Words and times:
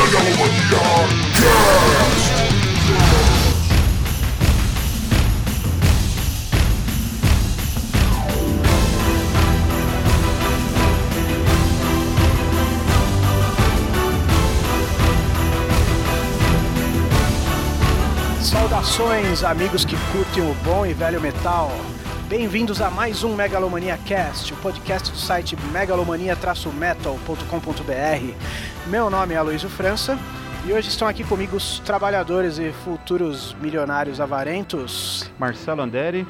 Megalomania 0.00 0.80
Cast! 1.34 2.40
Saudações, 18.42 19.44
amigos 19.44 19.84
que 19.84 19.96
curtem 20.12 20.42
o 20.42 20.54
bom 20.64 20.86
e 20.86 20.94
velho 20.94 21.20
metal. 21.20 21.70
Bem-vindos 22.30 22.80
a 22.80 22.88
mais 22.88 23.24
um 23.24 23.34
Megalomania 23.34 23.98
Cast, 23.98 24.54
o 24.54 24.56
podcast 24.58 25.10
do 25.10 25.18
site 25.18 25.56
megalomania-metal.com.br. 25.72 28.34
Meu 28.86 29.10
nome 29.10 29.34
é 29.34 29.36
Aloysio 29.36 29.68
França 29.68 30.16
e 30.64 30.72
hoje 30.72 30.90
estão 30.90 31.08
aqui 31.08 31.24
comigo 31.24 31.56
os 31.56 31.80
trabalhadores 31.80 32.60
e 32.60 32.70
futuros 32.70 33.56
milionários 33.60 34.20
avarentos. 34.20 35.28
Marcelo 35.40 35.82
Anderi. 35.82 36.24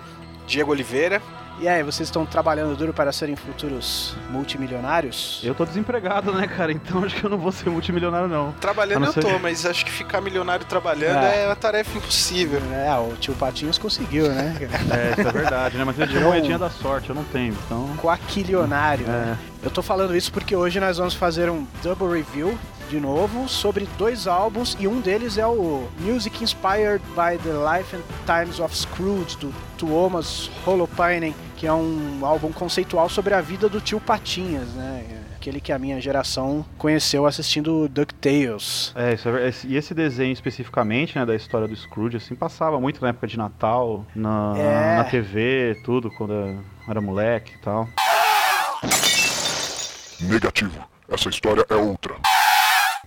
Diego 0.47 0.71
Oliveira. 0.71 1.21
E 1.61 1.69
aí, 1.69 1.83
vocês 1.83 2.09
estão 2.09 2.25
trabalhando 2.25 2.75
duro 2.75 2.95
para 2.95 3.13
serem 3.13 3.37
futuros 3.37 4.17
multimilionários? 4.31 5.43
Eu 5.45 5.55
tô 5.55 5.67
desempregado, 5.67 6.33
né, 6.33 6.47
cara? 6.47 6.73
Então 6.73 7.05
acho 7.05 7.15
que 7.15 7.23
eu 7.23 7.29
não 7.29 7.37
vou 7.37 7.53
ser 7.53 7.69
multimilionário, 7.69 8.29
não. 8.29 8.53
Trabalhando 8.53 8.97
A 8.97 9.07
não 9.09 9.13
eu 9.15 9.21
tô, 9.23 9.39
mas 9.39 9.67
acho 9.67 9.85
que 9.85 9.91
ficar 9.91 10.23
milionário 10.23 10.65
trabalhando 10.65 11.23
É. 11.23 11.43
é, 11.43 11.47
uma 11.47 11.57
tarefa 11.57 11.99
impossível. 11.99 12.63
É, 12.73 12.91
o 12.97 13.15
tio 13.17 13.35
Patinhos 13.35 13.77
conseguiu, 13.77 14.29
né? 14.31 14.57
É, 14.91 15.21
isso 15.21 15.29
é 15.29 15.33
verdade, 15.33 15.77
né? 15.77 15.85
Mas 15.85 15.99
eu 15.99 16.09
tinha 16.09 16.21
moedinha 16.23 16.59
da 16.59 16.71
sorte, 16.71 17.11
eu 17.11 17.15
não 17.15 17.25
tenho, 17.25 17.55
então. 17.67 17.95
Quaquilionário. 17.99 19.05
É. 19.07 19.37
Eu 19.63 19.71
tô 19.71 19.83
falando 19.83 20.17
isso 20.17 20.33
porque 20.33 20.57
hoje 20.57 20.81
nós 20.81 20.97
vamos 20.97 21.13
fazer 21.13 21.51
um 21.51 21.67
double 21.83 22.09
review 22.09 22.59
de 22.89 22.99
novo 22.99 23.49
sobre 23.49 23.87
dois 23.99 24.27
álbuns 24.27 24.77
e 24.81 24.89
um 24.89 24.99
deles 25.01 25.37
é 25.37 25.47
o 25.47 25.87
Music 26.01 26.43
Inspired 26.43 27.05
by 27.11 27.39
the 27.43 27.53
Life 27.53 27.95
and 27.95 28.01
Times 28.27 28.59
of 28.59 28.75
Scrooge 28.77 29.37
do 29.37 29.53
Tuomas 29.79 30.51
Holopainen, 30.67 31.35
que 31.61 31.67
é 31.67 31.73
um 31.75 32.21
álbum 32.25 32.51
conceitual 32.51 33.07
sobre 33.11 33.35
a 33.35 33.41
vida 33.43 33.69
do 33.69 33.83
tio 33.83 34.01
Patinhas, 34.01 34.67
né? 34.73 35.05
Aquele 35.37 35.61
que 35.61 35.71
a 35.71 35.79
minha 35.79 36.01
geração 36.01 36.65
conheceu 36.79 37.27
assistindo 37.27 37.87
DuckTales. 37.87 38.93
É, 38.97 39.13
isso 39.13 39.29
é 39.29 39.53
E 39.67 39.77
esse 39.77 39.93
desenho 39.93 40.33
especificamente, 40.33 41.19
né, 41.19 41.27
da 41.27 41.35
história 41.37 41.69
do 41.69 41.77
Scrooge, 41.77 42.17
assim, 42.17 42.35
passava 42.35 42.81
muito 42.81 43.03
na 43.03 43.09
época 43.11 43.27
de 43.27 43.37
Natal, 43.37 44.07
na, 44.15 44.55
É. 44.57 44.97
na 44.97 45.05
TV, 45.05 45.79
tudo, 45.85 46.11
quando 46.11 46.33
eu 46.33 46.61
era 46.89 46.99
moleque 46.99 47.53
e 47.55 47.59
tal. 47.59 47.87
Negativo. 50.23 50.79
Essa 51.11 51.29
história 51.29 51.67
é 51.69 51.75
outra. 51.75 52.15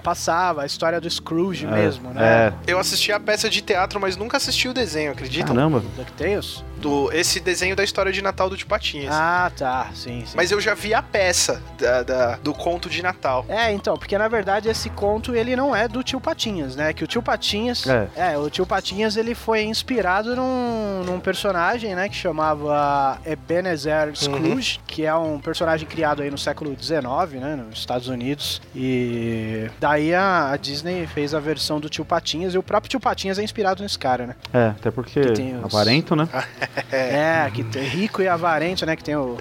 Passava 0.03 0.63
a 0.63 0.65
história 0.65 0.99
do 1.01 1.09
Scrooge 1.09 1.65
mesmo, 1.65 2.11
é, 2.11 2.13
né? 2.49 2.53
Eu 2.67 2.77
assisti 2.77 3.11
a 3.11 3.19
peça 3.19 3.49
de 3.49 3.61
teatro, 3.61 3.99
mas 4.01 4.17
nunca 4.17 4.37
assisti 4.37 4.67
o 4.67 4.73
desenho, 4.73 5.09
É. 5.09 5.11
acreditam? 5.13 5.55
Caramba. 5.55 5.81
DuckTales? 5.95 6.63
Do, 6.83 7.09
esse 7.13 7.39
desenho 7.39 7.75
da 7.75 7.83
história 7.83 8.11
de 8.11 8.21
Natal 8.21 8.49
do 8.49 8.57
Tio 8.57 8.67
Patinhas. 8.67 9.13
Ah, 9.13 9.49
tá, 9.57 9.89
sim, 9.95 10.23
sim. 10.25 10.33
Mas 10.35 10.51
eu 10.51 10.59
já 10.59 10.73
vi 10.73 10.93
a 10.93 11.01
peça 11.01 11.61
da- 11.79 12.03
da- 12.03 12.35
do 12.37 12.53
conto 12.53 12.89
de 12.89 13.01
Natal. 13.01 13.45
É, 13.47 13.71
então, 13.71 13.97
porque 13.97 14.17
na 14.17 14.27
verdade 14.27 14.67
esse 14.67 14.89
conto 14.89 15.33
ele 15.33 15.55
não 15.55 15.73
é 15.73 15.87
do 15.87 16.03
tio 16.03 16.19
Patinhas, 16.19 16.75
né? 16.75 16.91
Que 16.91 17.03
o 17.03 17.07
tio 17.07 17.21
Patinhas. 17.23 17.85
É. 17.87 18.37
o 18.37 18.49
tio 18.49 18.65
Patinhas 18.65 19.15
ele 19.15 19.33
foi 19.33 19.63
inspirado 19.63 20.35
num, 20.35 21.03
num 21.05 21.19
personagem, 21.21 21.95
né? 21.95 22.09
Que 22.09 22.15
chamava 22.15 23.17
Ebenezer 23.25 24.11
Scrooge, 24.15 24.79
que 24.85 25.05
é 25.05 25.15
um 25.15 25.39
personagem 25.39 25.87
criado 25.87 26.21
aí 26.21 26.29
no 26.29 26.37
século 26.37 26.75
XIX, 26.77 27.39
né? 27.41 27.55
Nos 27.55 27.79
Estados 27.79 28.07
Unidos. 28.09 28.61
E 28.75 29.69
daí 29.79 30.13
a, 30.13 30.51
a 30.51 30.57
Disney 30.57 31.07
fez 31.07 31.33
a 31.33 31.39
versão 31.39 31.79
do 31.79 31.89
tio 31.89 32.03
Patinhas 32.03 32.53
e 32.53 32.57
o 32.57 32.63
próprio 32.63 32.89
tio 32.89 32.99
Patinhas 32.99 33.39
é 33.39 33.43
inspirado 33.43 33.81
nesse 33.81 33.97
cara, 33.97 34.27
né? 34.27 34.35
É, 34.53 34.67
até 34.67 34.91
porque 34.91 35.21
Que 35.21 35.31
tem 35.33 35.57
os- 35.57 35.65
aparento, 35.73 36.15
né? 36.15 36.27
É, 36.91 37.49
que 37.53 37.63
tem 37.63 37.83
rico 37.83 38.21
e 38.21 38.27
avarento, 38.27 38.85
né? 38.85 38.95
Que 38.95 39.03
tem 39.03 39.15
o- 39.15 39.37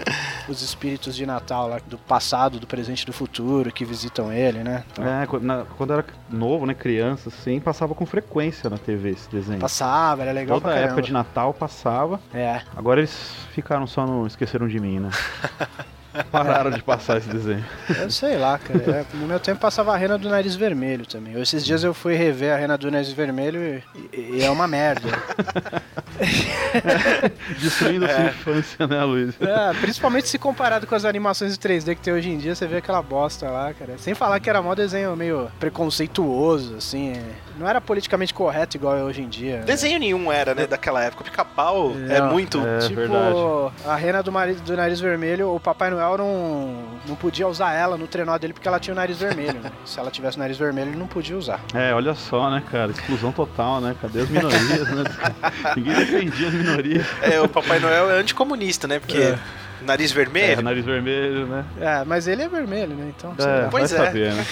os 0.49 0.61
espíritos 0.63 1.15
de 1.15 1.25
Natal 1.25 1.69
lá, 1.69 1.79
do 1.87 1.97
passado, 1.97 2.59
do 2.59 2.67
presente 2.67 3.03
e 3.03 3.07
do 3.07 3.13
futuro, 3.13 3.71
que 3.73 3.85
visitam 3.85 4.33
ele, 4.33 4.63
né? 4.65 4.85
Então, 4.93 5.07
É, 5.07 5.27
quando, 5.27 5.43
na- 5.45 5.65
quando 5.77 5.91
eu 5.91 5.99
era 5.99 6.07
novo, 6.31 6.67
né, 6.67 6.75
criança, 6.75 7.29
assim, 7.29 7.61
passava 7.61 7.95
com 7.95 8.05
frequência 8.05 8.69
na 8.69 8.77
TV 8.79 9.11
esse 9.11 9.29
desenho. 9.31 9.61
Passava, 9.61 10.23
era 10.23 10.33
legal 10.33 10.61
Toda 10.61 10.75
época 10.75 11.03
de 11.03 11.13
Natal 11.13 11.55
passava. 11.55 12.21
É. 12.35 12.61
Agora 12.77 13.01
eles 13.01 13.13
ficaram 13.53 13.87
só 13.87 14.07
no 14.07 14.27
Esqueceram 14.27 14.67
de 14.69 14.79
Mim, 14.81 14.99
né? 15.01 15.11
Pararam 16.33 16.71
de 16.71 16.83
passar 16.83 17.19
esse 17.19 17.29
desenho. 17.29 17.65
Eu 18.01 18.11
sei 18.11 18.37
lá, 18.39 18.59
cara. 18.59 18.81
É, 18.91 19.05
no 19.17 19.27
meu 19.27 19.39
tempo 19.39 19.61
passava 19.61 19.93
a 19.93 19.97
Rena 19.97 20.17
do 20.19 20.29
Nariz 20.31 20.55
Vermelho 20.57 21.05
também. 21.07 21.39
Esses 21.41 21.65
dias 21.65 21.85
eu 21.85 21.93
fui 21.95 22.15
rever 22.15 22.55
a 22.55 22.57
Rena 22.57 22.77
do 22.79 22.91
Nariz 22.91 23.13
Vermelho 23.13 23.83
e, 24.13 24.39
e 24.39 24.43
é 24.43 24.51
uma 24.51 24.67
merda. 24.67 25.09
Destruindo 27.61 28.05
a 28.07 28.09
sua 28.09 28.25
infância, 28.27 28.87
né, 28.87 29.03
Luiz? 29.05 29.35
É, 29.41 29.73
principalmente 29.81 30.29
se 30.29 30.39
comparado 30.39 30.87
com 30.87 30.95
as 30.95 31.05
animações 31.05 31.57
de 31.57 31.69
3D 31.69 31.95
que 31.97 32.01
tem 32.01 32.13
hoje 32.13 32.31
em 32.31 32.39
dia, 32.39 32.55
você 32.55 32.67
vê 32.67 32.77
aquela 32.79 33.03
bosta 33.03 33.49
lá, 33.51 33.73
cara. 33.75 33.95
Sem 33.99 34.15
falar 34.15 34.41
que 34.41 34.49
era 34.49 34.63
mó 34.63 34.75
desenho 34.75 35.15
meio 35.17 35.51
preconceituoso, 35.61 36.77
assim. 36.77 37.13
é. 37.13 37.23
Não 37.59 37.69
era 37.69 37.81
politicamente 37.81 38.33
correto 38.33 38.77
igual 38.77 38.97
é 38.97 39.03
hoje 39.03 39.23
em 39.23 39.29
dia. 39.29 39.59
né? 39.59 39.63
Desenho 39.65 39.99
nenhum 39.99 40.33
era, 40.33 40.55
né, 40.55 40.67
daquela 40.67 41.03
época. 41.05 41.25
Pica-pau 41.25 41.93
é, 42.09 42.17
É, 42.17 42.23
muito. 42.23 42.59
é. 42.67 42.79
tipo, 42.79 42.95
verdade. 42.95 43.73
a 43.85 43.95
rena 43.97 44.23
do, 44.23 44.33
mari- 44.33 44.55
do 44.55 44.77
nariz 44.77 45.01
vermelho, 45.01 45.55
o 45.55 45.61
Papai 45.61 45.91
Noel 45.91 46.17
não, 46.23 46.75
não 47.09 47.17
podia 47.17 47.47
usar 47.49 47.73
ela 47.73 47.97
no 47.97 48.07
trenó 48.07 48.37
dele 48.39 48.53
porque 48.53 48.69
ela 48.69 48.79
tinha 48.79 48.95
o 48.95 48.97
nariz 48.97 49.19
vermelho, 49.19 49.61
né? 49.61 49.73
Se 49.85 49.99
ela 49.99 50.11
tivesse 50.11 50.37
o 50.37 50.41
nariz 50.41 50.57
vermelho, 50.57 50.91
ele 50.91 50.99
não 50.99 51.07
podia 51.07 51.37
usar. 51.37 51.61
É, 51.75 51.93
olha 51.93 52.15
só, 52.15 52.51
né, 52.51 52.63
cara? 52.71 52.93
Exclusão 52.93 53.33
total, 53.33 53.81
né? 53.81 53.97
Cadê 54.01 54.21
as 54.21 54.29
minorias, 54.29 54.89
né? 54.89 55.05
Ninguém 55.77 55.95
defendia 55.95 56.49
as 56.49 56.55
minorias. 56.55 57.07
É, 57.23 57.41
o 57.41 57.49
Papai 57.49 57.79
Noel 57.81 58.11
é 58.11 58.21
anticomunista, 58.21 58.87
né? 58.87 58.99
Porque 59.01 59.19
É. 59.19 59.39
nariz 59.85 60.11
É, 60.11 60.15
vermelho. 60.15 60.63
nariz 60.63 60.85
vermelho, 60.85 61.47
né? 61.47 61.65
É, 61.81 62.05
mas 62.05 62.27
ele 62.27 62.43
é 62.43 62.49
vermelho, 62.49 62.95
né? 62.95 63.13
Então, 63.17 63.35
É. 63.39 63.69
Pois 63.71 63.93
é. 63.93 63.97
saber, 63.97 64.33
né? 64.33 64.45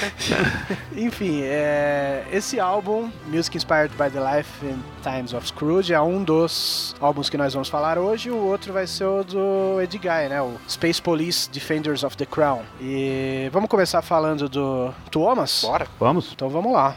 Enfim, 0.97 1.43
é, 1.43 2.25
esse 2.33 2.59
álbum, 2.61 3.11
Music 3.27 3.57
Inspired 3.57 3.95
by 3.97 4.11
the 4.11 4.21
Life 4.37 4.51
and 4.67 4.79
Times 5.03 5.33
of 5.33 5.47
Scrooge, 5.47 5.93
é 5.93 6.01
um 6.01 6.23
dos 6.23 6.95
álbuns 7.01 7.29
que 7.31 7.37
nós 7.37 7.53
vamos 7.55 7.69
falar 7.69 7.99
hoje. 7.99 8.31
O 8.31 8.37
outro 8.37 8.73
vai 8.73 8.87
ser 8.87 9.05
o 9.05 9.23
do 9.25 9.81
Ed 9.81 9.97
Guy, 9.99 10.29
né? 10.29 10.41
O 10.43 10.55
Space 10.69 11.01
Police 11.01 11.49
Defenders 11.51 12.03
of 12.05 12.17
the 12.17 12.27
Crown. 12.27 12.63
E 12.81 13.49
vamos 13.53 13.69
começar 13.69 14.03
falando 14.03 14.49
do 14.49 14.93
Thomas? 15.11 15.63
Bora. 15.63 15.87
Vamos? 15.99 16.33
Então 16.35 16.49
vamos 16.49 16.73
lá. 16.73 16.97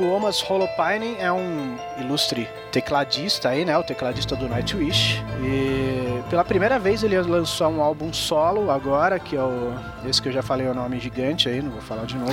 Tuomas 0.00 0.42
Holopainen 0.42 1.16
é 1.18 1.30
um 1.30 1.76
ilustre 1.98 2.48
tecladista 2.72 3.50
aí, 3.50 3.66
né? 3.66 3.76
O 3.76 3.82
tecladista 3.84 4.34
do 4.34 4.48
Nightwish. 4.48 5.22
E 5.42 6.22
pela 6.30 6.42
primeira 6.42 6.78
vez 6.78 7.02
ele 7.02 7.20
lançou 7.20 7.68
um 7.68 7.82
álbum 7.82 8.10
solo 8.10 8.70
agora, 8.70 9.18
que 9.18 9.36
é 9.36 9.42
o 9.42 9.74
esse 10.06 10.22
que 10.22 10.28
eu 10.28 10.32
já 10.32 10.42
falei 10.42 10.66
o 10.66 10.72
nome 10.72 10.98
gigante 10.98 11.50
aí, 11.50 11.60
não 11.60 11.70
vou 11.70 11.82
falar 11.82 12.06
de 12.06 12.16
novo. 12.16 12.32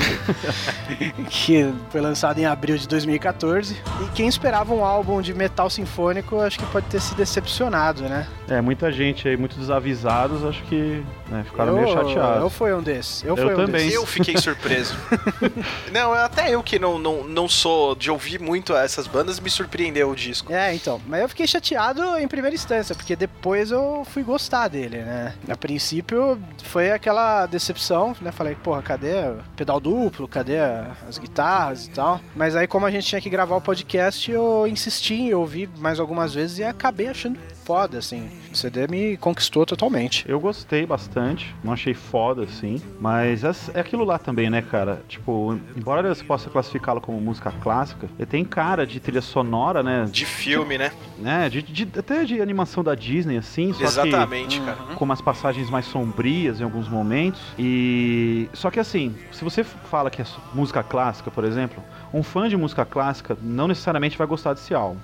que 1.30 1.70
foi 1.90 2.00
lançado 2.00 2.40
em 2.40 2.46
abril 2.46 2.78
de 2.78 2.88
2014. 2.88 3.76
E 4.02 4.10
quem 4.16 4.30
esperava 4.30 4.74
um 4.74 4.86
álbum 4.86 5.22
de 5.22 5.34
metal 5.34 5.70
sinfônico, 5.70 6.40
acho 6.40 6.58
que 6.58 6.66
pode 6.68 6.86
ter 6.86 7.02
se 7.02 7.14
decepcionado, 7.16 8.04
né? 8.04 8.26
É, 8.48 8.62
muita 8.62 8.90
gente 8.94 9.28
aí, 9.28 9.36
muitos 9.36 9.58
desavisados, 9.58 10.46
acho 10.46 10.64
que 10.64 11.04
né, 11.30 11.44
ficaram 11.44 11.78
eu, 11.78 11.84
meio 11.84 11.94
chateados. 11.94 12.42
Eu 12.42 12.50
fui 12.50 12.74
um 12.74 12.82
desses. 12.82 13.24
Eu, 13.24 13.36
Eu 13.36 13.38
fui 13.38 13.54
um 13.54 13.66
também. 13.66 13.90
Eu 13.90 14.06
fiquei 14.06 14.38
surpreso. 14.38 14.96
não, 15.92 16.14
até 16.14 16.54
eu 16.54 16.64
que 16.64 16.80
não, 16.80 16.98
não, 16.98 17.24
não 17.24 17.48
sou 17.48 17.96
de 17.96 18.10
ouvir 18.10 18.40
muito 18.40 18.74
essas 18.76 19.08
bandas, 19.08 19.40
me 19.40 19.50
surpreendeu 19.50 20.10
o 20.10 20.16
disco. 20.16 20.52
É, 20.52 20.74
então. 20.74 21.02
Mas 21.08 21.22
eu 21.22 21.30
fiquei 21.30 21.48
chateado 21.48 22.18
em 22.18 22.28
primeira 22.28 22.56
instância, 22.56 22.96
porque 22.96 23.16
depois 23.16 23.72
eu 23.72 24.06
fui 24.12 24.24
gostar 24.24 24.68
dele, 24.68 24.98
né? 25.00 25.34
A 25.50 25.56
princípio 25.56 26.40
foi 26.64 26.92
aquela 26.92 27.46
decepção, 27.46 28.16
né? 28.22 28.32
Falei, 28.32 28.56
porra, 28.56 28.82
cadê 28.82 29.14
o 29.30 29.38
pedal 29.56 29.80
duplo? 29.80 30.28
Cadê 30.28 30.58
as 31.08 31.18
guitarras 31.18 31.86
e 31.86 31.90
tal? 31.90 32.20
Mas 32.36 32.56
aí, 32.56 32.68
como 32.68 32.86
a 32.86 32.92
gente 32.92 33.08
tinha 33.08 33.22
que 33.22 33.30
gravar 33.30 33.56
o 33.56 33.62
podcast, 33.62 34.32
eu 34.32 34.68
insisti 34.68 35.14
em 35.14 35.34
ouvir 35.34 35.70
mais 35.78 36.00
algumas 36.00 36.34
vezes 36.34 36.60
e 36.60 36.64
acabei 36.64 37.08
achando 37.08 37.40
foda, 37.66 37.98
assim. 37.98 38.30
O 38.58 38.60
CD 38.60 38.88
me 38.88 39.16
conquistou 39.18 39.68
totalmente. 39.68 40.26
Eu 40.28 40.40
gostei 40.40 40.84
bastante, 40.84 41.54
não 41.64 41.74
achei 41.74 41.94
foda, 41.94 42.42
assim, 42.42 42.82
mas 43.00 43.44
é 43.44 43.52
é 43.76 43.80
aquilo 43.82 44.04
lá 44.04 44.18
também, 44.18 44.50
né, 44.50 44.64
cara? 44.64 45.04
Tipo, 45.08 45.60
embora 45.76 46.14
você 46.14 46.24
possa 46.24 46.50
classificá-lo 46.50 47.00
como 47.00 47.22
música 47.22 47.52
clássica, 47.62 48.10
ele 48.18 48.26
tem 48.26 48.44
cara 48.44 48.88
de 48.88 49.00
trilha 49.00 49.22
sonora, 49.22 49.84
né? 49.84 50.08
De 50.12 50.26
filme, 50.26 50.76
né? 50.76 50.92
né? 51.20 51.50
De, 51.50 51.62
de- 51.62 52.00
até 52.00 52.24
de 52.24 52.42
animação 52.42 52.84
da 52.84 52.96
Disney, 52.96 53.38
assim, 53.38 53.72
só 53.74 53.84
Exatamente, 53.84 54.60
cara. 54.62 54.78
que 54.90 54.96
com 54.96 55.06
umas 55.06 55.22
passagens 55.22 55.70
mais 55.70 55.86
sombrias 55.86 56.60
em 56.60 56.64
alguns 56.64 56.90
momentos. 56.90 57.40
E. 57.60 58.50
Só 58.54 58.72
que 58.72 58.80
assim, 58.80 59.14
se 59.32 59.44
você 59.44 59.64
fala 59.64 60.10
que 60.10 60.20
é 60.20 60.26
música 60.52 60.82
clássica, 60.82 61.30
por 61.30 61.44
exemplo, 61.44 61.84
um 62.12 62.24
fã 62.24 62.50
de 62.50 62.58
música 62.58 62.84
clássica 62.86 63.38
não 63.40 63.68
necessariamente 63.68 64.18
vai 64.18 64.26
gostar 64.26 64.54
desse 64.54 64.74
álbum. 64.74 64.98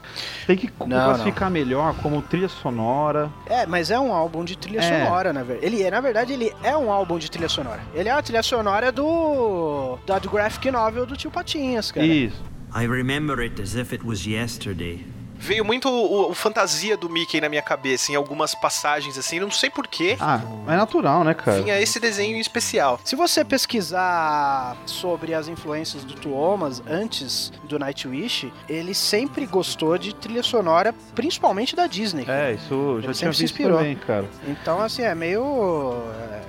Tem 0.47 0.57
que 0.57 0.71
Não, 0.79 0.87
classificar 0.87 1.51
melhor 1.51 1.93
como 1.95 2.19
trilha 2.21 2.49
sonora. 2.49 3.31
É, 3.45 3.65
mas 3.65 3.91
é 3.91 3.99
um 3.99 4.13
álbum 4.13 4.43
de 4.45 4.57
trilha 4.57 4.79
É. 4.79 5.03
sonora, 5.05 5.33
na 5.33 5.43
verdade. 5.43 5.65
Ele, 5.65 5.83
é- 5.83 5.91
na 5.91 5.99
verdade, 6.01 6.33
ele 6.33 6.53
é 6.63 6.75
um 6.77 6.91
álbum 6.91 7.17
de 7.19 7.29
trilha 7.29 7.49
sonora. 7.49 7.81
Ele 7.93 8.07
é 8.09 8.11
a 8.11 8.21
trilha 8.21 8.41
sonora 8.43 8.91
do. 8.91 9.97
da 10.05 10.17
do 10.19 10.29
graphic 10.29 10.71
novel 10.71 11.05
do 11.05 11.15
Tio 11.17 11.29
Patinhas, 11.29 11.91
cara. 11.91 12.05
Isso. 12.05 12.41
I 12.75 12.87
remember 12.87 13.39
it 13.39 13.61
as 13.61 13.75
if 13.75 13.93
it 13.93 14.05
was 14.05 14.25
yesterday. 14.25 15.05
Veio 15.43 15.65
muito 15.65 15.89
o, 15.89 16.31
o 16.31 16.33
fantasia 16.33 16.95
do 16.95 17.09
Mickey 17.09 17.41
na 17.41 17.49
minha 17.49 17.61
cabeça, 17.61 18.13
em 18.13 18.15
algumas 18.15 18.55
passagens 18.55 19.17
assim, 19.17 19.41
não 19.41 19.51
sei 19.51 19.69
porquê. 19.69 20.15
Ah, 20.17 20.39
é 20.67 20.77
natural, 20.77 21.21
né, 21.25 21.33
cara? 21.33 21.61
Vinha 21.61 21.77
esse 21.81 21.99
desenho 21.99 22.37
em 22.37 22.39
especial. 22.39 22.97
Se 23.03 23.13
você 23.13 23.43
pesquisar 23.43 24.77
sobre 24.85 25.33
as 25.33 25.49
influências 25.49 26.05
do 26.05 26.13
Tuomas 26.13 26.81
antes 26.87 27.51
do 27.65 27.77
Nightwish, 27.77 28.53
ele 28.69 28.93
sempre 28.93 29.45
gostou 29.45 29.97
de 29.97 30.15
trilha 30.15 30.43
sonora, 30.43 30.95
principalmente 31.13 31.75
da 31.75 31.87
Disney. 31.87 32.23
É, 32.25 32.53
isso 32.53 33.01
já 33.01 33.07
Ele 33.09 33.13
tinha 33.13 33.13
sempre 33.13 33.35
se 33.35 33.43
visto 33.43 33.53
inspirou. 33.55 33.79
também, 33.79 33.95
cara. 33.97 34.25
Então, 34.47 34.79
assim, 34.79 35.01
é 35.01 35.13
meio. 35.13 35.93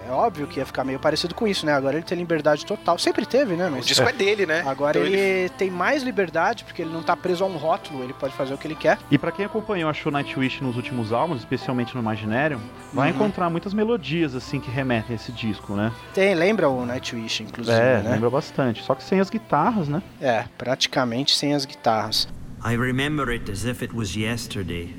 É 0.06 0.12
óbvio 0.12 0.46
que 0.46 0.60
ia 0.60 0.66
ficar 0.66 0.84
meio 0.84 1.00
parecido 1.00 1.34
com 1.34 1.48
isso, 1.48 1.64
né? 1.64 1.72
Agora 1.72 1.96
ele 1.96 2.04
tem 2.04 2.16
liberdade 2.16 2.64
total. 2.64 2.98
Sempre 2.98 3.24
teve, 3.26 3.56
né? 3.56 3.68
O 3.68 3.72
Mas 3.72 3.86
disco 3.86 4.06
é, 4.06 4.12
dele, 4.12 4.44
né? 4.46 4.62
agora 4.66 4.98
Então 4.98 5.10
ele, 5.10 5.48
tem 5.50 5.70
mais 5.70 6.02
liberdade, 6.02 6.62
porque 6.62 6.82
ele 6.82 6.92
não 6.92 7.02
tá 7.02 7.16
preso 7.16 7.42
a 7.42 7.46
um 7.46 7.56
rótulo, 7.56 8.04
ele 8.04 8.12
pode 8.12 8.34
fazer 8.34 8.52
o 8.52 8.58
que 8.58 8.66
ele 8.66 8.74
quer. 8.84 8.98
E 9.10 9.16
pra 9.16 9.32
quem 9.32 9.46
acompanhou 9.46 9.88
a 9.88 9.94
show 9.94 10.12
Nightwish 10.12 10.62
nos 10.62 10.76
últimos 10.76 11.10
álbuns, 11.12 11.38
especialmente 11.40 11.94
no 11.94 12.02
Imaginarium, 12.02 12.60
vai 12.92 13.08
Uhum. 13.10 13.14
encontrar 13.16 13.48
muitas 13.48 13.72
melodias 13.72 14.34
assim 14.34 14.60
que 14.60 14.70
remetem 14.70 15.12
a 15.12 15.16
esse 15.16 15.32
disco, 15.32 15.74
né? 15.74 15.90
Tem, 16.12 16.34
lembra 16.34 16.68
o 16.68 16.84
Nightwish, 16.84 17.42
inclusive, 17.42 17.76
é, 17.76 18.02
né? 18.02 18.10
lembra 18.10 18.28
bastante. 18.28 18.82
Só 18.82 18.94
que 18.94 19.02
sem 19.02 19.20
as 19.20 19.30
guitarras, 19.30 19.88
né? 19.88 20.02
É, 20.20 20.44
praticamente 20.58 21.34
sem 21.34 21.54
as 21.54 21.64
guitarras. 21.64 22.28
I 22.62 22.76
remember 22.76 23.28
it 23.30 23.50
as 23.50 23.64
if 23.64 23.82
it 23.82 23.94
was 23.94 24.14
yesterday. 24.14 24.94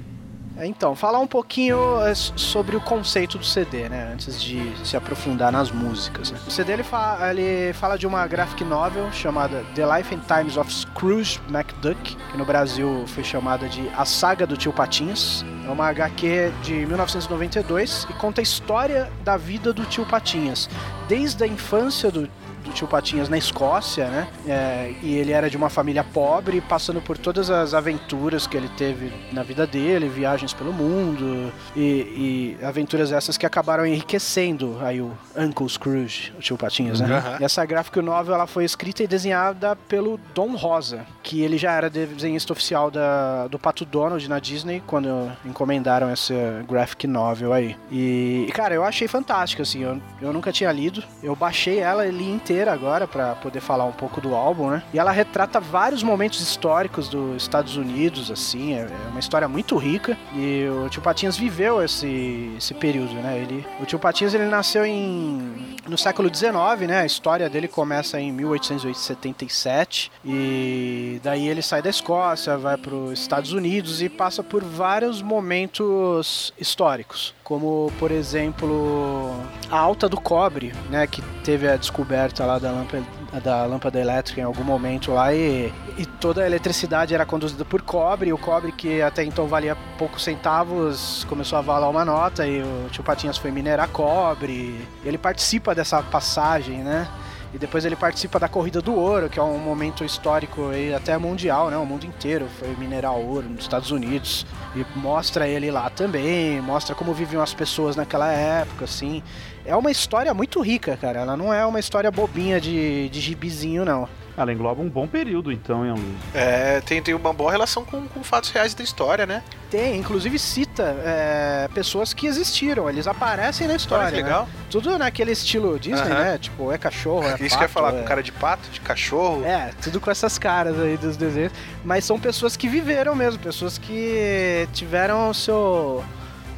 Então, 0.61 0.95
falar 0.95 1.19
um 1.19 1.27
pouquinho 1.27 1.99
s- 2.05 2.31
sobre 2.37 2.77
o 2.77 2.81
conceito 2.81 3.37
do 3.37 3.43
CD, 3.45 3.89
né? 3.89 4.11
Antes 4.13 4.41
de 4.41 4.71
se 4.87 4.95
aprofundar 4.95 5.51
nas 5.51 5.69
músicas. 5.69 6.31
né? 6.31 6.39
O 6.47 6.51
CD 6.51 6.71
ele, 6.73 6.83
fa- 6.83 7.17
ele 7.29 7.73
fala 7.73 7.97
de 7.97 8.07
uma 8.07 8.25
graphic 8.25 8.63
novel 8.63 9.11
chamada 9.11 9.63
The 9.75 9.85
Life 9.97 10.15
and 10.15 10.19
Times 10.19 10.55
of 10.55 10.71
Scrooge 10.73 11.41
McDuck, 11.49 12.15
que 12.15 12.37
no 12.37 12.45
Brasil 12.45 13.03
foi 13.07 13.23
chamada 13.23 13.67
de 13.67 13.89
A 13.97 14.05
Saga 14.05 14.47
do 14.47 14.55
Tio 14.55 14.71
Patinhas. 14.71 15.43
É 15.65 15.69
uma 15.69 15.87
HQ 15.89 16.51
de 16.63 16.73
1992 16.85 18.07
e 18.09 18.13
conta 18.13 18.39
a 18.39 18.43
história 18.43 19.11
da 19.23 19.35
vida 19.35 19.73
do 19.73 19.83
Tio 19.85 20.05
Patinhas, 20.05 20.69
desde 21.07 21.43
a 21.43 21.47
infância 21.47 22.09
do 22.09 22.29
do 22.65 22.71
tio 22.71 22.87
Patinhas 22.87 23.29
na 23.29 23.37
Escócia, 23.37 24.09
né? 24.09 24.27
É, 24.47 24.93
e 25.01 25.15
ele 25.15 25.31
era 25.31 25.49
de 25.49 25.55
uma 25.55 25.69
família 25.69 26.03
pobre, 26.03 26.59
passando 26.61 27.01
por 27.01 27.17
todas 27.17 27.49
as 27.49 27.73
aventuras 27.73 28.47
que 28.47 28.57
ele 28.57 28.69
teve 28.69 29.13
na 29.31 29.43
vida 29.43 29.65
dele, 29.65 30.09
viagens 30.09 30.53
pelo 30.53 30.73
mundo 30.73 31.51
e, 31.75 32.57
e 32.59 32.65
aventuras 32.65 33.11
essas 33.11 33.37
que 33.37 33.45
acabaram 33.45 33.85
enriquecendo 33.85 34.77
aí 34.81 34.99
o 34.99 35.11
Uncle 35.37 35.69
Scrooge, 35.69 36.33
o 36.37 36.41
tio 36.41 36.57
Patinhas, 36.57 36.99
né? 36.99 37.15
Uhum. 37.15 37.41
E 37.41 37.43
essa 37.43 37.63
graphic 37.65 38.01
novel 38.01 38.33
ela 38.33 38.47
foi 38.47 38.65
escrita 38.65 39.03
e 39.03 39.07
desenhada 39.07 39.75
pelo 39.87 40.19
Dom 40.33 40.55
Rosa, 40.55 41.05
que 41.21 41.41
ele 41.41 41.57
já 41.57 41.71
era 41.71 41.89
desenhista 41.89 42.51
oficial 42.53 42.89
da, 42.89 43.47
do 43.47 43.59
Pato 43.59 43.85
Donald 43.85 44.27
na 44.27 44.39
Disney 44.39 44.81
quando 44.87 45.31
encomendaram 45.45 46.09
essa 46.09 46.33
graphic 46.67 47.05
novel 47.05 47.53
aí. 47.53 47.75
E, 47.91 48.49
cara, 48.53 48.73
eu 48.73 48.83
achei 48.83 49.07
fantástica, 49.07 49.63
assim, 49.63 49.83
eu, 49.83 50.01
eu 50.21 50.33
nunca 50.33 50.51
tinha 50.51 50.71
lido, 50.71 51.03
eu 51.21 51.35
baixei 51.35 51.79
ela 51.79 52.07
e 52.07 52.11
li 52.11 52.29
inteira 52.29 52.54
agora 52.63 53.07
pra 53.07 53.35
poder 53.35 53.59
falar 53.59 53.85
um 53.85 53.91
pouco 53.91 54.19
do 54.21 54.33
álbum, 54.35 54.69
né? 54.69 54.83
E 54.93 54.99
ela 54.99 55.11
retrata 55.11 55.59
vários 55.59 56.03
momentos 56.03 56.39
históricos 56.39 57.07
dos 57.07 57.41
Estados 57.41 57.77
Unidos, 57.77 58.31
assim, 58.31 58.73
é, 58.73 58.81
é 58.81 59.09
uma 59.09 59.19
história 59.19 59.47
muito 59.47 59.77
rica 59.77 60.17
e 60.33 60.65
o 60.85 60.89
Tio 60.89 61.01
Patinhas 61.01 61.37
viveu 61.37 61.83
esse, 61.83 62.53
esse 62.57 62.73
período, 62.73 63.13
né? 63.15 63.37
Ele, 63.37 63.65
o 63.79 63.85
Tio 63.85 63.99
Patinhas 63.99 64.33
ele 64.33 64.45
nasceu 64.45 64.85
em 64.85 65.75
no 65.87 65.97
século 65.97 66.33
XIX, 66.33 66.87
né? 66.87 67.01
A 67.01 67.05
história 67.05 67.49
dele 67.49 67.67
começa 67.67 68.19
em 68.19 68.31
1877 68.31 70.11
e 70.23 71.19
daí 71.23 71.47
ele 71.47 71.61
sai 71.61 71.81
da 71.81 71.89
Escócia, 71.89 72.57
vai 72.57 72.77
para 72.77 72.93
os 72.93 73.19
Estados 73.19 73.53
Unidos 73.53 74.01
e 74.01 74.09
passa 74.09 74.43
por 74.43 74.63
vários 74.63 75.21
momentos 75.21 76.53
históricos, 76.59 77.33
como 77.43 77.91
por 77.99 78.11
exemplo 78.11 79.31
a 79.69 79.77
Alta 79.77 80.09
do 80.09 80.19
Cobre, 80.19 80.73
né? 80.89 81.05
Que 81.07 81.21
teve 81.43 81.67
a 81.67 81.75
descoberta 81.75 82.44
lá 82.45 82.59
da 82.59 82.71
lâmpada 82.71 83.05
da 83.43 83.65
lâmpada 83.65 83.99
elétrica 83.99 84.39
em 84.39 84.43
algum 84.43 84.63
momento 84.63 85.11
lá 85.11 85.33
e, 85.33 85.73
e 85.97 86.05
toda 86.05 86.43
a 86.43 86.45
eletricidade 86.45 87.13
era 87.13 87.25
conduzida 87.25 87.65
por 87.65 87.81
cobre, 87.81 88.29
e 88.29 88.33
o 88.33 88.37
cobre 88.37 88.71
que 88.71 89.01
até 89.01 89.23
então 89.23 89.47
valia 89.47 89.75
poucos 89.97 90.23
centavos 90.23 91.25
começou 91.27 91.57
a 91.57 91.61
valer 91.61 91.89
uma 91.89 92.05
nota 92.05 92.47
e 92.47 92.61
o 92.61 92.87
tio 92.91 93.03
Patinhas 93.03 93.37
foi 93.37 93.51
minerar 93.51 93.89
cobre. 93.89 94.87
Ele 95.03 95.17
participa 95.17 95.75
dessa 95.75 96.01
passagem, 96.01 96.77
né? 96.77 97.07
E 97.53 97.57
depois 97.57 97.85
ele 97.85 97.95
participa 97.95 98.37
da 98.37 98.49
Corrida 98.49 98.81
do 98.81 98.93
Ouro, 98.93 99.29
que 99.29 99.39
é 99.39 99.41
um 99.41 99.57
momento 99.57 100.03
histórico 100.03 100.71
aí, 100.71 100.93
até 100.93 101.17
mundial, 101.17 101.69
né? 101.69 101.77
O 101.77 101.85
mundo 101.85 102.05
inteiro 102.05 102.47
foi 102.59 102.75
minerar 102.75 103.13
ouro 103.13 103.47
nos 103.47 103.61
Estados 103.61 103.91
Unidos. 103.91 104.45
E 104.75 104.85
mostra 104.97 105.47
ele 105.47 105.71
lá 105.71 105.89
também, 105.89 106.59
mostra 106.59 106.93
como 106.93 107.13
viviam 107.13 107.41
as 107.41 107.53
pessoas 107.53 107.95
naquela 107.95 108.29
época, 108.29 108.83
assim. 108.83 109.23
É 109.65 109.75
uma 109.75 109.89
história 109.89 110.33
muito 110.33 110.61
rica, 110.61 110.95
cara. 110.95 111.21
Ela 111.21 111.35
não 111.35 111.53
é 111.53 111.65
uma 111.65 111.79
história 111.79 112.11
bobinha 112.11 112.61
de, 112.61 113.09
de 113.09 113.19
gibizinho, 113.19 113.83
não. 113.83 114.07
Ela 114.37 114.51
engloba 114.51 114.81
um 114.81 114.89
bom 114.89 115.07
período, 115.07 115.49
então, 115.49 115.85
hein, 115.85 115.93
Luiz? 115.93 116.17
É, 116.33 116.81
tem, 116.81 117.01
tem 117.01 117.13
uma 117.13 117.31
boa 117.31 117.51
relação 117.51 117.85
com, 117.85 118.05
com 118.05 118.21
fatos 118.21 118.49
reais 118.49 118.73
da 118.73 118.83
história, 118.83 119.25
né? 119.25 119.41
Tem, 119.71 119.97
inclusive 119.97 120.37
cita 120.37 120.83
é, 121.05 121.69
pessoas 121.73 122.13
que 122.13 122.27
existiram, 122.27 122.89
eles 122.89 123.07
aparecem 123.07 123.65
na 123.65 123.75
história. 123.75 124.07
Olha 124.07 124.11
que 124.15 124.21
né? 124.21 124.27
legal. 124.27 124.49
Tudo 124.69 124.97
naquele 124.97 125.31
estilo 125.31 125.79
Disney, 125.79 126.11
Aham. 126.11 126.23
né? 126.23 126.37
Tipo, 126.37 126.69
é 126.69 126.77
cachorro, 126.77 127.23
é 127.31 127.35
Isso 127.39 127.57
que 127.57 127.63
eu 127.63 127.67
ia 127.67 127.69
pato, 127.69 127.69
falar, 127.69 127.93
é... 127.95 127.99
com 128.01 128.03
cara 128.03 128.21
de 128.21 128.31
pato, 128.33 128.69
de 128.69 128.81
cachorro. 128.81 129.45
É, 129.45 129.71
tudo 129.81 130.01
com 130.01 130.11
essas 130.11 130.37
caras 130.37 130.77
aí 130.79 130.97
dos 130.97 131.15
desenhos. 131.15 131.53
Mas 131.83 132.03
são 132.03 132.19
pessoas 132.19 132.57
que 132.57 132.67
viveram 132.67 133.15
mesmo, 133.15 133.39
pessoas 133.39 133.77
que 133.77 134.67
tiveram 134.73 135.29
o 135.29 135.33
seu. 135.33 136.03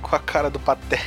Com 0.01 0.15
a 0.15 0.19
cara 0.19 0.50
do 0.50 0.59
paté. 0.59 1.00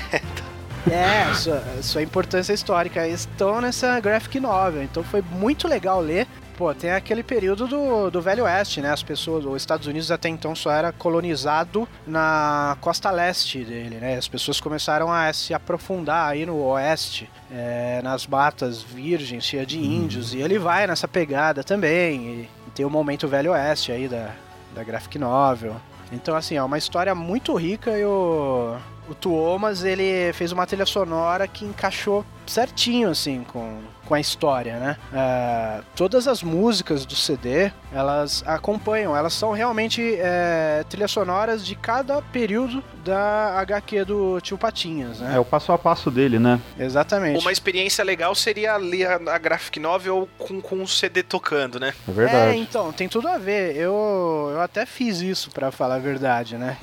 É, 0.89 1.33
sua, 1.35 1.63
sua 1.83 2.03
importância 2.03 2.53
histórica. 2.53 3.07
Estão 3.07 3.61
nessa 3.61 3.99
graphic 4.01 4.39
novel. 4.41 4.83
Então 4.83 5.03
foi 5.03 5.23
muito 5.23 5.67
legal 5.69 6.01
ler. 6.01 6.27
Pô, 6.57 6.75
tem 6.75 6.91
aquele 6.91 7.23
período 7.23 7.67
do, 7.67 8.11
do 8.11 8.21
Velho 8.21 8.45
Oeste, 8.45 8.83
né? 8.83 8.91
As 8.91 9.03
pessoas, 9.03 9.47
os 9.47 9.57
Estados 9.57 9.87
Unidos 9.87 10.11
até 10.11 10.29
então 10.29 10.55
só 10.55 10.71
era 10.71 10.93
colonizado 10.93 11.89
na 12.07 12.77
costa 12.83 13.11
leste 13.11 13.65
dele, 13.65 13.97
né? 13.97 14.19
As 14.19 14.29
pessoas 14.29 14.61
começaram 14.61 15.11
a 15.11 15.33
se 15.33 15.55
aprofundar 15.55 16.31
aí 16.31 16.45
no 16.45 16.63
oeste, 16.63 17.31
é, 17.51 18.01
nas 18.03 18.27
matas 18.27 18.83
virgens, 18.83 19.45
cheias 19.45 19.67
de 19.67 19.79
índios. 19.79 20.35
E 20.35 20.39
ele 20.41 20.59
vai 20.59 20.87
nessa 20.87 21.09
pegada 21.09 21.65
também. 21.65 22.21
E, 22.21 22.61
tem 22.75 22.85
o 22.87 22.91
momento 22.91 23.27
Velho 23.27 23.53
Oeste 23.53 23.91
aí 23.91 24.07
da, 24.07 24.31
da 24.75 24.85
graphic 24.85 25.19
novel. 25.19 25.77
Então, 26.13 26.37
assim, 26.37 26.57
é 26.57 26.63
uma 26.63 26.79
história 26.79 27.15
muito 27.15 27.55
rica 27.55 27.97
e 27.97 28.05
o, 28.05 28.77
o 29.11 29.15
Tuomas, 29.15 29.83
ele 29.85 30.33
fez 30.33 30.53
uma 30.53 30.67
trilha 30.67 30.87
sonora 30.87 31.47
que 31.49 31.65
encaixou 31.65 32.25
certinho, 32.47 33.11
assim, 33.11 33.45
com, 33.53 33.79
com 34.07 34.15
a 34.15 34.19
história, 34.21 34.77
né? 34.79 34.97
É, 35.13 35.81
todas 35.95 36.27
as 36.27 36.43
músicas 36.43 37.07
do 37.07 37.15
CD, 37.15 37.71
elas 37.93 38.43
acompanham, 38.45 39.17
elas 39.17 39.33
são 39.35 39.53
realmente 39.53 40.17
é, 40.19 40.85
trilhas 40.89 41.13
sonoras 41.13 41.65
de 41.65 41.77
cada 41.77 42.21
período 42.21 42.83
da 43.05 43.59
HQ 43.61 44.05
do 44.05 44.41
Tio 44.41 44.59
Patinhas, 44.59 45.21
né? 45.21 45.37
É 45.37 45.39
o 45.39 45.45
passo 45.45 45.71
a 45.73 45.79
passo 45.79 46.11
dele, 46.11 46.39
né? 46.41 46.61
Exatamente. 46.79 47.39
Uma 47.41 47.53
experiência 47.53 48.03
legal 48.05 48.35
seria 48.35 48.77
ler 48.77 49.07
a, 49.07 49.35
a 49.35 49.39
graphic 49.39 49.79
novel 49.79 50.29
com, 50.37 50.61
com 50.61 50.83
o 50.83 50.89
CD 50.89 51.23
tocando, 51.23 51.79
né? 51.79 51.95
É 52.09 52.11
É, 52.11 52.15
verdade. 52.15 52.59
então, 52.59 52.93
tem 52.93 53.09
tudo 53.09 53.29
a 53.29 53.39
ver. 53.39 53.77
Eu, 53.77 54.51
eu 54.55 54.61
até 54.61 54.85
fiz 54.85 55.21
isso, 55.21 55.51
pra 55.53 55.71
falar 55.71 55.97
a 55.97 55.99
verdade, 56.01 56.57
né? 56.57 56.77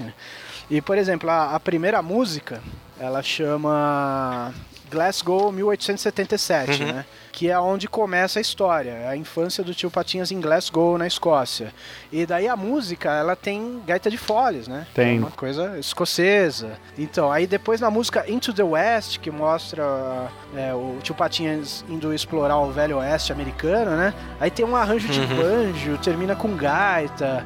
E, 0.69 0.81
por 0.81 0.97
exemplo, 0.97 1.29
a, 1.29 1.55
a 1.55 1.59
primeira 1.59 2.01
música, 2.01 2.61
ela 2.99 3.21
chama 3.23 4.53
Glasgow 4.91 5.51
1877, 5.51 6.81
Uhum. 6.83 6.87
né? 6.93 7.05
Que 7.31 7.51
é 7.51 7.59
onde 7.59 7.87
começa 7.87 8.39
a 8.39 8.41
história, 8.41 8.89
é 8.89 9.07
a 9.09 9.15
infância 9.15 9.63
do 9.63 9.71
tio 9.71 9.91
Patinhas 9.91 10.31
em 10.31 10.39
Glasgow, 10.41 10.97
na 10.97 11.05
Escócia. 11.05 11.71
E 12.11 12.25
daí 12.25 12.47
a 12.47 12.55
música, 12.55 13.11
ela 13.13 13.35
tem 13.35 13.79
gaita 13.85 14.09
de 14.09 14.17
folhas, 14.17 14.67
né? 14.67 14.87
Tem. 14.95 15.17
É 15.17 15.19
uma 15.19 15.29
coisa 15.29 15.77
escocesa. 15.77 16.79
Então, 16.97 17.31
aí 17.31 17.45
depois 17.45 17.79
na 17.79 17.91
música 17.91 18.25
Into 18.27 18.51
the 18.53 18.63
West, 18.63 19.19
que 19.19 19.29
mostra 19.29 19.83
é, 20.55 20.73
o 20.73 20.97
tio 21.03 21.13
Patinhas 21.13 21.85
indo 21.87 22.11
explorar 22.11 22.57
o 22.57 22.71
velho 22.71 22.97
oeste 22.97 23.31
americano, 23.31 23.91
né? 23.95 24.15
Aí 24.39 24.49
tem 24.49 24.65
um 24.65 24.75
arranjo 24.75 25.07
de 25.07 25.19
Uhum. 25.19 25.37
banjo, 25.37 25.97
termina 25.99 26.35
com 26.35 26.55
gaita. 26.57 27.45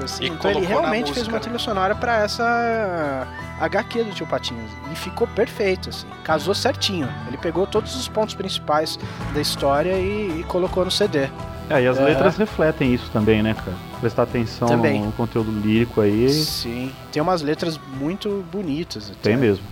Assim. 0.00 0.24
E 0.24 0.28
então 0.28 0.50
ele 0.50 0.64
realmente 0.64 1.12
fez 1.12 1.26
uma 1.26 1.34
né? 1.34 1.40
trilha 1.40 1.58
sonora 1.58 1.94
pra 1.94 2.18
essa 2.22 3.26
HQ 3.60 4.04
do 4.04 4.10
Tio 4.12 4.26
Patinhas. 4.26 4.70
E 4.92 4.96
ficou 4.96 5.26
perfeito, 5.26 5.88
assim. 5.88 6.06
Casou 6.24 6.54
certinho. 6.54 7.08
Ele 7.28 7.36
pegou 7.36 7.66
todos 7.66 7.94
os 7.96 8.08
pontos 8.08 8.34
principais 8.34 8.98
da 9.34 9.40
história 9.40 9.92
e, 9.98 10.40
e 10.40 10.44
colocou 10.44 10.84
no 10.84 10.90
CD. 10.90 11.28
É, 11.68 11.82
e 11.82 11.86
as 11.86 11.98
É. 11.98 12.04
letras 12.04 12.36
refletem 12.36 12.92
isso 12.94 13.10
também, 13.10 13.42
né, 13.42 13.54
cara? 13.54 13.76
Prestar 14.00 14.24
atenção 14.24 14.68
Também. 14.68 15.00
no 15.00 15.12
conteúdo 15.12 15.50
lírico 15.50 16.00
aí, 16.00 16.28
Sim. 16.28 16.92
Tem 17.12 17.22
umas 17.22 17.40
letras 17.40 17.78
muito 17.98 18.44
bonitas. 18.50 19.10
Até. 19.10 19.30
tem 19.30 19.36
mesmo. 19.36 19.64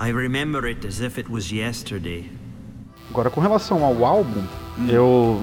I 0.00 0.12
remember 0.12 0.64
it 0.64 0.86
as 0.86 1.00
if 1.00 1.18
it 1.18 1.30
was 1.30 1.50
yesterday. 1.50 2.30
Agora, 3.10 3.28
com 3.28 3.40
relação 3.40 3.84
ao 3.84 4.04
álbum, 4.04 4.42
eu 4.88 5.42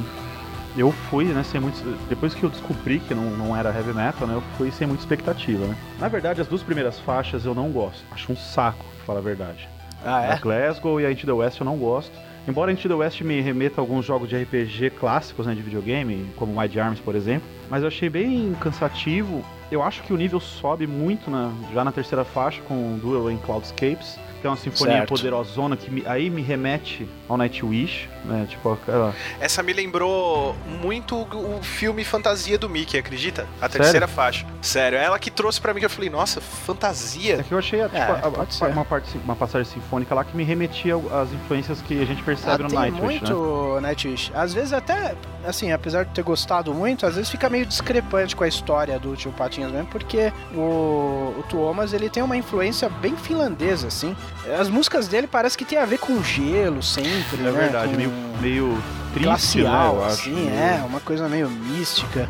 eu 0.80 0.92
fui, 0.92 1.26
né, 1.26 1.44
sem 1.44 1.60
muito... 1.60 1.78
Depois 2.08 2.34
que 2.34 2.44
eu 2.44 2.50
descobri 2.50 3.00
que 3.00 3.14
não, 3.14 3.24
não 3.32 3.56
era 3.56 3.70
heavy 3.70 3.94
metal, 3.94 4.28
né, 4.28 4.34
eu 4.36 4.42
fui 4.58 4.72
sem 4.72 4.88
muita 4.88 5.04
expectativa, 5.04 5.66
né? 5.66 5.76
Na 6.00 6.08
verdade, 6.08 6.40
as 6.42 6.48
duas 6.48 6.64
primeiras 6.64 7.00
faixas 7.00 7.46
eu 7.46 7.54
não 7.54 7.70
gosto. 7.70 8.04
Acho 8.12 8.32
um 8.32 8.36
saco, 8.36 8.84
pra 8.96 9.06
falar 9.06 9.20
a 9.20 9.24
verdade. 9.24 9.68
Ah, 10.06 10.20
A 10.20 10.26
é? 10.36 10.40
Glasgow 10.40 11.00
e 11.02 11.06
a 11.06 11.12
Into 11.12 11.26
the 11.26 11.34
West 11.34 11.60
eu 11.60 11.66
não 11.66 11.76
gosto. 11.78 12.12
Embora 12.48 12.72
a 12.72 12.74
Into 12.74 12.88
the 12.88 12.94
West 12.96 13.20
me 13.22 13.42
remeta 13.42 13.80
a 13.80 13.84
alguns 13.84 14.06
jogos 14.06 14.30
de 14.30 14.38
RPG 14.42 14.92
clássicos 14.92 15.46
né, 15.46 15.54
de 15.54 15.62
videogame, 15.62 16.26
como 16.38 16.60
Wide 16.60 16.80
Arms, 16.80 17.00
por 17.02 17.16
exemplo, 17.16 17.48
mas 17.70 17.82
eu 17.82 17.88
achei 17.90 18.10
bem 18.10 18.56
cansativo. 18.60 19.44
Eu 19.72 19.84
acho 19.84 20.02
que 20.04 20.14
o 20.14 20.18
nível 20.18 20.40
sobe 20.40 20.88
muito 20.88 21.30
na- 21.30 21.52
já 21.74 21.84
na 21.84 21.92
terceira 21.92 22.24
faixa 22.24 22.62
com 22.68 22.74
o 22.74 22.98
Duel 23.00 23.30
em 23.30 23.38
Cloudscapes. 23.38 24.18
Tem 24.42 24.50
uma 24.50 24.56
sinfonia 24.58 24.98
Certo. 25.00 25.10
poderosona 25.10 25.76
que 25.76 25.92
me- 25.92 26.04
aí 26.06 26.30
me 26.30 26.42
remete 26.42 27.08
ao 27.28 27.36
Nightwish, 27.38 28.08
né? 28.24 28.48
Tipo, 28.50 28.72
aquela... 28.74 29.14
Essa 29.40 29.62
me 29.62 29.74
lembrou 29.74 30.56
muito 30.82 31.16
o 31.18 31.60
filme 31.62 32.04
Fantasia 32.06 32.58
do 32.58 32.70
Mickey, 32.70 32.98
acredita? 32.98 33.46
A 33.62 33.68
terceira 33.68 34.08
faixa. 34.08 34.46
Sério, 34.62 34.98
é 34.98 35.04
ela 35.04 35.20
que 35.20 35.30
trouxe 35.30 35.60
pra 35.60 35.74
mim 35.74 35.80
que 35.82 35.86
eu 35.86 35.90
falei, 35.90 36.10
nossa, 36.10 36.40
É 36.40 36.42
fantasia? 36.42 37.44
que 37.44 37.52
eu 37.54 37.58
achei 37.58 37.82
tipo, 37.84 37.96
É, 37.98 38.02
a- 38.02 38.44
a- 38.44 38.50
ser. 38.50 38.66
uma, 38.68 38.86
parte, 38.86 39.18
uma 39.26 39.36
passagem 39.36 39.72
sinfônica 39.74 40.14
lá 40.16 40.24
que 40.24 40.36
me 40.38 40.44
remetia 40.44 40.96
às 40.96 41.32
influências 41.34 41.82
que 41.82 42.02
a 42.02 42.06
gente 42.06 42.22
Ah, 42.22 42.26
percebe 42.26 42.64
no 42.64 42.70
tem 42.70 42.80
Nightwish, 42.80 43.02
né? 43.24 43.30
muito 43.34 43.80
Nightwish. 43.82 44.32
Às 44.34 44.54
vezes 44.54 44.72
até, 44.72 45.16
assim, 45.46 45.72
apesar 45.74 46.06
de 46.06 46.14
ter 46.14 46.24
gostado 46.24 46.74
muito, 46.74 47.06
às 47.06 47.16
vezes 47.16 47.30
fica 47.30 47.50
meio 47.50 47.66
discrepante 47.66 48.36
com 48.36 48.44
a 48.44 48.48
história 48.48 48.98
do 48.98 49.16
Tio 49.16 49.32
Patinhas 49.34 49.72
mesmo, 49.72 49.88
porque 49.88 50.32
o, 50.56 51.36
o 51.40 51.44
Tuomas, 51.50 51.92
ele 51.94 52.10
tem 52.10 52.24
uma 52.24 52.38
influência 52.38 52.88
bem 52.90 53.16
finlandesa, 53.18 53.88
assim. 53.88 54.16
As 54.60 54.70
músicas 54.70 55.08
dele 55.08 55.28
parece 55.28 55.58
que 55.58 55.66
tem 55.66 55.78
a 55.78 55.86
ver 55.86 55.98
com 56.00 56.22
gelo 56.24 56.82
sempre, 56.82 57.40
É 57.40 57.44
né? 57.44 57.52
verdade, 57.52 57.92
com 57.92 57.98
meio, 57.98 58.12
meio 58.42 58.84
triste, 59.14 59.24
glacial, 59.62 59.96
né? 59.96 60.02
Eu 60.02 60.06
acho. 60.06 60.14
assim, 60.22 60.48
é, 60.50 60.84
uma 60.88 61.00
coisa 61.00 61.28
meio 61.30 61.50
mística. 61.50 62.28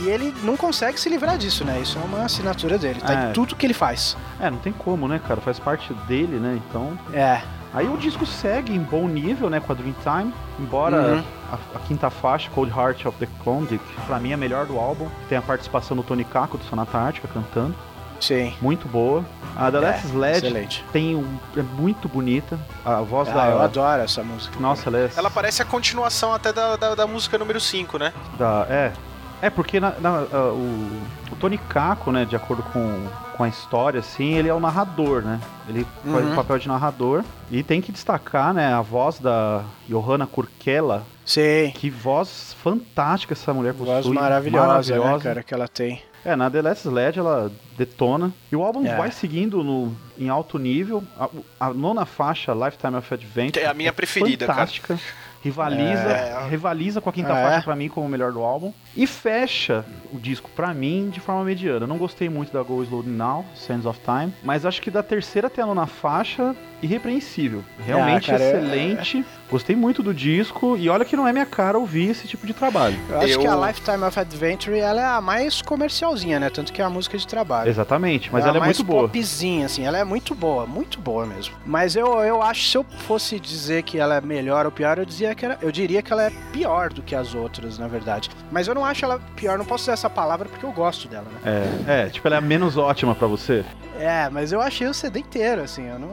E 0.00 0.08
ele 0.08 0.32
não 0.44 0.56
consegue 0.56 0.98
se 1.00 1.08
livrar 1.08 1.36
disso, 1.36 1.64
né? 1.64 1.80
Isso 1.82 1.98
é 1.98 2.04
uma 2.04 2.24
assinatura 2.24 2.78
dele, 2.78 3.00
tá 3.00 3.12
É. 3.12 3.30
em 3.30 3.32
tudo 3.32 3.56
que 3.56 3.66
ele 3.66 3.74
faz. 3.74 4.16
É, 4.38 4.48
não 4.48 4.58
tem 4.58 4.72
como, 4.72 5.08
né, 5.08 5.20
cara? 5.26 5.40
Faz 5.40 5.58
parte 5.58 5.92
dele, 6.06 6.36
né? 6.38 6.60
Então. 6.68 6.96
É, 7.12 7.40
Aí 7.74 7.86
o 7.86 7.98
disco 7.98 8.24
segue 8.24 8.74
em 8.74 8.78
bom 8.78 9.06
nível, 9.06 9.50
né, 9.50 9.60
com 9.60 9.70
a 9.70 9.74
Dreamtime. 9.74 10.32
Embora 10.58 10.96
Uhum. 11.16 11.22
a, 11.52 11.54
a 11.76 11.80
quinta 11.80 12.08
faixa, 12.08 12.48
Cold 12.54 12.72
Heart 12.74 13.04
of 13.04 13.18
the 13.18 13.28
Klondike, 13.44 13.84
pra 14.06 14.18
mim 14.18 14.30
é 14.30 14.34
a 14.34 14.36
melhor 14.38 14.64
do 14.64 14.78
álbum. 14.78 15.06
Tem 15.28 15.36
a 15.36 15.42
participação 15.42 15.94
do 15.94 16.02
Tony 16.02 16.24
Kako, 16.24 16.56
do 16.56 16.64
Sonata 16.64 16.96
Ártica, 16.96 17.28
cantando. 17.28 17.74
Sim. 18.20 18.54
Muito 18.60 18.86
boa. 18.88 19.24
A 19.56 19.70
The 19.70 19.80
Last 19.80 20.06
É, 20.06 20.10
Sled 20.10 20.36
Excelente. 20.46 20.84
tem 20.92 21.16
um, 21.16 21.38
é 21.56 21.62
muito 21.62 22.08
bonita. 22.08 22.58
A 22.84 23.00
voz 23.00 23.28
Ah, 23.28 23.32
da. 23.32 23.46
eu 23.48 23.60
adoro 23.62 24.02
essa 24.02 24.22
música. 24.22 24.58
Nossa, 24.60 24.88
ela 24.88 24.98
é. 24.98 25.10
Ela 25.16 25.30
parece 25.30 25.60
a 25.62 25.64
continuação 25.64 26.32
até 26.32 26.52
da, 26.52 26.76
da, 26.76 26.94
da 26.94 27.06
música 27.06 27.36
número 27.38 27.60
5, 27.60 27.98
né? 27.98 28.12
da- 28.38 28.66
é. 28.68 28.92
É, 29.40 29.48
porque 29.50 29.78
na- 29.78 29.94
na- 30.00 30.26
a- 30.32 30.52
o, 30.52 31.00
o 31.30 31.36
Tony 31.38 31.58
Kako, 31.58 32.10
né, 32.10 32.24
de 32.24 32.34
acordo 32.34 32.60
com, 32.72 33.06
com 33.36 33.44
a 33.44 33.48
história, 33.48 34.00
assim, 34.00 34.34
ele 34.34 34.48
é 34.48 34.54
o 34.54 34.58
narrador, 34.58 35.22
né? 35.22 35.38
Ele 35.68 35.86
faz 36.04 36.24
Uhum. 36.24 36.32
o 36.32 36.34
papel 36.34 36.58
de 36.58 36.66
narrador. 36.66 37.22
E 37.48 37.62
tem 37.62 37.80
que 37.80 37.92
destacar, 37.92 38.52
né, 38.52 38.72
a 38.74 38.80
voz 38.80 39.20
da 39.20 39.62
Johanna 39.88 40.26
Kurkela, 40.26 41.04
Sim. 41.24 41.70
Que 41.74 41.90
voz 41.90 42.56
fantástica 42.62 43.34
essa 43.34 43.52
mulher 43.52 43.74
Voz 43.74 43.98
possui. 43.98 44.14
maravilhosa, 44.14 44.66
né, 44.66 44.98
maravilhosa. 44.98 45.22
cara, 45.24 45.42
que 45.42 45.52
ela 45.54 45.68
tem. 45.68 46.02
É, 46.24 46.34
na 46.36 46.50
The 46.50 46.62
Last 46.62 46.86
Sled 46.88 47.18
ela 47.18 47.50
detona. 47.76 48.32
E 48.50 48.56
o 48.56 48.62
álbum 48.62 48.84
É. 48.86 48.96
vai 48.96 49.10
seguindo 49.10 49.62
no, 49.62 49.96
em 50.18 50.28
alto 50.28 50.58
nível. 50.58 51.02
A, 51.18 51.28
a 51.60 51.72
nona 51.74 52.04
faixa, 52.04 52.52
Lifetime 52.52 52.96
of 52.96 53.14
Adventure. 53.14 53.64
É 53.64 53.68
a 53.68 53.74
minha 53.74 53.92
preferida, 53.92 54.46
cara. 54.46 54.58
fantástica. 54.58 54.98
Rivaliza, 55.40 56.08
É. 56.10 56.48
rivaliza 56.50 57.00
com 57.00 57.08
a 57.08 57.12
quinta 57.12 57.32
Ah, 57.32 57.36
faixa 57.42 57.58
é? 57.58 57.62
pra 57.62 57.76
mim 57.76 57.88
como 57.88 58.06
o 58.06 58.08
melhor 58.08 58.32
do 58.32 58.42
álbum. 58.42 58.72
E 58.96 59.06
fecha 59.06 59.84
o 60.12 60.18
disco 60.18 60.50
pra 60.56 60.74
mim 60.74 61.10
de 61.10 61.20
forma 61.20 61.44
mediana. 61.44 61.84
Eu 61.84 61.86
não 61.86 61.96
gostei 61.96 62.28
muito 62.28 62.52
da 62.52 62.60
Go 62.62 62.82
Slow 62.82 63.04
Now, 63.04 63.44
Sands 63.54 63.86
of 63.86 64.00
Time. 64.04 64.32
Mas 64.42 64.66
acho 64.66 64.82
que 64.82 64.90
da 64.90 65.02
terceira 65.02 65.46
até 65.46 65.62
a 65.62 65.66
nona 65.66 65.86
faixa, 65.86 66.56
irrepreensível. 66.82 67.62
Realmente 67.84 68.30
Ah, 68.30 68.38
cara, 68.38 68.44
é- 68.44 68.50
excelente. 68.58 69.24
Gostei 69.50 69.74
muito 69.74 70.02
do 70.02 70.12
disco. 70.12 70.76
E 70.76 70.88
olha 70.90 71.04
que 71.04 71.16
não 71.16 71.26
é 71.26 71.32
minha 71.32 71.46
cara 71.46 71.78
ouvir 71.78 72.10
esse 72.10 72.28
tipo 72.28 72.46
de 72.46 72.52
trabalho. 72.52 72.96
Eu 73.08 73.18
acho 73.20 73.28
Eu- 73.34 73.40
que 73.40 73.46
a 73.46 73.56
Lifetime 73.66 74.04
of 74.04 74.18
Adventure 74.20 74.78
ela 74.78 75.00
é 75.00 75.04
a 75.04 75.20
mais 75.20 75.62
comercialzinha, 75.62 76.38
né? 76.38 76.50
Tanto 76.50 76.72
que 76.72 76.82
é 76.82 76.84
a 76.84 76.90
música 76.90 77.16
de 77.16 77.26
trabalho. 77.26 77.68
Exatamente, 77.70 78.30
mas 78.30 78.44
é 78.44 78.46
a 78.46 78.50
ela 78.50 78.58
é 78.58 78.64
muito 78.64 78.84
boa. 78.84 79.02
popzinha, 79.08 79.66
assim. 79.66 79.84
Ela 79.84 79.98
é 79.98 80.04
muito 80.04 80.34
boa, 80.34 80.66
muito 80.66 81.00
boa 81.00 81.24
mesmo. 81.24 81.54
Mas 81.64 81.96
eu, 81.96 82.06
eu 82.20 82.42
acho, 82.42 82.68
se 82.68 82.76
eu 82.76 82.84
fosse 83.06 83.40
dizer 83.40 83.82
que 83.84 83.98
ela 83.98 84.16
é 84.16 84.20
melhor 84.20 84.66
ou 84.66 84.72
pior, 84.72 84.98
eu, 84.98 85.04
dizia 85.06 85.34
que 85.34 85.44
era, 85.44 85.58
eu 85.62 85.72
diria 85.72 86.02
que 86.02 86.12
ela 86.12 86.24
é 86.24 86.30
pior 86.52 86.92
do 86.92 87.00
que 87.02 87.14
as 87.14 87.34
outras, 87.34 87.78
na 87.78 87.88
verdade. 87.88 88.28
Mas 88.52 88.68
eu 88.68 88.74
não 88.74 88.84
acho 88.84 89.04
ela 89.04 89.18
pior, 89.34 89.56
não 89.56 89.64
posso 89.64 89.84
usar 89.84 89.92
essa 89.94 90.10
palavra 90.10 90.48
porque 90.48 90.64
eu 90.66 90.72
gosto 90.72 91.08
dela, 91.08 91.26
né? 91.42 91.62
É, 91.88 92.02
é, 92.06 92.08
tipo, 92.10 92.26
ela 92.28 92.36
é 92.36 92.40
menos 92.40 92.76
ótima 92.76 93.14
pra 93.14 93.26
você. 93.26 93.64
É, 93.98 94.30
mas 94.30 94.52
eu 94.52 94.60
achei 94.60 94.86
o 94.86 94.94
CD 94.94 95.18
inteiro, 95.18 95.62
assim, 95.62 95.86
eu 95.86 95.98
não, 95.98 96.08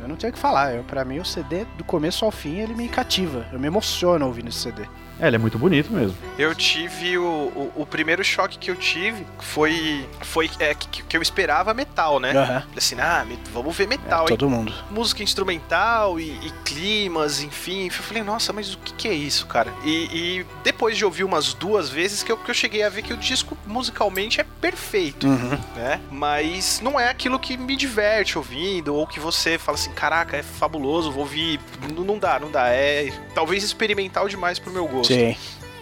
eu 0.00 0.06
não 0.06 0.16
tenho 0.16 0.30
o 0.30 0.34
que 0.34 0.38
falar. 0.38 0.74
Eu, 0.74 0.84
pra 0.84 1.04
mim, 1.04 1.18
o 1.18 1.24
CD, 1.24 1.64
do 1.76 1.82
começo 1.82 2.24
ao 2.24 2.30
fim, 2.30 2.58
ele 2.58 2.74
me 2.74 2.88
cativa. 2.88 3.46
Eu 3.50 3.58
me 3.58 3.66
emociono 3.66 4.26
ouvindo 4.26 4.48
esse 4.48 4.58
CD. 4.58 4.86
É, 5.18 5.26
ele 5.28 5.36
é 5.36 5.38
muito 5.38 5.58
bonito 5.58 5.90
mesmo. 5.92 6.16
Eu 6.38 6.54
tive 6.54 7.16
o, 7.16 7.22
o, 7.24 7.72
o 7.76 7.86
primeiro 7.86 8.22
choque 8.22 8.58
que 8.58 8.70
eu 8.70 8.76
tive 8.76 9.26
foi 9.38 10.06
foi 10.20 10.50
é, 10.58 10.74
que, 10.74 11.02
que 11.02 11.16
eu 11.16 11.22
esperava 11.22 11.72
metal, 11.72 12.20
né? 12.20 12.32
Falei 12.34 12.62
assim, 12.76 12.96
ah, 13.00 13.24
me- 13.26 13.38
vamos 13.52 13.74
ver 13.76 13.84
É, 13.84 13.86
metal, 13.86 14.20
hein? 14.22 14.28
todo 14.28 14.48
mundo. 14.50 14.72
música 14.90 15.22
instrumental 15.22 16.20
e, 16.20 16.30
e 16.46 16.50
climas, 16.64 17.40
enfim. 17.42 17.86
Eu 17.86 17.90
falei, 17.92 18.22
nossa, 18.22 18.52
mas 18.52 18.74
o 18.74 18.78
que, 18.78 18.92
que 18.92 19.08
é 19.08 19.14
isso, 19.14 19.46
cara? 19.46 19.72
E, 19.84 19.90
e 20.40 20.46
depois 20.62 20.96
de 20.96 21.04
ouvir 21.04 21.24
umas 21.24 21.54
duas 21.54 21.88
vezes 21.88 22.22
que 22.22 22.30
eu, 22.30 22.36
que 22.36 22.50
eu 22.50 22.54
cheguei 22.54 22.82
a 22.82 22.88
ver 22.88 23.02
que 23.02 23.12
o 23.12 23.16
disco 23.16 23.56
musicalmente 23.66 24.40
é 24.40 24.44
perfeito, 24.60 25.26
Uhum. 25.26 25.58
né? 25.76 26.00
Mas 26.10 26.80
não 26.82 26.98
é 27.00 27.08
aquilo 27.08 27.38
que 27.38 27.56
me 27.56 27.74
diverte 27.76 28.36
ouvindo, 28.36 28.94
ou 28.94 29.06
que 29.06 29.18
você 29.18 29.56
fala 29.58 29.76
assim, 29.78 29.92
caraca, 29.92 30.36
é 30.36 30.42
fabuloso, 30.42 31.10
vou 31.10 31.20
ouvir. 31.22 31.58
N- 31.82 32.04
Não 32.06 32.18
dá, 32.18 32.38
não 32.38 32.50
dá. 32.50 32.68
É 32.68 33.10
talvez 33.34 33.62
experimental 33.64 34.28
demais 34.28 34.58
pro 34.58 34.70
meu 34.70 34.86
gosto. 34.86 35.05
Sim. 35.06 35.36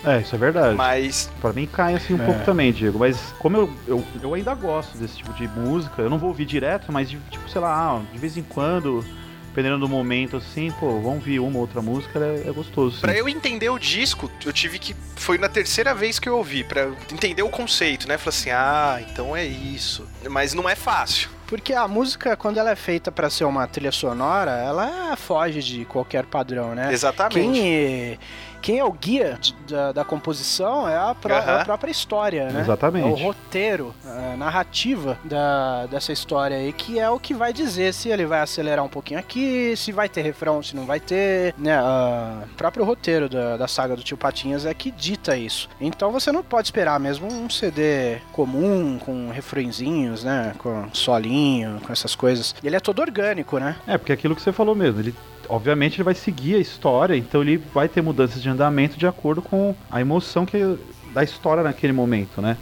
É, 0.04 0.21
isso 0.21 0.35
é 0.35 0.38
verdade. 0.38 0.76
Mas 0.76 1.31
Pra 1.40 1.52
mim 1.52 1.66
cai 1.66 1.95
assim 1.95 2.12
um 2.14 2.23
É. 2.23 2.26
pouco 2.26 2.45
também, 2.45 2.71
Diego. 2.73 2.99
Mas 2.99 3.19
como 3.38 3.57
eu, 3.57 3.73
eu, 3.87 4.04
eu 4.23 4.35
ainda 4.35 4.54
gosto 4.54 4.99
desse 4.99 5.16
tipo 5.16 5.33
de 5.33 5.49
música, 5.49 6.02
eu 6.02 6.11
não 6.11 6.19
vou 6.19 6.28
ouvir 6.28 6.45
direto, 6.45 6.93
mas 6.93 7.09
de, 7.09 7.19
tipo, 7.31 7.49
sei 7.49 7.61
lá, 7.61 8.02
de 8.12 8.19
vez 8.19 8.37
em 8.37 8.43
quando, 8.43 9.02
dependendo 9.49 9.78
do 9.78 9.88
momento, 9.88 10.37
assim, 10.37 10.71
pô, 10.78 10.88
vamos 11.00 11.07
ouvir 11.21 11.40
uma 11.40 11.54
ou 11.54 11.62
outra 11.62 11.81
música, 11.81 12.19
é, 12.19 12.47
é 12.47 12.52
gostoso. 12.52 13.00
Pra 13.00 13.14
sim. 13.14 13.19
eu 13.19 13.28
entender 13.31 13.71
o 13.71 13.78
disco, 13.78 14.31
eu 14.45 14.52
tive 14.52 14.78
que. 14.78 14.95
Foi 15.16 15.38
na 15.38 15.49
terceira 15.49 15.95
vez 15.95 16.19
que 16.19 16.28
eu 16.28 16.37
ouvi, 16.37 16.64
pra 16.64 16.90
entender 17.11 17.43
o 17.43 17.49
conceito, 17.49 18.07
né? 18.07 18.19
Falei 18.19 18.38
assim, 18.38 18.50
ah, 18.50 19.00
então 19.11 19.35
é 19.35 19.47
isso. 19.47 20.07
Mas 20.28 20.52
não 20.52 20.69
é 20.69 20.75
fácil. 20.75 21.31
Porque 21.47 21.73
a 21.73 21.87
música, 21.87 22.37
quando 22.37 22.59
ela 22.59 22.71
é 22.71 22.76
feita 22.76 23.12
pra 23.12 23.31
ser 23.31 23.45
uma 23.45 23.66
trilha 23.66 23.93
sonora, 23.93 24.50
ela 24.50 25.14
foge 25.16 25.62
de 25.62 25.85
qualquer 25.85 26.25
padrão, 26.26 26.75
né? 26.75 26.93
Exatamente. 26.93 27.52
Quem, 27.52 28.19
quem 28.64 28.78
é 28.78 28.85
o 28.85 28.90
guia 28.92 29.37
de- 29.38 29.54
da, 29.68 29.92
da 29.92 30.04
composição 30.06 30.88
é 30.88 30.97
a, 30.97 31.14
pró- 31.14 31.37
Aham. 31.37 31.61
a 31.61 31.64
própria 31.66 31.90
história, 31.90 32.49
né? 32.50 32.61
Exatamente. 32.62 33.06
É 33.06 33.11
o 33.11 33.14
roteiro, 33.14 33.94
a 34.06 34.37
narrativa 34.38 35.18
da, 35.23 35.85
dessa 35.85 36.12
história 36.12 36.56
aí, 36.56 36.73
que 36.73 36.99
é 36.99 37.11
o 37.11 37.18
que 37.21 37.35
vai 37.35 37.52
dizer 37.52 37.92
se 37.92 38.09
ele 38.09 38.25
vai 38.25 38.40
acelerar 38.40 38.83
um 38.83 38.88
pouquinho 38.88 39.21
aqui, 39.21 39.75
se 39.76 39.92
vai 39.92 40.09
ter 40.09 40.23
refrão, 40.23 40.62
se 40.62 40.75
não 40.75 40.87
vai 40.87 40.99
ter, 40.99 41.54
né? 41.59 41.78
O 41.80 42.54
próprio 42.56 42.87
roteiro 42.87 43.28
da, 43.28 43.59
da 43.59 43.68
saga 43.68 43.94
do 43.97 44.02
Tio 44.02 44.16
Patinhas 44.16 44.64
é 44.64 44.73
que 44.73 44.90
dita 44.90 45.37
isso. 45.37 45.68
Então 45.78 46.11
você 46.11 46.33
não 46.33 46.42
pode 46.42 46.68
esperar 46.68 46.99
mesmo 46.99 47.26
um 47.30 47.50
CD 47.50 48.16
comum, 48.33 48.99
com 48.99 49.28
refrõezinhos, 49.30 50.25
né? 50.25 50.54
Com 50.56 50.88
solinho, 50.94 51.80
com 51.87 51.92
essas 51.92 52.14
coisas. 52.16 52.54
Ele 52.64 52.76
é 52.76 52.80
todo 52.80 53.00
orgânico, 53.00 53.59
né? 53.59 53.76
É, 53.87 53.99
porque 53.99 54.12
é 54.12 54.14
aquilo 54.14 54.35
que 54.35 54.40
você 54.40 54.52
falou 54.52 54.75
mesmo, 54.75 55.00
ele 55.00 55.14
obviamente 55.48 55.96
ele 55.96 56.04
vai 56.04 56.14
seguir 56.14 56.56
a 56.56 56.58
história, 56.58 57.16
então 57.16 57.42
ele 57.42 57.56
vai 57.72 57.88
ter 57.88 58.02
mudanças 58.02 58.42
de 58.42 58.48
andamento 58.48 58.98
de 58.98 59.06
acordo 59.06 59.42
com 59.42 59.74
a 59.90 60.00
emoção 60.00 60.44
que 60.44 60.78
da 61.12 61.22
história 61.22 61.62
naquele 61.62 61.92
momento, 61.92 62.42
né? 62.42 62.56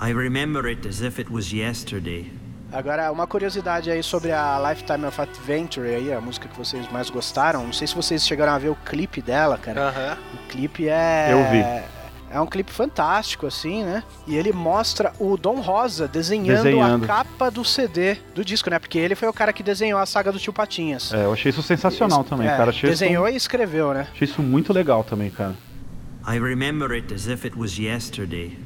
I 0.00 0.12
remember 0.12 0.66
it 0.66 0.86
as 0.88 1.00
if 1.00 1.18
it 1.18 1.32
was 1.32 1.52
yesterday. 1.52 2.32
Agora, 2.72 3.12
uma 3.12 3.26
curiosidade 3.26 3.90
aí 3.90 4.02
sobre 4.02 4.32
a 4.32 4.58
Lifetime 4.70 5.04
of 5.04 5.20
Adventure 5.20 5.86
aí, 5.86 6.12
a 6.12 6.20
música 6.20 6.48
que 6.48 6.56
vocês 6.56 6.90
mais 6.90 7.10
gostaram. 7.10 7.64
Não 7.64 7.72
sei 7.72 7.86
se 7.86 7.94
vocês 7.94 8.26
chegaram 8.26 8.52
a 8.52 8.58
ver 8.58 8.70
o 8.70 8.74
clipe 8.74 9.20
dela, 9.20 9.58
cara. 9.58 9.88
Aham. 9.88 10.16
O 10.34 10.48
clipe 10.48 10.88
é. 10.88 11.28
Eu 11.30 11.44
vi. 11.50 12.01
É 12.32 12.40
um 12.40 12.46
clipe 12.46 12.72
fantástico, 12.72 13.46
assim, 13.46 13.84
né? 13.84 14.02
E 14.26 14.36
ele 14.36 14.52
mostra 14.52 15.12
o 15.18 15.36
Dom 15.36 15.60
Rosa 15.60 16.08
desenhando, 16.08 16.62
Desenhando. 16.64 17.04
a 17.04 17.06
capa 17.06 17.50
do 17.50 17.62
CD 17.64 18.16
do 18.34 18.42
disco, 18.44 18.70
né? 18.70 18.78
Porque 18.78 18.98
ele 18.98 19.14
foi 19.14 19.28
o 19.28 19.32
cara 19.32 19.52
que 19.52 19.62
desenhou 19.62 20.00
a 20.00 20.06
saga 20.06 20.32
do 20.32 20.38
Tio 20.38 20.52
Patinhas. 20.52 21.12
É, 21.12 21.24
eu 21.24 21.32
achei 21.32 21.50
isso 21.50 21.62
sensacional 21.62 22.24
também, 22.24 22.48
É, 22.48 22.56
cara. 22.56 22.70
Achei 22.70 22.88
desenhou 22.88 23.26
isso, 23.28 23.34
e 23.34 23.36
escreveu, 23.36 23.92
né? 23.92 24.06
achei 24.12 24.26
isso 24.26 24.42
muito 24.42 24.72
legal 24.72 25.04
também, 25.04 25.28
cara. 25.30 25.54
I 26.26 26.38
remember 26.38 26.92
it 26.92 27.12
as 27.12 27.26
if 27.26 27.44
it 27.44 27.58
was 27.58 27.76
yesterday. 27.78 28.56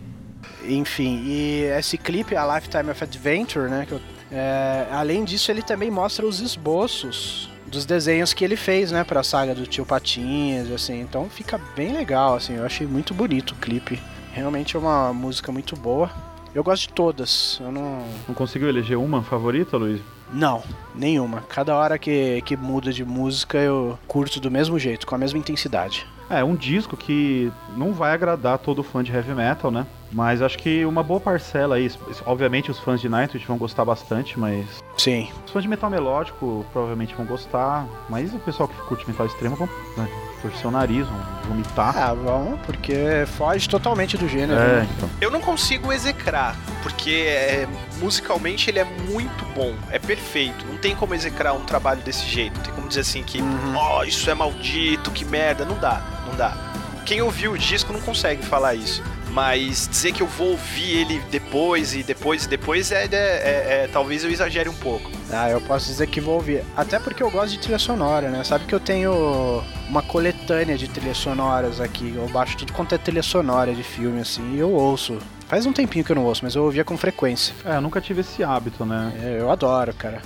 Enfim, 0.64 1.23
e 1.25 1.62
esse 1.78 1.99
clipe, 1.99 2.37
a 2.37 2.54
Lifetime 2.54 2.90
of 2.90 3.02
Adventure, 3.02 3.68
né? 3.68 3.85
que 3.87 3.92
eu- 3.94 4.00
é, 4.30 4.87
além 4.92 5.25
disso, 5.25 5.50
ele 5.50 5.62
também 5.62 5.90
mostra 5.90 6.25
os 6.26 6.40
esboços 6.40 7.50
dos 7.66 7.85
desenhos 7.85 8.32
que 8.32 8.44
ele 8.44 8.56
fez, 8.56 8.90
né, 8.90 9.04
pra 9.04 9.23
saga 9.23 9.54
do 9.54 9.66
Tio 9.66 9.85
Patinhas, 9.85 10.70
assim. 10.70 11.00
Então 11.00 11.28
fica 11.28 11.61
bem 11.75 11.92
legal, 11.92 12.37
assim. 12.37 12.54
Eu 12.54 12.64
achei 12.64 12.87
muito 12.87 13.12
bonito 13.12 13.50
o 13.52 13.56
clipe. 13.56 14.00
Realmente 14.32 14.76
é 14.76 14.78
uma 14.78 15.12
música 15.12 15.50
muito 15.50 15.76
boa. 15.76 16.11
Eu 16.54 16.64
gosto 16.64 16.88
de 16.88 16.94
todas. 16.94 17.58
Eu 17.61 17.70
não. 17.70 18.02
Não 18.26 18.35
conseguiu 18.35 18.68
eleger 18.68 18.96
uma 18.96 19.23
favorita, 19.23 19.76
Luiz? 19.76 20.00
Não, 20.32 20.62
nenhuma. 20.94 21.42
Cada 21.49 21.76
hora 21.76 21.99
que, 21.99 22.42
que 22.42 22.56
muda 22.56 22.92
de 22.92 23.04
música 23.04 23.58
eu 23.58 23.99
curto 24.06 24.40
do 24.40 24.50
mesmo 24.50 24.78
jeito, 24.78 25.06
com 25.06 25.14
a 25.14 25.18
mesma 25.18 25.38
intensidade. 25.38 26.06
É, 26.28 26.42
um 26.42 26.56
disco 26.56 26.96
que 26.96 27.52
não 27.76 27.92
vai 27.92 28.12
agradar 28.12 28.58
todo 28.58 28.82
fã 28.82 29.02
de 29.02 29.12
heavy 29.12 29.32
metal, 29.32 29.70
né? 29.70 29.87
Mas 30.12 30.40
acho 30.40 30.56
que 30.58 30.84
uma 30.84 31.02
boa 31.02 31.18
parcela 31.20 31.76
aí, 31.76 31.90
obviamente 32.25 32.70
os 32.70 32.78
fãs 32.78 33.00
de 33.00 33.08
Nightwish 33.08 33.44
vão 33.46 33.58
gostar 33.58 33.84
bastante, 33.84 34.38
mas 34.38 34.64
Sim. 34.96 35.28
os 35.44 35.52
fãs 35.52 35.62
de 35.62 35.68
metal 35.68 35.90
melódico 35.90 36.64
provavelmente 36.72 37.14
vão 37.14 37.26
gostar, 37.26 37.86
mas 38.08 38.32
o 38.32 38.38
pessoal 38.38 38.68
que 38.68 38.76
curte 38.82 39.06
metal 39.08 39.26
extremo 39.26 39.56
vão 39.56 39.68
né, 39.96 40.08
torcer 40.40 40.66
o 40.66 40.70
nariz, 40.70 41.06
vão 41.08 41.18
vomitar. 41.48 41.96
Ah, 41.98 42.14
vamos, 42.14 42.60
porque 42.60 43.25
foge 43.36 43.68
totalmente 43.68 44.16
do 44.16 44.28
gênero. 44.28 44.60
É, 44.60 44.80
né? 44.82 44.88
então. 44.96 45.10
Eu 45.20 45.30
não 45.30 45.40
consigo 45.40 45.92
execrar, 45.92 46.56
porque 46.82 47.10
é, 47.28 47.68
musicalmente 47.98 48.70
ele 48.70 48.78
é 48.78 48.84
muito 48.84 49.44
bom, 49.54 49.75
é 49.90 49.98
perfeito. 49.98 50.64
Não 50.66 50.76
tem 50.78 50.94
como 50.94 51.14
execrar 51.14 51.52
um 51.52 51.64
trabalho 51.64 52.00
desse 52.02 52.25
jeito. 52.26 52.54
Não 52.56 52.62
tem 52.62 52.75
como 52.75 52.86
dizer 52.88 53.00
assim 53.00 53.22
que, 53.25 53.40
ó, 53.75 53.98
Uhum. 53.98 54.04
isso 54.04 54.30
é 54.30 54.34
maldito, 54.34 55.10
que 55.10 55.25
merda. 55.25 55.64
Não 55.64 55.76
dá, 55.78 56.00
não 56.28 56.36
dá. 56.36 56.56
Quem 57.04 57.20
ouviu 57.22 57.52
o 57.52 57.58
disco 57.58 57.92
não 57.92 58.00
consegue 58.00 58.44
falar 58.44 58.75
isso. 58.75 59.02
Mas 59.37 59.87
dizer 59.87 60.12
que 60.12 60.23
eu 60.23 60.26
vou 60.26 60.52
ouvir 60.52 60.97
ele 60.97 61.19
depois 61.31 61.95
e 61.95 62.02
depois 62.02 62.47
e 62.47 62.49
depois 62.49 62.90
é, 62.90 63.05
é- 63.05 63.09
é- 63.12 63.85
é- 63.85 63.90
talvez 63.93 64.25
eu 64.25 64.31
exagere 64.31 64.66
um 64.66 64.75
pouco. 64.75 65.11
Ah, 65.31 65.50
eu 65.50 65.61
posso 65.61 65.88
dizer 65.88 66.07
que 66.07 66.23
vou 66.23 66.37
ouvir. 66.37 66.64
Até 66.75 66.99
porque 66.99 67.23
eu 67.23 67.31
gosto 67.31 67.50
de 67.50 67.59
trilha 67.59 67.78
sonora, 67.78 68.31
né? 68.31 68.43
Sabe 68.45 68.64
que 68.64 68.75
eu 68.75 68.81
tenho 68.81 69.62
uma 69.90 70.00
coletânea 70.00 70.78
de 70.78 70.88
trilhas 70.88 71.19
sonoras 71.19 71.83
aqui. 71.83 72.14
Eu 72.16 72.26
baixo 72.31 72.57
tudo 72.57 72.73
quanto 72.73 72.95
é 72.95 72.99
trilha 72.99 73.23
sonora 73.23 73.75
de 73.75 73.83
filme, 73.83 74.23
assim, 74.23 74.55
e 74.55 74.59
eu 74.59 74.71
ouço. 74.71 75.19
Faz 75.47 75.66
um 75.66 75.73
tempinho 75.73 76.02
que 76.02 76.12
eu 76.12 76.16
não 76.16 76.25
ouço, 76.25 76.43
mas 76.43 76.55
eu 76.55 76.64
ouvia 76.64 76.83
com 76.83 76.97
frequência. 76.97 77.55
É, 77.62 77.76
eu 77.76 77.83
nunca 77.83 78.00
tive 78.00 78.23
esse 78.23 78.43
hábito, 78.43 78.87
né? 78.87 79.12
É, 79.23 79.37
eu 79.38 79.50
adoro, 79.50 79.93
cara. 79.93 80.23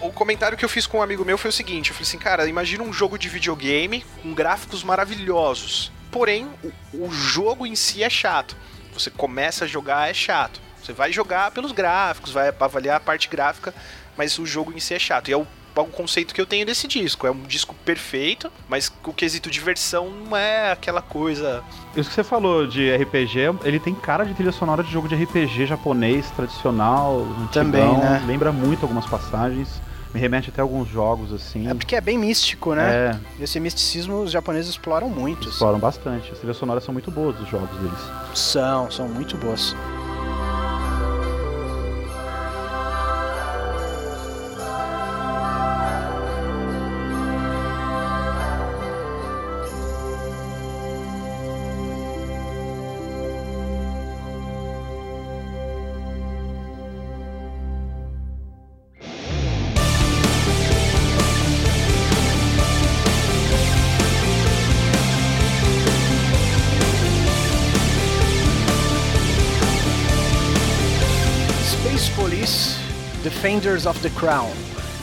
O 0.00 0.12
comentário 0.12 0.56
que 0.56 0.64
eu 0.64 0.68
fiz 0.68 0.86
com 0.86 0.98
um 0.98 1.02
amigo 1.02 1.24
meu 1.24 1.36
foi 1.36 1.50
o 1.50 1.52
seguinte: 1.52 1.90
eu 1.90 1.96
falei 1.96 2.06
assim, 2.08 2.18
cara, 2.18 2.46
imagina 2.46 2.84
um 2.84 2.92
jogo 2.92 3.18
de 3.18 3.28
videogame 3.28 4.04
com 4.22 4.32
gráficos 4.32 4.84
maravilhosos. 4.84 5.90
Porém, 6.12 6.46
o, 6.92 7.06
o 7.06 7.10
jogo 7.10 7.66
em 7.66 7.74
si 7.74 8.02
é 8.02 8.10
chato. 8.10 8.54
Você 8.92 9.10
começa 9.10 9.64
a 9.64 9.68
jogar, 9.68 10.08
é 10.10 10.14
chato. 10.14 10.60
Você 10.80 10.92
vai 10.92 11.10
jogar 11.12 11.50
pelos 11.52 11.72
gráficos, 11.72 12.32
vai 12.32 12.52
avaliar 12.60 12.96
a 12.96 13.00
parte 13.00 13.28
gráfica, 13.28 13.74
mas 14.16 14.38
o 14.38 14.44
jogo 14.44 14.72
em 14.72 14.78
si 14.78 14.92
é 14.94 14.98
chato. 14.98 15.28
E 15.28 15.32
é 15.32 15.36
o, 15.36 15.46
é 15.74 15.80
o 15.80 15.86
conceito 15.86 16.34
que 16.34 16.40
eu 16.40 16.44
tenho 16.44 16.66
desse 16.66 16.86
disco. 16.86 17.26
É 17.26 17.30
um 17.30 17.42
disco 17.42 17.74
perfeito, 17.84 18.52
mas 18.68 18.92
o 19.04 19.12
quesito 19.12 19.50
diversão 19.50 20.10
não 20.10 20.36
é 20.36 20.72
aquela 20.72 21.00
coisa. 21.00 21.64
Isso 21.96 22.10
que 22.10 22.14
você 22.14 22.24
falou 22.24 22.66
de 22.66 22.94
RPG, 22.94 23.38
ele 23.64 23.80
tem 23.80 23.94
cara 23.94 24.24
de 24.24 24.34
trilha 24.34 24.52
sonora 24.52 24.82
de 24.82 24.90
jogo 24.92 25.08
de 25.08 25.14
RPG 25.14 25.66
japonês, 25.66 26.30
tradicional, 26.32 27.26
Também, 27.52 27.80
antigão, 27.80 27.98
né? 28.00 28.24
lembra 28.26 28.52
muito 28.52 28.82
algumas 28.82 29.06
passagens, 29.06 29.80
me 30.12 30.20
remete 30.20 30.50
até 30.50 30.60
a 30.60 30.64
alguns 30.64 30.88
jogos, 30.88 31.32
assim. 31.32 31.68
É 31.68 31.74
porque 31.74 31.96
é 31.96 32.00
bem 32.00 32.18
místico, 32.18 32.74
né? 32.74 33.18
É, 33.38 33.42
Esse 33.42 33.58
misticismo 33.58 34.22
os 34.22 34.30
japoneses 34.30 34.70
exploram 34.70 35.08
muito. 35.08 35.40
assim. 35.40 35.50
exploram 35.50 35.78
bastante. 35.78 36.30
As 36.32 36.38
trilhas 36.38 36.56
sonoras 36.56 36.84
são 36.84 36.92
muito 36.92 37.10
boas 37.10 37.34
dos 37.36 37.48
jogos 37.48 37.70
deles. 37.78 37.98
São, 38.34 38.90
são 38.90 39.08
muito 39.08 39.36
boas. 39.36 39.74
Defenders 73.46 73.86
of 73.86 73.98
the 74.02 74.10
Crown. 74.10 74.48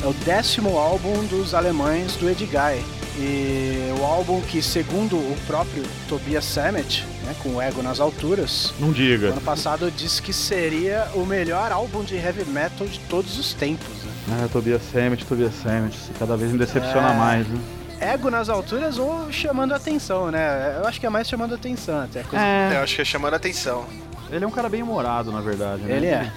É 0.02 0.08
o 0.08 0.14
décimo 0.24 0.78
álbum 0.78 1.26
dos 1.26 1.54
alemães 1.54 2.16
do 2.16 2.30
Edguy. 2.30 2.82
E 3.18 3.94
o 4.00 4.06
álbum 4.06 4.40
que, 4.40 4.62
segundo 4.62 5.18
o 5.18 5.38
próprio 5.46 5.84
Tobias 6.08 6.46
Sammet, 6.46 7.06
né, 7.26 7.36
com 7.44 7.56
o 7.56 7.62
ego 7.62 7.84
nas 7.84 8.00
alturas, 8.00 8.74
Não 8.80 8.94
diga. 8.94 9.28
ano 9.32 9.42
passado 9.42 9.92
disse 9.92 10.22
que 10.22 10.32
seria 10.32 11.06
o 11.16 11.26
melhor 11.26 11.70
álbum 11.74 12.02
de 12.02 12.16
heavy 12.16 12.46
metal 12.46 12.88
de 12.88 12.98
todos 13.10 13.38
os 13.38 13.52
tempos. 13.54 13.90
né? 14.30 14.44
Ah, 14.46 14.48
Tobias 14.50 14.84
Sammet, 14.90 15.26
Tobias 15.26 15.54
Sammet, 15.62 15.98
cada 16.18 16.38
vez 16.38 16.50
me 16.54 16.58
decepciona 16.58 17.10
É. 17.12 17.18
mais, 17.18 17.46
né? 17.46 17.60
Ego 18.00 18.30
nas 18.32 18.48
alturas 18.48 18.98
ou 18.98 19.30
chamando 19.34 19.74
atenção, 19.74 20.32
né? 20.32 20.78
Eu 20.82 20.88
acho 20.88 20.98
que 20.98 21.06
é 21.06 21.10
mais 21.10 21.28
chamando 21.28 21.56
atenção 21.56 22.00
até. 22.04 22.24
Coisa... 22.24 22.38
Eu 22.46 22.78
É, 22.78 22.78
acho 22.84 22.96
que 22.96 23.02
é 23.02 23.06
chamando 23.06 23.34
a 23.34 23.36
atenção. 23.36 23.84
ele 24.32 24.46
é 24.46 24.48
um 24.48 24.52
cara 24.52 24.70
bem 24.70 24.82
humorado, 24.82 25.30
na 25.30 25.42
verdade, 25.42 25.82
né? 25.84 25.94
Ele 25.98 26.06
é. 26.08 26.32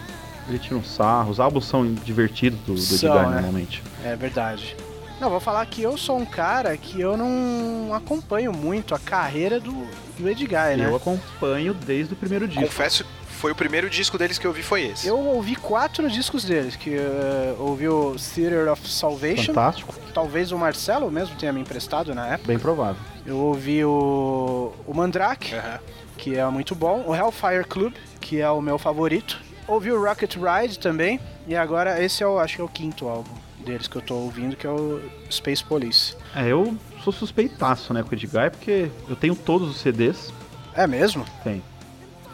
Ele 0.49 0.59
tira 0.59 0.77
um 0.77 0.85
sarro, 0.85 1.31
os 1.31 1.41
álbuns 1.41 1.67
são 1.67 1.93
divertidos 1.95 2.59
do, 2.61 2.75
do 2.75 2.81
São, 2.81 3.11
Edgar, 3.11 3.29
né? 3.31 3.35
normalmente. 3.37 3.83
É 4.05 4.17
verdade. 4.17 4.77
Não, 5.21 5.31
vou 5.31 5.39
falar 5.39 5.65
que 5.67 5.81
eu 5.81 5.97
sou 5.97 6.19
um 6.19 6.25
cara 6.25 6.77
que 6.77 7.01
eu 7.01 7.17
não 7.17 7.95
acompanho 7.95 8.53
muito 8.53 8.93
a 8.93 8.99
carreira 8.99 9.61
do, 9.61 9.73
do 10.19 10.29
Edguy, 10.29 10.77
né? 10.77 10.87
Eu 10.87 10.97
acompanho 10.97 11.73
desde 11.73 12.13
o 12.15 12.17
primeiro 12.17 12.49
disco. 12.49 12.65
Confesso, 12.65 13.07
foi 13.29 13.53
o 13.53 13.55
primeiro 13.55 13.89
disco 13.89 14.19
deles 14.19 14.37
que 14.37 14.45
eu 14.45 14.53
vi 14.53 14.65
foi 14.65 14.83
esse. 14.87 15.07
Eu 15.07 15.17
ouvi 15.19 15.55
quatro 15.55 16.11
discos 16.11 16.43
deles, 16.45 16.75
que 16.75 16.97
uh, 16.97 17.57
ouvi 17.61 17.87
o 17.89 18.17
Theater 18.17 18.73
of 18.73 18.89
Salvation, 18.91 19.55
Fantástico, 19.55 19.95
talvez 20.13 20.51
o 20.51 20.59
Marcelo 20.59 21.09
mesmo 21.09 21.37
tenha 21.37 21.53
me 21.53 21.61
emprestado 21.61 22.13
na 22.17 22.27
época. 22.27 22.49
bem 22.49 22.59
provável. 22.59 23.01
Eu 23.25 23.37
ouvi 23.39 23.85
o, 23.85 24.73
o 24.85 24.93
Mandrake, 24.93 25.55
Aham. 25.55 25.79
que 26.19 26.37
é 26.37 26.45
muito 26.49 26.75
bom, 26.75 27.05
o 27.07 27.15
Hellfire 27.15 27.65
Club, 27.65 27.95
que 28.21 28.41
é 28.41 28.51
o 28.51 28.61
meu 28.61 28.77
favorito. 28.77 29.41
Ouvi 29.73 29.91
o 29.93 30.03
Rocket 30.03 30.37
Ride 30.37 30.79
também, 30.79 31.19
e 31.47 31.55
agora 31.57 32.03
esse 32.03 32.23
é 32.23 32.27
o, 32.27 32.39
acho 32.39 32.57
que 32.57 32.61
é 32.61 32.65
o 32.65 32.69
quinto 32.69 33.09
álbum 33.09 33.31
deles 33.65 33.87
que 33.87 33.97
eu 33.97 34.03
tô 34.03 34.15
ouvindo, 34.15 34.57
que 34.57 34.67
é 34.67 34.71
o 34.71 35.01
Space 35.31 35.63
Police. 35.65 36.17
É, 36.35 36.49
eu 36.49 36.77
sou 37.05 37.13
suspeitaço, 37.13 37.95
né, 37.95 38.03
com 38.03 38.11
o 38.11 38.15
Edgar, 38.15 38.51
porque 38.51 38.91
eu 39.09 39.15
tenho 39.17 39.35
todos 39.37 39.69
os 39.69 39.77
CDs, 39.81 40.33
É 40.75 40.87
mesmo? 40.87 41.25
tem. 41.45 41.63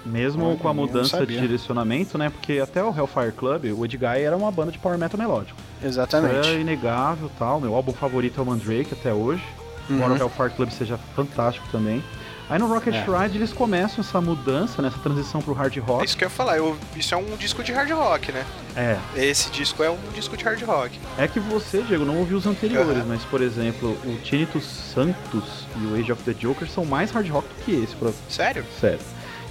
Mesmo 0.07 0.47
Olha, 0.47 0.57
com 0.57 0.69
a 0.69 0.73
mudança 0.73 1.27
de 1.27 1.39
direcionamento, 1.39 2.17
né, 2.17 2.31
porque 2.31 2.61
até 2.61 2.83
o 2.83 2.97
Hellfire 2.97 3.33
Club, 3.33 3.65
o 3.77 3.85
Edgar 3.85 4.17
era 4.17 4.35
uma 4.37 4.51
banda 4.51 4.73
de 4.73 4.79
power 4.79 4.97
metal 4.99 5.19
melódico. 5.19 5.59
Isso 5.79 5.87
Exatamente. 5.89 6.49
é 6.49 6.61
inegável, 6.61 7.31
tal. 7.39 7.61
Meu 7.61 7.75
álbum 7.75 7.93
favorito 7.93 8.41
é 8.41 8.43
o 8.43 8.47
Mandrake 8.47 8.89
até 8.93 9.13
hoje. 9.13 9.43
Embora 9.91 10.13
Uhum. 10.13 10.19
o 10.19 10.23
Hellfire 10.23 10.51
Club 10.51 10.71
seja 10.71 10.97
fantástico 11.15 11.67
também. 11.71 12.03
Aí 12.51 12.59
no 12.59 12.67
Rocket 12.67 12.95
É. 12.95 13.01
Ride 13.05 13.37
eles 13.37 13.53
começam 13.53 14.01
essa 14.03 14.21
mudança, 14.21 14.81
né, 14.81 14.89
essa 14.89 14.99
transição 14.99 15.43
pro 15.43 15.53
hard 15.53 15.77
É 15.77 15.81
rock. 15.81 16.05
isso 16.07 16.17
que 16.17 16.25
eu 16.25 16.27
ia 16.29 16.31
falar, 16.31 16.57
eu- 16.57 16.79
isso 16.97 17.15
é 17.15 17.17
um 17.19 17.37
disco 17.37 17.63
de 17.63 17.73
hard 17.73 17.91
rock, 17.91 18.33
né? 18.33 18.45
É, 18.75 18.97
Esse 19.17 19.51
disco 19.51 19.83
é 19.83 19.91
um 19.91 19.99
disco 20.15 20.37
de 20.37 20.45
hard 20.45 20.63
rock. 20.63 20.99
É 21.19 21.29
que 21.29 21.39
você, 21.41 21.83
Diego, 21.83 22.05
não 22.07 22.17
ouviu 22.17 22.39
os 22.39 22.47
anteriores, 22.47 22.97
Aham. 22.99 23.05
mas, 23.07 23.23
por 23.25 23.43
exemplo, 23.43 23.91
o 24.05 24.17
Tinnitus 24.23 24.65
Santos 24.65 25.67
e 25.77 25.87
o 25.87 25.95
Age 26.01 26.11
of 26.13 26.23
the 26.23 26.33
Joker 26.33 26.69
são 26.69 26.85
mais 26.85 27.11
hard 27.11 27.29
rock 27.29 27.47
do 27.49 27.65
que 27.65 27.73
esse, 27.73 27.95
pra... 27.97 28.11
Sério? 28.31 28.65
sério. 28.81 29.01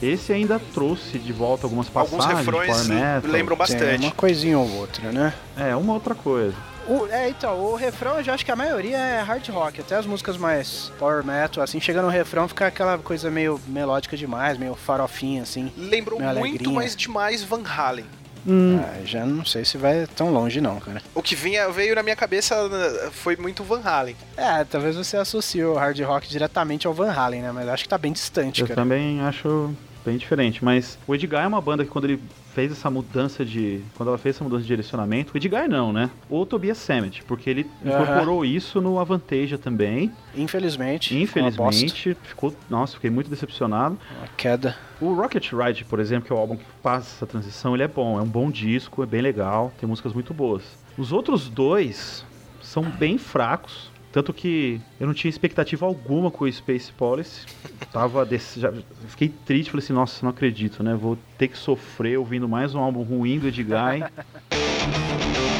Esse 0.01 0.31
ainda 0.31 0.59
trouxe 0.73 1.17
de 1.17 1.33
volta 1.33 1.65
algumas 1.65 1.89
passagens 1.89 2.23
Alguns 2.23 2.35
refrões 2.45 2.87
metal. 2.87 3.31
lembram 3.31 3.57
Tem 3.57 3.75
bastante. 3.77 4.05
uma 4.05 4.11
coisinha 4.11 4.59
ou 4.59 4.69
outra, 4.75 5.11
né? 5.11 5.33
É, 5.57 5.75
uma 5.75 5.93
outra 5.93 6.13
coisa. 6.13 6.55
O- 6.87 7.07
é, 7.11 7.29
então, 7.29 7.59
o 7.59 7.75
refrão 7.75 8.17
eu 8.17 8.23
já 8.23 8.33
acho 8.33 8.45
que 8.45 8.51
a 8.51 8.55
maioria 8.55 8.97
é 8.97 9.19
hard 9.21 9.47
rock, 9.49 9.81
até 9.81 9.95
as 9.95 10.05
músicas 10.05 10.37
mais 10.37 10.91
power 10.97 11.23
metal, 11.25 11.63
assim, 11.63 11.79
chega 11.81 12.01
no 12.01 12.07
refrão 12.09 12.47
fica 12.47 12.67
aquela 12.67 12.97
coisa 12.97 13.29
meio 13.29 13.59
melódica 13.67 14.15
demais, 14.15 14.57
meio 14.57 14.73
farofinha, 14.75 15.43
assim. 15.43 15.71
Lembrou 15.77 16.19
muito, 16.19 16.29
alegrinha. 16.39 16.73
mas 16.75 16.95
demais 16.95 17.43
Van 17.43 17.61
Halen. 17.65 18.05
Hum, 18.49 18.79
Ah, 18.81 19.03
já 19.03 19.25
não 19.25 19.43
sei 19.43 19.65
se 19.65 19.77
vai 19.77 20.07
tão 20.15 20.31
longe 20.31 20.61
não, 20.61 20.79
cara. 20.79 21.01
O 21.13 21.21
que 21.21 21.35
vinha, 21.35 21.69
veio 21.69 21.93
na 21.93 22.01
minha 22.01 22.15
cabeça 22.15 22.55
eh, 22.55 23.09
foi 23.11 23.35
muito 23.35 23.61
Van 23.61 23.81
Halen. 23.83 24.15
É, 24.37 24.63
talvez 24.63 24.95
você 24.95 25.17
associe 25.17 25.65
o 25.65 25.73
hard 25.73 25.99
rock 26.01 26.29
diretamente 26.29 26.87
ao 26.87 26.93
Van 26.93 27.11
Halen, 27.11 27.41
né? 27.41 27.51
Mas 27.51 27.67
acho 27.67 27.83
que 27.83 27.89
tá 27.89 27.97
bem 27.97 28.13
distante, 28.13 28.61
eu 28.61 28.67
cara. 28.67 28.79
também 28.81 29.19
acho 29.21 29.75
bem 30.07 30.17
diferente. 30.17 30.63
Mas 30.63 30.97
o 31.05 31.13
Edguy 31.13 31.35
é 31.35 31.47
uma 31.47 31.59
banda 31.59 31.83
que 31.83 31.91
quando 31.91 32.05
ele 32.05 32.21
fez 32.53 32.71
essa 32.71 32.89
mudança 32.89 33.43
de. 33.45 33.81
Quando 33.95 34.09
ela 34.09 34.17
fez 34.17 34.35
essa 34.35 34.43
mudança 34.43 34.61
de 34.61 34.67
direcionamento, 34.67 35.33
o 35.33 35.37
Edguy 35.37 35.67
não, 35.67 35.91
né? 35.91 36.09
O 36.29 36.45
Tobias 36.45 36.77
Sammet, 36.77 37.23
porque 37.23 37.49
ele 37.49 37.69
incorporou 37.83 38.45
isso 38.45 38.79
no 38.79 38.99
Avantasia 38.99 39.57
também. 39.57 40.11
Infelizmente. 40.35 41.15
Infelizmente, 41.17 42.15
ficou. 42.23 42.55
Nossa, 42.69 42.93
fiquei 42.93 43.09
muito 43.09 43.29
decepcionado. 43.29 43.97
Uma 44.17 44.27
queda. 44.37 44.75
O 45.01 45.13
Rocket 45.13 45.51
Ride, 45.51 45.83
por 45.83 45.99
exemplo, 45.99 46.25
que 46.25 46.33
é 46.33 46.35
o 46.35 46.39
álbum 46.39 46.55
que 46.55 46.65
faz 46.81 47.03
essa 47.03 47.27
transição, 47.27 47.75
ele 47.75 47.83
é 47.83 47.87
bom, 47.87 48.17
é 48.17 48.21
um 48.21 48.27
bom 48.27 48.49
disco, 48.49 49.03
é 49.03 49.05
bem 49.05 49.21
legal, 49.21 49.71
tem 49.79 49.87
músicas 49.87 50.13
muito 50.13 50.33
boas. 50.33 50.63
Os 50.97 51.11
outros 51.11 51.49
dois 51.49 52.25
são 52.61 52.81
bem 52.81 53.17
fracos, 53.17 53.91
tanto 54.11 54.33
que 54.33 54.79
eu 54.99 55.07
não 55.07 55.13
tinha 55.13 55.29
expectativa 55.29 55.85
alguma 55.85 56.31
com 56.31 56.45
o 56.45 56.51
Space 56.51 56.91
Police. 56.91 57.45
Tava 57.91 58.25
desse, 58.25 58.59
já, 58.59 58.73
fiquei 59.07 59.29
triste, 59.29 59.71
falei 59.71 59.83
assim, 59.83 59.93
nossa, 59.93 60.23
não 60.23 60.29
acredito, 60.29 60.83
né? 60.83 60.95
Vou 60.95 61.17
ter 61.37 61.47
que 61.47 61.57
sofrer 61.57 62.17
ouvindo 62.17 62.47
mais 62.47 62.73
um 62.73 62.79
álbum 62.79 63.03
ruim 63.03 63.39
do 63.39 63.47
Edguy. 63.47 64.03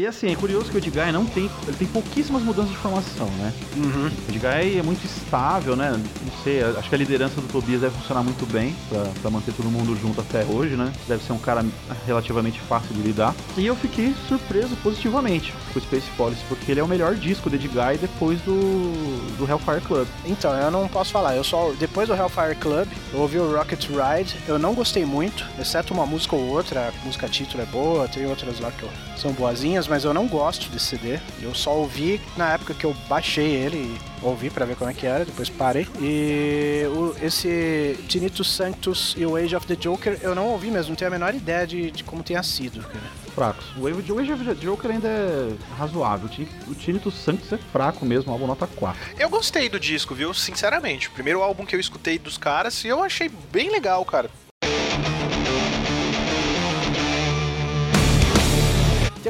E 0.00 0.06
assim, 0.06 0.32
é 0.32 0.34
curioso 0.34 0.70
que 0.70 0.76
o 0.76 0.78
Edguy 0.78 1.12
não 1.12 1.26
tem. 1.26 1.50
Ele 1.68 1.76
tem 1.76 1.86
pouquíssimas 1.86 2.42
mudanças 2.42 2.70
de 2.70 2.78
formação, 2.78 3.26
né? 3.32 3.52
Uhum. 3.76 4.06
O 4.06 4.30
Edguy 4.30 4.78
é 4.78 4.82
muito 4.82 5.04
estável, 5.04 5.76
né? 5.76 5.90
Não 5.90 6.42
sei, 6.42 6.62
acho 6.62 6.88
que 6.88 6.94
a 6.94 6.98
liderança 6.98 7.38
do 7.38 7.46
Tobias 7.48 7.82
deve 7.82 7.94
funcionar 7.98 8.22
muito 8.22 8.50
bem 8.50 8.74
pra, 8.88 9.02
pra 9.20 9.30
manter 9.30 9.52
todo 9.52 9.70
mundo 9.70 9.94
junto 10.00 10.18
até 10.22 10.42
hoje, 10.46 10.74
né? 10.74 10.90
Deve 11.06 11.22
ser 11.22 11.34
um 11.34 11.38
cara 11.38 11.62
relativamente 12.06 12.58
fácil 12.60 12.94
de 12.94 13.02
lidar. 13.02 13.34
E 13.58 13.66
eu 13.66 13.76
fiquei 13.76 14.14
surpreso 14.26 14.74
positivamente 14.76 15.52
com 15.70 15.78
o 15.78 15.82
Space 15.82 16.08
Police, 16.16 16.40
porque 16.48 16.72
ele 16.72 16.80
é 16.80 16.82
o 16.82 16.88
melhor 16.88 17.14
disco 17.14 17.50
do 17.50 17.56
Edguy 17.56 17.98
depois 18.00 18.40
do, 18.40 19.36
do 19.36 19.46
Hellfire 19.46 19.82
Club. 19.82 20.08
Então, 20.24 20.54
eu 20.54 20.70
não 20.70 20.88
posso 20.88 21.12
falar. 21.12 21.36
Eu 21.36 21.44
só 21.44 21.72
depois 21.78 22.08
do 22.08 22.14
Hellfire 22.14 22.56
Club, 22.58 22.88
eu 23.12 23.20
ouvi 23.20 23.36
o 23.36 23.54
Rocket 23.54 23.86
Ride. 23.90 24.34
Eu 24.48 24.58
não 24.58 24.72
gostei 24.72 25.04
muito, 25.04 25.44
exceto 25.58 25.92
uma 25.92 26.06
música 26.06 26.34
ou 26.34 26.48
outra. 26.48 26.88
A 26.88 27.04
música 27.04 27.28
título 27.28 27.62
é 27.62 27.66
boa, 27.66 28.08
tem 28.08 28.24
outras 28.24 28.58
lá 28.60 28.70
que 28.70 28.88
são 29.20 29.32
boazinhas, 29.32 29.89
mas 29.90 30.04
eu 30.04 30.14
não 30.14 30.26
gosto 30.26 30.70
desse 30.70 30.86
CD. 30.96 31.18
Eu 31.42 31.54
só 31.54 31.74
ouvi 31.76 32.20
na 32.36 32.52
época 32.54 32.72
que 32.72 32.84
eu 32.86 32.94
baixei 33.08 33.46
ele 33.52 33.76
e 33.76 33.98
ouvi 34.24 34.48
pra 34.48 34.64
ver 34.64 34.76
como 34.76 34.90
é 34.90 34.94
que 34.94 35.04
era, 35.06 35.24
depois 35.24 35.50
parei. 35.50 35.86
E 36.00 36.84
o- 36.94 37.14
esse 37.22 37.98
Tinnitus 38.08 38.54
Sanctus 38.54 39.14
e 39.18 39.26
o 39.26 39.36
Age 39.36 39.54
of 39.56 39.66
the 39.66 39.74
Joker 39.76 40.18
eu 40.22 40.34
não 40.34 40.46
ouvi 40.48 40.70
mesmo, 40.70 40.90
não 40.90 40.96
tenho 40.96 41.10
a 41.10 41.12
menor 41.12 41.34
ideia 41.34 41.66
de, 41.66 41.90
de 41.90 42.04
como 42.04 42.22
tenha 42.22 42.42
sido, 42.42 42.80
cara. 42.82 43.20
Fracos. 43.34 43.64
O 43.76 43.86
Age 44.18 44.32
of 44.32 44.44
the 44.44 44.54
Joker 44.54 44.90
ainda 44.90 45.08
é 45.08 45.52
razoável. 45.78 46.28
O 46.68 46.74
Tinnitus 46.74 47.14
Sanctus 47.14 47.52
é 47.52 47.58
fraco 47.72 48.04
mesmo, 48.06 48.32
álbum 48.32 48.46
nota 48.46 48.66
4. 48.66 49.00
Eu 49.18 49.28
gostei 49.28 49.68
do 49.68 49.78
disco, 49.80 50.14
viu? 50.14 50.32
Sinceramente. 50.32 51.08
O 51.08 51.12
primeiro 51.12 51.42
álbum 51.42 51.64
que 51.66 51.74
eu 51.74 51.80
escutei 51.80 52.18
dos 52.18 52.38
caras 52.38 52.84
e 52.84 52.88
eu 52.88 53.02
achei 53.02 53.28
bem 53.52 53.70
legal, 53.70 54.04
cara. 54.04 54.30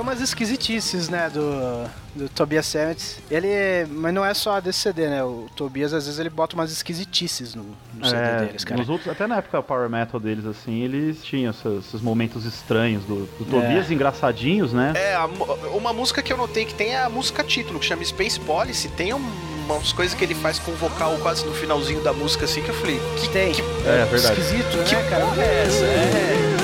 Tem 0.00 0.08
umas 0.08 0.20
esquisitices, 0.22 1.10
né, 1.10 1.28
do, 1.28 1.84
do 2.14 2.26
Tobias 2.30 2.64
Sammet. 2.64 3.18
Ele. 3.30 3.86
Mas 3.90 4.14
não 4.14 4.24
é 4.24 4.32
só 4.32 4.58
desse 4.58 4.78
CD, 4.78 5.06
né? 5.08 5.22
O 5.22 5.46
Tobias, 5.54 5.92
às 5.92 6.06
vezes, 6.06 6.18
ele 6.18 6.30
bota 6.30 6.54
umas 6.54 6.72
esquisitices 6.72 7.54
no, 7.54 7.64
no 7.94 8.06
CD 8.06 8.16
É, 8.22 8.36
deles, 8.46 8.64
cara. 8.64 8.80
nos 8.80 8.88
outros, 8.88 9.08
até 9.12 9.26
na 9.26 9.36
época 9.36 9.62
Power 9.62 9.90
Metal 9.90 10.18
deles, 10.18 10.46
assim, 10.46 10.80
eles 10.80 11.22
tinham 11.22 11.50
essas- 11.50 11.84
esses 11.88 12.00
momentos 12.00 12.46
estranhos 12.46 13.04
do, 13.04 13.26
do 13.38 13.44
Tobias 13.44 13.90
engraçadinhos, 13.90 14.72
né? 14.72 14.94
É, 14.96 15.14
a 15.14 15.26
uma 15.76 15.92
música 15.92 16.22
que 16.22 16.32
eu 16.32 16.38
notei 16.38 16.64
que 16.64 16.72
tem 16.72 16.94
é 16.94 17.02
a 17.02 17.10
música 17.10 17.44
título, 17.44 17.78
que 17.78 17.84
chama 17.84 18.02
Space 18.02 18.40
Policy. 18.40 18.88
Tem 18.88 19.12
um- 19.12 19.32
umas 19.66 19.92
coisas 19.92 20.16
que 20.16 20.24
ele 20.24 20.34
faz 20.34 20.58
com 20.58 20.72
o 20.72 20.76
vocal 20.76 21.14
quase 21.20 21.44
no 21.44 21.52
finalzinho 21.52 22.02
da 22.02 22.14
música, 22.14 22.46
assim, 22.46 22.62
que 22.62 22.70
eu 22.70 22.74
falei, 22.74 22.98
que, 23.20 23.28
Tem. 23.28 23.52
que, 23.52 23.60
É, 23.86 24.06
verdade. 24.10 24.40
Esquisito, 24.40 24.82
que 24.88 24.96
né, 24.96 25.10
cara? 25.10 25.24
é 25.36 25.62
essa? 25.66 25.84
É. 25.84 26.59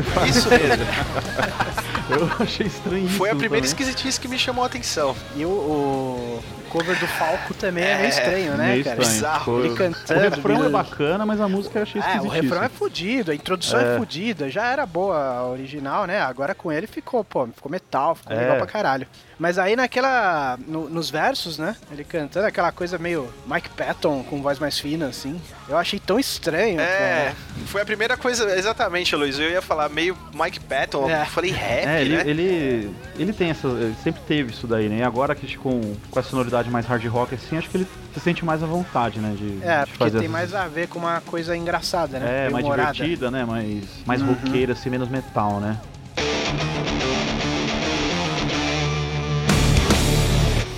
ele. 0.00 0.30
Isso 0.30 0.48
mesmo. 0.50 0.84
Eu 2.10 2.28
achei 2.44 2.66
estranho 2.66 3.06
isso. 3.06 3.16
Foi 3.18 3.28
a 3.30 3.36
primeira 3.36 3.64
também. 3.64 3.68
esquisitice 3.68 4.18
que 4.20 4.26
me 4.26 4.36
chamou 4.38 4.64
a 4.64 4.66
atenção. 4.66 5.14
E 5.36 5.44
o, 5.44 5.48
o 5.48 6.42
cover 6.68 6.98
do 6.98 7.06
Falco 7.06 7.54
também 7.54 7.84
é, 7.84 7.94
meio 7.94 8.06
É, 8.06 8.08
estranho, 8.08 8.54
né, 8.56 8.66
Meio 8.72 8.84
cara? 8.84 9.00
estranho. 9.00 9.14
Bizarro. 9.14 9.60
Ele 9.60 9.68
O 9.68 9.76
cantando. 9.76 10.20
refrão 10.20 10.54
é 10.54 10.58
virando- 10.58 10.72
bacana, 10.72 11.24
mas 11.26 11.40
a 11.40 11.48
música 11.48 11.78
eu 11.78 11.82
achei 11.84 12.00
É, 12.02 12.20
o 12.20 12.26
refrão 12.26 12.64
é 12.64 12.68
fudido, 12.68 13.30
a 13.30 13.34
introdução 13.34 13.78
é. 13.78 13.94
É. 13.94 13.98
fudida, 13.98 14.50
já 14.50 14.66
era 14.72 14.84
boa 14.86 15.16
a 15.16 15.44
original, 15.46 16.04
né? 16.06 16.20
Agora 16.20 16.52
com 16.52 16.72
ele 16.72 16.88
ficou, 16.88 17.22
pô, 17.22 17.46
ficou 17.46 17.70
metal, 17.70 18.16
ficou 18.16 18.32
É. 18.36 18.40
legal 18.40 18.56
pra 18.56 18.66
caralho. 18.66 19.06
Mas 19.40 19.58
aí 19.58 19.74
naquela. 19.74 20.58
no- 20.68 20.90
nos 20.90 21.08
versos, 21.08 21.56
né? 21.56 21.74
Ele 21.90 22.04
cantando 22.04 22.46
aquela 22.46 22.70
coisa 22.70 22.98
meio 22.98 23.32
Mike 23.46 23.70
Patton 23.70 24.22
com 24.22 24.42
voz 24.42 24.58
mais 24.58 24.78
fina, 24.78 25.06
assim. 25.06 25.40
Eu 25.66 25.78
achei 25.78 25.98
tão 25.98 26.18
estranho. 26.20 26.78
É, 26.78 27.32
cara. 27.32 27.36
foi 27.64 27.80
a 27.80 27.84
primeira 27.86 28.18
coisa, 28.18 28.54
exatamente, 28.58 29.16
Luiz. 29.16 29.38
Eu 29.38 29.48
ia 29.50 29.62
falar 29.62 29.88
meio 29.88 30.14
Mike 30.34 30.60
Patton, 30.60 31.08
É. 31.08 31.22
eu 31.22 31.26
falei 31.26 31.50
rap, 31.52 31.86
É, 31.86 32.00
ele, 32.02 32.16
né? 32.18 32.22
ele, 32.26 32.94
ele 33.18 33.32
tem 33.32 33.48
essa. 33.48 33.66
Ele 33.66 33.96
sempre 34.04 34.20
teve 34.28 34.50
isso 34.52 34.66
daí, 34.66 34.90
né? 34.90 34.98
E 34.98 35.02
agora 35.02 35.34
que 35.34 35.56
com, 35.56 35.94
com 36.10 36.18
a 36.18 36.22
sonoridade 36.22 36.68
mais 36.68 36.84
hard 36.84 37.02
rock, 37.06 37.34
assim, 37.34 37.56
acho 37.56 37.70
que 37.70 37.78
ele 37.78 37.86
se 38.12 38.20
sente 38.20 38.44
mais 38.44 38.62
à 38.62 38.66
vontade, 38.66 39.20
né? 39.20 39.34
De, 39.38 39.58
É, 39.66 39.80
de 39.80 39.86
porque 39.92 40.04
fazer 40.04 40.18
tem 40.18 40.28
essas- 40.28 40.30
mais 40.30 40.54
a 40.54 40.68
ver 40.68 40.86
com 40.86 40.98
uma 40.98 41.22
coisa 41.22 41.56
engraçada, 41.56 42.18
né? 42.18 42.46
É, 42.46 42.50
mais 42.50 42.62
humorada. 42.62 42.92
divertida, 42.92 43.30
né? 43.30 43.46
Mais, 43.46 43.84
mais 44.04 44.20
Uhum. 44.20 44.34
roqueira, 44.34 44.74
assim, 44.74 44.90
menos 44.90 45.08
metal, 45.08 45.60
né? 45.60 45.78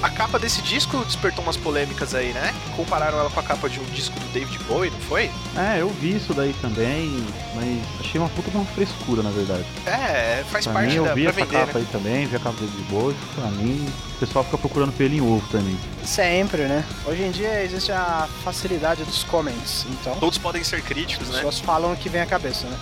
A 0.02 0.10
capa 0.10 0.36
desse 0.36 0.60
disco 0.62 1.04
despertou 1.04 1.44
umas 1.44 1.56
polêmicas 1.56 2.12
aí, 2.12 2.32
né? 2.32 2.52
Compararam 2.74 3.20
ela 3.20 3.30
com 3.30 3.38
a 3.38 3.42
capa 3.42 3.68
de 3.70 3.78
um 3.78 3.84
disco 3.84 4.18
do 4.18 4.26
David 4.32 4.58
Bowie, 4.64 4.90
não 4.90 4.98
foi? 5.00 5.30
É, 5.56 5.80
eu 5.80 5.88
vi 5.90 6.16
isso 6.16 6.34
daí 6.34 6.52
também, 6.60 7.24
mas 7.54 8.00
achei 8.00 8.20
uma 8.20 8.28
puta 8.30 8.50
de 8.50 8.56
uma 8.56 8.64
frescura, 8.66 9.22
na 9.22 9.30
verdade. 9.30 9.64
É, 9.86 10.42
faz 10.50 10.64
Pra 10.64 10.74
parte 10.74 10.88
mim, 10.90 10.96
eu 10.96 11.04
da 11.04 11.14
vi 11.14 11.22
pra 11.22 11.30
essa 11.30 11.40
vender, 11.44 11.58
capa 11.66 11.78
né? 11.78 11.84
aí 11.86 11.92
também, 11.92 12.26
vi 12.26 12.34
a 12.34 12.38
capa 12.40 12.56
dele 12.58 12.72
de 12.76 12.82
boa, 12.92 13.14
pra 13.36 13.46
mim, 13.52 13.86
o 14.16 14.18
pessoal 14.18 14.44
fica 14.44 14.58
procurando 14.58 14.92
pelo 14.92 15.14
em 15.14 15.20
ovo 15.20 15.46
também. 15.52 15.78
Sempre, 16.04 16.62
né? 16.62 16.84
Hoje 17.06 17.22
em 17.22 17.30
dia 17.30 17.62
existe 17.62 17.92
a 17.92 18.28
facilidade 18.42 19.04
dos 19.04 19.22
comments, 19.22 19.86
então. 19.88 20.16
Todos 20.16 20.36
podem 20.36 20.64
ser 20.64 20.82
críticos, 20.82 21.28
As 21.28 21.34
né? 21.34 21.42
pessoas 21.42 21.60
falam 21.60 21.92
o 21.92 21.96
que 21.96 22.08
vem 22.08 22.20
à 22.22 22.26
cabeça, 22.26 22.66
né? 22.66 22.76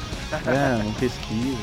É, 0.47 0.83
não 0.83 0.93
pesquisa. 0.95 1.59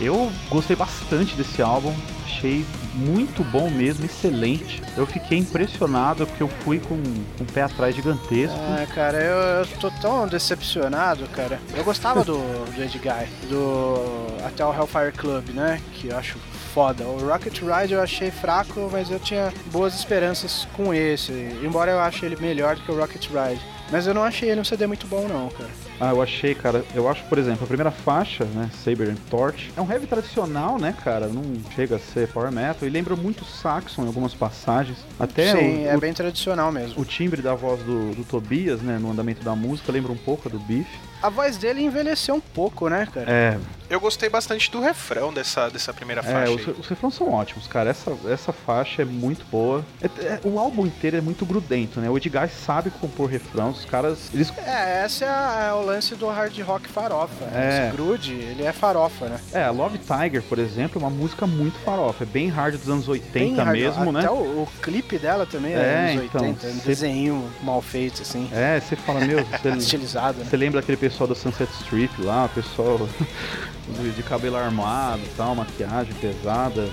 Eu 0.00 0.32
gostei 0.50 0.74
bastante 0.74 1.36
desse 1.36 1.62
álbum, 1.62 1.94
achei 2.24 2.66
muito 2.96 3.44
bom 3.44 3.70
mesmo, 3.70 4.04
excelente. 4.04 4.82
Eu 4.96 5.06
fiquei 5.06 5.38
impressionado 5.38 6.26
porque 6.26 6.42
eu 6.42 6.48
fui 6.48 6.78
com, 6.78 7.00
com 7.36 7.44
o 7.44 7.52
pé 7.52 7.62
atrás 7.62 7.94
gigantesco. 7.94 8.56
Ah, 8.58 8.86
cara, 8.94 9.18
eu, 9.18 9.36
eu 9.60 9.66
tô 9.78 9.90
tão 9.90 10.26
decepcionado, 10.26 11.26
cara. 11.28 11.60
Eu 11.76 11.84
gostava 11.84 12.24
do, 12.24 12.38
do 12.74 12.82
Ed 12.82 12.98
Guy, 12.98 13.48
do 13.48 14.26
até 14.44 14.64
o 14.64 14.72
Hellfire 14.72 15.12
Club, 15.12 15.50
né? 15.50 15.80
Que 15.94 16.08
eu 16.08 16.16
acho 16.16 16.38
foda. 16.72 17.04
O 17.04 17.26
Rocket 17.26 17.60
Ride 17.60 17.94
eu 17.94 18.02
achei 18.02 18.30
fraco, 18.30 18.88
mas 18.92 19.10
eu 19.10 19.18
tinha 19.18 19.52
boas 19.72 19.94
esperanças 19.94 20.66
com 20.74 20.92
esse. 20.92 21.32
Embora 21.62 21.90
eu 21.90 22.00
ache 22.00 22.24
ele 22.24 22.36
melhor 22.36 22.76
do 22.76 22.82
que 22.82 22.90
o 22.90 22.98
Rocket 22.98 23.28
Ride. 23.28 23.75
Mas 23.90 24.06
eu 24.06 24.12
não 24.14 24.22
achei 24.24 24.50
ele 24.50 24.60
um 24.60 24.64
CD 24.64 24.86
muito 24.86 25.06
bom, 25.06 25.28
não, 25.28 25.48
cara. 25.48 25.70
Ah, 26.00 26.10
eu 26.10 26.20
achei, 26.20 26.54
cara, 26.54 26.84
eu 26.94 27.08
acho, 27.08 27.24
por 27.24 27.38
exemplo, 27.38 27.64
a 27.64 27.66
primeira 27.66 27.90
faixa, 27.90 28.44
né, 28.44 28.68
Saber 28.84 29.08
and 29.08 29.16
Torch, 29.30 29.72
é 29.76 29.80
um 29.80 29.90
heavy 29.90 30.06
tradicional, 30.06 30.78
né, 30.78 30.94
cara, 31.02 31.26
não 31.28 31.42
chega 31.74 31.96
a 31.96 31.98
ser 31.98 32.28
power 32.28 32.52
metal, 32.52 32.86
e 32.86 32.90
lembra 32.90 33.16
muito 33.16 33.44
Saxon 33.46 34.02
em 34.02 34.06
algumas 34.08 34.34
passagens, 34.34 34.98
até 35.18 35.52
Sim, 35.52 35.84
o, 35.84 35.88
é 35.88 35.96
o- 35.96 36.00
bem 36.00 36.12
tradicional 36.12 36.70
mesmo. 36.70 37.00
o 37.00 37.04
timbre 37.04 37.40
da 37.40 37.54
voz 37.54 37.80
do, 37.82 38.14
do 38.14 38.24
Tobias, 38.24 38.82
né, 38.82 38.98
no 38.98 39.10
andamento 39.10 39.42
da 39.42 39.54
música, 39.56 39.90
lembra 39.90 40.12
um 40.12 40.16
pouco 40.18 40.48
a 40.48 40.50
do 40.50 40.58
Beef. 40.58 40.86
A 41.22 41.28
voz 41.30 41.56
dele 41.56 41.82
envelheceu 41.82 42.34
um 42.34 42.40
pouco, 42.40 42.88
né, 42.88 43.06
cara? 43.12 43.26
É, 43.30 43.58
Eu 43.88 44.00
gostei 44.00 44.28
bastante 44.28 44.70
do 44.70 44.80
refrão 44.80 45.32
dessa, 45.32 45.68
dessa 45.70 45.92
primeira 45.94 46.20
é 46.20 46.24
faixa. 46.24 46.52
os, 46.52 46.68
aí. 46.68 46.74
os 46.80 46.86
refrões 46.88 47.14
são 47.14 47.32
ótimos, 47.32 47.66
cara, 47.68 47.90
essa, 47.90 48.12
essa 48.28 48.52
faixa 48.52 49.02
é 49.02 49.04
muito 49.04 49.44
boa. 49.46 49.84
É- 50.02 50.06
é- 50.24 50.40
o 50.44 50.58
álbum 50.58 50.84
inteiro 50.86 51.16
é 51.16 51.20
muito 51.20 51.46
grudento, 51.46 52.00
né, 52.00 52.10
o 52.10 52.16
Edgar 52.16 52.48
sabe 52.48 52.90
compor 52.90 53.28
refrões, 53.30 53.78
os 53.78 53.84
caras, 53.84 54.28
eles... 54.34 54.52
É, 54.58 55.06
esse 55.06 55.22
é, 55.24 55.28
é 55.68 55.72
o 55.72 55.82
lance 55.84 56.14
do 56.16 56.26
hard 56.28 56.58
rock 56.62 56.88
farofa. 56.88 57.44
É. 57.54 57.86
Esse 57.86 57.96
Grude, 57.96 58.32
ele 58.34 58.64
é 58.64 58.72
farofa, 58.72 59.26
né? 59.28 59.40
É, 59.52 59.68
Love 59.70 59.98
Tiger, 59.98 60.42
por 60.42 60.58
exemplo, 60.58 61.00
é 61.00 61.04
uma 61.04 61.10
música 61.10 61.46
muito 61.46 61.78
farofa. 61.80 62.24
É 62.24 62.26
bem 62.26 62.48
hard 62.48 62.76
dos 62.76 62.88
anos 62.88 63.08
80 63.08 63.38
Bem 63.38 63.54
hard- 63.54 63.78
mesmo, 63.78 64.10
né? 64.12 64.20
Até 64.20 64.30
o, 64.30 64.34
o 64.62 64.68
clipe 64.82 65.16
dela 65.18 65.46
também 65.46 65.72
é, 65.74 65.76
É, 65.76 66.10
anos 66.12 66.24
então, 66.24 66.40
80. 66.42 66.66
Um 66.66 66.70
cê- 66.80 66.86
desenho 66.88 67.50
mal 67.62 67.80
feito, 67.80 68.22
assim. 68.22 68.48
É, 68.52 68.80
você 68.80 68.96
fala, 68.96 69.20
meu, 69.20 69.44
você, 69.44 69.68
Estilizado, 69.78 70.38
né? 70.38 70.44
você 70.50 70.56
lembra 70.56 70.80
aquele 70.80 70.96
pessoal 71.08 71.28
da 71.28 71.34
Sunset 71.36 71.70
Strip 71.82 72.10
lá, 72.22 72.46
o 72.46 72.48
pessoal 72.48 73.08
de 74.00 74.10
de 74.10 74.22
cabelo 74.24 74.56
armado 74.56 75.22
tal, 75.36 75.54
maquiagem 75.54 76.12
pesada. 76.14 76.88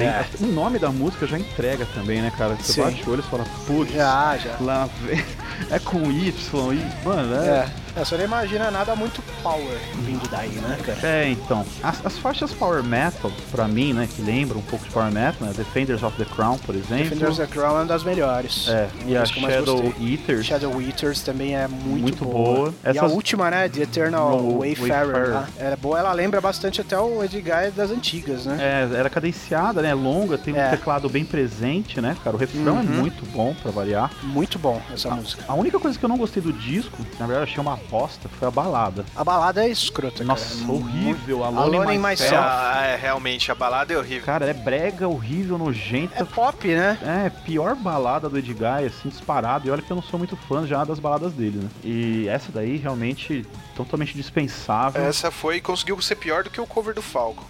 É. 0.00 0.24
O 0.40 0.46
nome 0.46 0.78
da 0.78 0.90
música 0.90 1.26
já 1.26 1.38
entrega 1.38 1.86
também, 1.94 2.22
né, 2.22 2.32
cara? 2.36 2.54
Você 2.54 2.74
Sim. 2.74 2.82
bate 2.82 3.08
o 3.08 3.12
olho 3.12 3.20
e 3.26 3.30
fala, 3.30 3.44
putz, 3.66 3.92
Já, 3.92 4.36
já. 4.36 4.56
lá 4.60 4.88
vem. 5.02 5.22
É 5.70 5.78
com 5.78 6.12
Y, 6.12 6.30
e, 6.74 7.04
mano, 7.04 7.34
é. 7.34 7.48
É. 7.48 7.70
É, 7.96 8.04
você 8.04 8.16
não 8.16 8.24
imagina 8.24 8.70
nada 8.70 8.94
muito 8.94 9.22
power 9.42 9.78
vindo 10.02 10.28
daí, 10.30 10.50
né, 10.50 10.78
cara? 10.84 10.98
É, 11.02 11.30
então. 11.30 11.64
As, 11.82 12.04
as 12.04 12.18
faixas 12.18 12.52
Power 12.52 12.82
Metal, 12.82 13.30
pra 13.50 13.66
mim, 13.66 13.92
né, 13.94 14.06
que 14.14 14.20
lembram 14.22 14.58
um 14.60 14.62
pouco 14.62 14.84
de 14.84 14.90
Power 14.90 15.10
Metal, 15.10 15.46
né? 15.48 15.54
Defenders 15.56 16.02
of 16.02 16.16
the 16.18 16.24
Crown, 16.26 16.58
por 16.58 16.74
exemplo. 16.74 17.04
Defenders 17.04 17.38
of 17.38 17.46
the 17.48 17.54
Crown 17.54 17.70
é 17.70 17.80
uma 17.80 17.84
das 17.86 18.04
melhores. 18.04 18.68
É, 18.68 18.88
e 19.06 19.16
a 19.16 19.24
Shadow. 19.24 19.94
Eaters. 20.00 20.46
Shadow 20.46 20.80
Eaters 20.82 21.22
também 21.22 21.56
é 21.56 21.66
muito, 21.66 22.02
Muito 22.02 22.24
boa. 22.24 22.54
boa. 22.56 22.74
E 22.84 22.88
a 22.88 22.90
Essas- 22.90 23.12
última, 23.12 23.50
né, 23.50 23.68
The 23.68 23.82
Eternal 23.82 24.42
No 24.42 24.58
Wayfarer, 24.58 25.06
Wayfarer. 25.06 25.30
lá, 25.34 25.48
era 25.58 25.76
boa. 25.76 25.98
Ela 25.98 26.12
lembra 26.12 26.40
bastante 26.40 26.80
até 26.82 26.98
o 26.98 27.24
Edguy 27.24 27.70
das 27.74 27.90
antigas, 27.90 28.44
né? 28.44 28.58
É, 28.92 28.96
era 28.98 29.08
cadenciada, 29.08 29.80
né? 29.80 29.94
Longa, 29.94 30.36
tem 30.36 30.52
um 30.52 30.58
É. 30.58 30.68
teclado 30.70 31.08
bem 31.08 31.24
presente, 31.24 32.00
né, 32.00 32.14
cara? 32.22 32.36
O 32.36 32.38
refrão 32.38 32.76
é 32.78 32.80
Uhum. 32.80 32.84
muito 32.84 33.24
bom 33.32 33.54
pra 33.62 33.70
variar. 33.70 34.10
Muito 34.22 34.58
bom 34.58 34.80
essa 34.92 35.08
música. 35.10 35.42
A 35.48 35.54
única 35.54 35.78
coisa 35.78 35.98
que 35.98 36.04
eu 36.04 36.08
não 36.08 36.18
gostei 36.18 36.42
do 36.42 36.52
disco, 36.52 36.98
na 37.18 37.26
verdade 37.26 37.38
eu 37.38 37.42
achei 37.44 37.60
uma 37.60 37.78
bosta, 37.90 38.28
foi 38.28 38.48
a 38.48 38.50
balada. 38.50 39.04
A 39.14 39.24
balada 39.24 39.64
é 39.64 39.68
escrota, 39.68 40.22
Nossa, 40.24 40.60
cara. 40.60 40.72
horrível. 40.72 41.44
A 41.44 41.48
Alone 41.48 41.78
Lonely 41.78 41.96
in 41.96 41.98
Myself. 41.98 42.34
Ah, 42.36 42.82
é, 42.86 42.96
realmente, 42.96 43.50
a 43.50 43.54
balada 43.54 43.92
é 43.92 43.96
horrível. 43.98 44.24
Cara, 44.24 44.46
é 44.46 44.52
brega, 44.54 45.08
horrível, 45.08 45.56
É 45.56 45.58
nojenta. 45.58 46.24
pop, 46.26 46.66
né? 46.68 46.98
É, 47.02 47.30
pior 47.30 47.74
balada 47.74 48.28
do 48.28 48.38
Edguy, 48.38 48.86
assim, 48.86 49.08
disparado. 49.08 49.66
E 49.66 49.70
olha 49.70 49.82
que 49.82 49.90
eu 49.90 49.96
não 49.96 50.02
sou 50.02 50.18
muito 50.18 50.36
fã 50.36 50.66
já 50.66 50.84
das 50.84 50.98
baladas 50.98 51.32
dele, 51.32 51.58
né? 51.62 51.68
E 51.84 52.28
essa 52.28 52.50
daí, 52.52 52.76
realmente, 52.76 53.46
totalmente 53.74 54.14
dispensável. 54.14 55.02
Essa 55.02 55.30
foi 55.30 55.60
conseguiu 55.60 56.00
ser 56.02 56.16
pior 56.16 56.42
do 56.44 56.50
que 56.50 56.60
o 56.60 56.66
cover 56.66 56.94
do 56.94 57.02
Falco. 57.02 57.44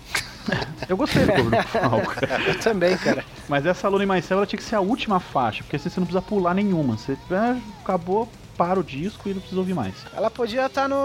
Eu 0.89 0.97
gostei 0.97 1.25
do 1.25 1.33
cover 1.33 1.63
do 1.63 1.69
Falco. 1.69 2.13
Eu 2.47 2.59
também, 2.61 2.97
cara. 2.97 3.25
Mas 3.49 3.67
essa 3.67 3.87
Alone 3.87 4.07
Myself, 4.07 4.33
ela 4.35 4.47
tinha 4.47 4.59
que 4.59 4.65
ser 4.65 4.77
a 4.77 4.81
última 4.81 5.19
faixa, 5.19 5.63
porque 5.65 5.77
assim 5.77 5.89
você 5.89 5.99
não 6.01 6.07
precisa 6.07 6.23
pular 6.23 6.55
nenhuma. 6.55 6.97
Você 6.97 7.13
é, 7.31 7.57
acabou, 7.83 8.29
para 8.57 8.81
o 8.81 8.83
disco 8.85 9.29
e 9.29 9.33
não 9.35 9.41
precisa 9.41 9.61
ouvir 9.61 9.75
mais. 9.75 9.95
Ela 10.15 10.31
podia 10.31 10.67
estar 10.67 10.89
no, 10.89 10.97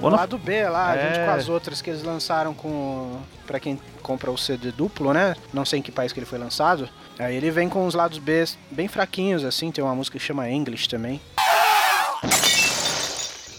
no 0.00 0.10
no- 0.10 0.16
lado 0.16 0.36
B 0.38 0.68
lá, 0.68 0.96
É. 0.96 1.06
junto 1.14 1.24
com 1.26 1.30
as 1.30 1.48
outras 1.48 1.80
que 1.80 1.90
eles 1.90 2.02
lançaram 2.02 2.52
com. 2.54 3.18
Pra 3.46 3.60
quem 3.60 3.78
compra 4.02 4.30
o 4.30 4.36
CD 4.36 4.72
duplo, 4.72 5.12
né? 5.14 5.36
Não 5.52 5.64
sei 5.64 5.78
em 5.78 5.82
que 5.82 5.92
país 5.92 6.12
que 6.12 6.18
ele 6.18 6.26
foi 6.26 6.38
lançado. 6.38 6.88
Aí 7.18 7.34
ele 7.36 7.50
vem 7.50 7.68
com 7.68 7.86
os 7.86 7.94
lados 7.94 8.18
B 8.18 8.44
bem 8.70 8.88
fraquinhos, 8.88 9.44
assim. 9.44 9.70
Tem 9.70 9.82
uma 9.84 9.94
música 9.94 10.18
que 10.18 10.24
chama 10.24 10.48
English 10.50 10.88
também. 10.88 11.20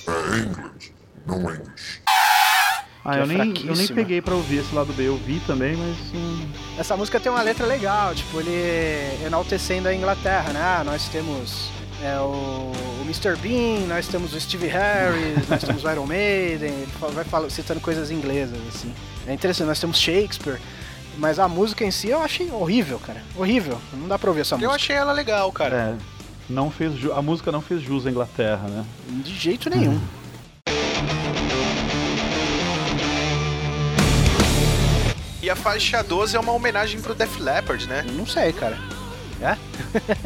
É 0.07 0.37
English, 0.37 0.93
não 1.25 1.37
English. 1.51 2.01
Ah, 3.09 3.17
eu 3.19 3.23
é 3.23 3.25
nem, 3.25 3.53
eu 3.65 3.73
nem 3.75 3.87
peguei 3.87 4.21
pra 4.21 4.35
ouvir 4.35 4.57
esse 4.57 4.75
lado 4.75 4.91
B. 4.91 5.07
Eu 5.07 5.15
vi 5.17 5.39
também, 5.47 5.77
mas. 5.77 5.95
hum, 6.13 6.49
Essa 6.77 6.97
música 6.97 7.19
tem 7.19 7.31
uma 7.31 7.41
letra 7.41 7.65
legal, 7.65 8.13
tipo, 8.13 8.39
ele 8.41 9.25
enaltecendo 9.25 9.87
a 9.87 9.93
Inglaterra, 9.95 10.51
né? 10.51 10.59
Ah, 10.61 10.83
nós 10.83 11.07
temos 11.07 11.69
é, 12.03 12.19
o 12.19 12.71
Mr. 13.07 13.37
Bean, 13.37 13.87
nós 13.87 14.07
temos 14.07 14.33
o 14.33 14.39
Steve 14.39 14.67
Harris, 14.67 15.47
nós 15.47 15.63
temos 15.63 15.83
o 15.83 15.89
Iron 15.89 16.05
Maiden, 16.05 16.69
ele 16.73 16.87
vai 17.13 17.23
fala- 17.23 17.49
citando 17.49 17.79
coisas 17.79 18.11
inglesas, 18.11 18.57
assim. 18.67 18.93
É 19.25 19.33
interessante, 19.33 19.67
nós 19.67 19.79
temos 19.79 19.97
Shakespeare, 19.97 20.59
mas 21.17 21.39
a 21.39 21.47
música 21.47 21.85
em 21.85 21.91
si 21.91 22.09
eu 22.09 22.21
achei 22.21 22.51
horrível, 22.51 22.99
cara. 22.99 23.23
Horrível. 23.35 23.79
Não 23.93 24.07
dá 24.07 24.19
pra 24.19 24.29
ouvir 24.29 24.41
essa 24.41 24.55
Eu 24.55 24.59
música. 24.59 24.75
achei 24.75 24.95
ela 24.95 25.13
legal, 25.13 25.51
cara. 25.53 25.75
é, 25.75 25.95
não 26.49 26.69
fez 26.69 26.93
ju- 26.95 27.13
a 27.13 27.21
música 27.21 27.51
não 27.51 27.61
fez 27.61 27.81
jus 27.81 28.05
à 28.05 28.09
Inglaterra, 28.09 28.67
né? 28.67 28.85
De 29.23 29.33
jeito 29.33 29.69
nenhum. 29.69 29.99
E 35.41 35.49
a 35.49 35.55
faixa 35.55 36.03
12 36.03 36.35
é 36.35 36.39
uma 36.39 36.51
homenagem 36.51 36.99
pro 36.99 37.15
Def 37.15 37.39
Leppard, 37.39 37.87
né? 37.87 38.03
Não 38.13 38.25
sei, 38.25 38.51
cara. 38.51 38.77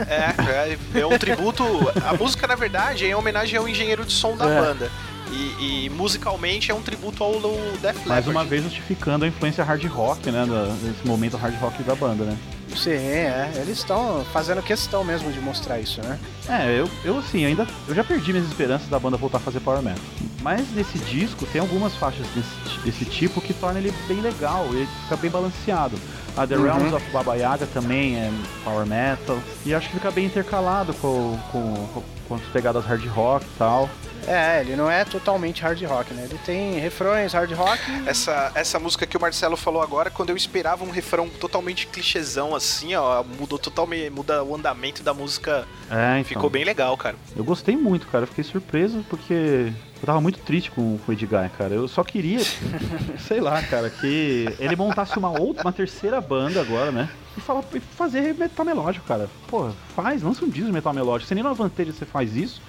É? 0.07 0.69
É, 0.95 0.99
é, 1.01 1.05
um 1.05 1.17
tributo. 1.17 1.63
A 2.05 2.13
música, 2.15 2.47
na 2.47 2.55
verdade, 2.55 3.05
é 3.05 3.09
em 3.09 3.15
homenagem 3.15 3.57
ao 3.57 3.67
engenheiro 3.67 4.05
de 4.05 4.13
som 4.13 4.35
da 4.35 4.45
É. 4.49 4.61
banda. 4.61 4.91
E, 5.31 5.85
e 5.85 5.89
musicalmente 5.89 6.71
é 6.71 6.73
um 6.75 6.81
tributo 6.81 7.23
ao 7.23 7.33
Def 7.39 7.83
Leppard. 7.83 8.07
Mais 8.09 8.27
uma 8.27 8.43
vez 8.43 8.63
justificando 8.63 9.23
a 9.23 9.27
influência 9.29 9.63
hard 9.63 9.85
rock, 9.85 10.29
né? 10.29 10.45
Desse 10.83 11.07
momento 11.07 11.37
hard 11.37 11.55
rock 11.59 11.81
da 11.83 11.95
banda, 11.95 12.25
né? 12.25 12.37
Sim, 12.75 12.91
é. 12.91 13.49
Eles 13.55 13.77
estão 13.77 14.25
fazendo 14.33 14.61
questão 14.61 15.03
mesmo 15.03 15.31
de 15.31 15.39
mostrar 15.39 15.79
isso, 15.79 16.01
né? 16.01 16.19
É, 16.49 16.77
eu, 16.77 16.89
eu 17.05 17.17
assim, 17.17 17.45
ainda. 17.45 17.65
Eu 17.87 17.95
já 17.95 18.03
perdi 18.03 18.33
minhas 18.33 18.47
esperanças 18.47 18.87
da 18.89 18.99
banda 18.99 19.15
voltar 19.15 19.37
a 19.37 19.41
fazer 19.41 19.61
Power 19.61 19.81
Metal. 19.81 20.03
Mas 20.41 20.69
nesse 20.73 20.97
disco 20.99 21.45
tem 21.45 21.61
algumas 21.61 21.93
faixas 21.95 22.25
desse, 22.27 22.79
desse 22.83 23.05
tipo 23.05 23.39
que 23.41 23.53
tornam 23.53 23.79
ele 23.79 23.93
bem 24.07 24.21
legal, 24.21 24.65
ele 24.73 24.87
fica 25.03 25.15
bem 25.17 25.29
balanceado. 25.31 25.97
A 26.35 26.47
The 26.47 26.55
Uhum. 26.55 26.63
Realms 26.63 26.93
of 26.95 27.05
Baba 27.11 27.35
Yaga 27.35 27.67
também 27.67 28.15
é 28.17 28.31
Power 28.63 28.85
Metal. 28.85 29.37
E 29.65 29.73
acho 29.73 29.87
que 29.89 29.95
fica 29.95 30.09
bem 30.09 30.25
intercalado 30.25 30.93
com, 30.95 31.37
com, 31.51 31.87
com, 31.93 32.03
com 32.29 32.35
as 32.35 32.41
pegadas 32.53 32.85
hard 32.85 33.05
rock 33.07 33.45
e 33.45 33.57
tal. 33.57 33.89
É, 34.27 34.61
ele 34.61 34.75
não 34.75 34.89
é 34.89 35.03
totalmente 35.03 35.61
hard 35.63 35.81
rock, 35.83 36.13
né? 36.13 36.23
Ele 36.29 36.39
tem 36.45 36.79
refrões 36.79 37.33
hard 37.33 37.51
rock. 37.53 37.81
Essa, 38.05 38.51
essa 38.55 38.79
música 38.79 39.05
que 39.05 39.17
o 39.17 39.19
Marcelo 39.19 39.57
falou 39.57 39.81
agora, 39.81 40.09
quando 40.09 40.29
eu 40.29 40.37
esperava 40.37 40.83
um 40.85 40.91
refrão 40.91 41.27
totalmente 41.27 41.87
clichêzão 41.87 42.55
assim, 42.55 42.95
ó, 42.95 43.23
mudou 43.39 43.59
totalmente, 43.59 44.09
muda 44.11 44.43
o 44.43 44.55
andamento 44.55 45.03
da 45.03 45.13
música, 45.13 45.67
É, 45.89 46.13
então. 46.19 46.23
ficou 46.23 46.49
bem 46.49 46.63
legal, 46.63 46.95
cara. 46.95 47.15
Eu 47.35 47.43
gostei 47.43 47.75
muito, 47.75 48.07
cara. 48.07 48.23
Eu 48.23 48.27
fiquei 48.27 48.43
surpreso 48.43 49.03
porque 49.09 49.73
eu 50.01 50.05
tava 50.05 50.19
muito 50.19 50.39
triste 50.39 50.71
com, 50.71 50.97
com 50.97 51.11
o 51.11 51.13
Edguy, 51.13 51.49
cara. 51.57 51.73
Eu 51.73 51.87
só 51.87 52.03
queria, 52.03 52.39
sei 53.19 53.39
lá, 53.39 53.61
cara, 53.61 53.89
que 53.89 54.47
ele 54.59 54.75
montasse 54.75 55.17
uma 55.17 55.29
outra, 55.29 55.63
uma 55.63 55.71
terceira 55.71 56.19
banda 56.19 56.59
agora, 56.59 56.91
né? 56.91 57.09
E, 57.37 57.41
fala, 57.41 57.63
fazer 57.95 58.33
metal 58.33 58.65
melódico, 58.65 59.05
cara. 59.05 59.29
Pô, 59.47 59.69
faz, 59.95 60.23
lança 60.23 60.43
um 60.43 60.49
disco 60.49 60.71
metal 60.71 60.93
melódico. 60.93 61.27
Se 61.27 61.35
nem 61.35 61.43
na 61.43 61.53
vantagem 61.53 61.93
você 61.93 62.05
faz 62.05 62.35
isso. 62.35 62.61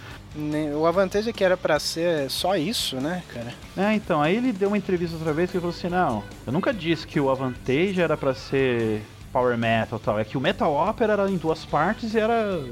O 0.79 0.87
Avantage 0.87 1.29
é 1.29 1.33
que 1.33 1.45
era 1.45 1.59
pra 1.59 1.79
ser 1.79 2.31
só 2.31 2.57
isso, 2.57 2.97
né, 2.97 3.23
cara? 3.33 3.53
É, 3.77 3.95
então, 3.95 4.23
aí 4.23 4.37
ele 4.37 4.51
deu 4.51 4.69
uma 4.69 4.79
entrevista 4.79 5.15
outra 5.15 5.33
vez 5.33 5.51
que 5.51 5.59
ele 5.59 5.61
falou 5.61 5.77
assim: 5.77 5.89
não, 5.89 6.25
eu 6.47 6.53
nunca 6.53 6.73
disse 6.73 7.07
que 7.07 7.21
o 7.21 7.29
Avantage 7.29 8.01
era 8.01 8.17
pra 8.17 8.35
ser 8.35 9.03
power 9.31 9.59
metal 9.59 9.99
e 9.99 10.03
tal. 10.03 10.19
É 10.19 10.25
que 10.25 10.39
o 10.39 10.41
Metal 10.41 10.73
Opera 10.73 11.13
era 11.13 11.31
em 11.31 11.37
duas 11.37 11.67
partes 11.67 12.15
e 12.15 12.19
era 12.19 12.65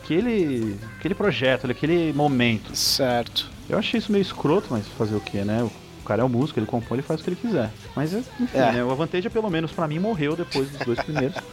aquele, 0.00 0.78
aquele 0.96 1.14
projeto, 1.14 1.68
aquele 1.68 2.12
momento. 2.12 2.74
Certo. 2.76 3.57
Eu 3.68 3.78
achei 3.78 3.98
isso 3.98 4.10
meio 4.10 4.22
escroto, 4.22 4.68
mas 4.70 4.86
fazer 4.88 5.14
o 5.16 5.20
que, 5.20 5.38
né? 5.44 5.62
O 5.62 6.04
cara 6.04 6.22
é 6.22 6.24
o 6.24 6.28
músico, 6.28 6.58
ele 6.58 6.66
compõe, 6.66 6.96
ele 6.96 7.02
faz 7.02 7.20
o 7.20 7.24
que 7.24 7.30
ele 7.30 7.36
quiser. 7.36 7.70
Mas, 7.94 8.12
enfim, 8.14 8.48
É. 8.54 8.72
né? 8.72 8.84
O 8.84 8.90
Avantage, 8.90 9.28
pelo 9.28 9.50
menos 9.50 9.70
pra 9.72 9.86
mim, 9.86 9.98
morreu 9.98 10.34
depois 10.34 10.70
dos 10.70 10.80
dois 10.86 10.98
primeiros. 11.00 11.36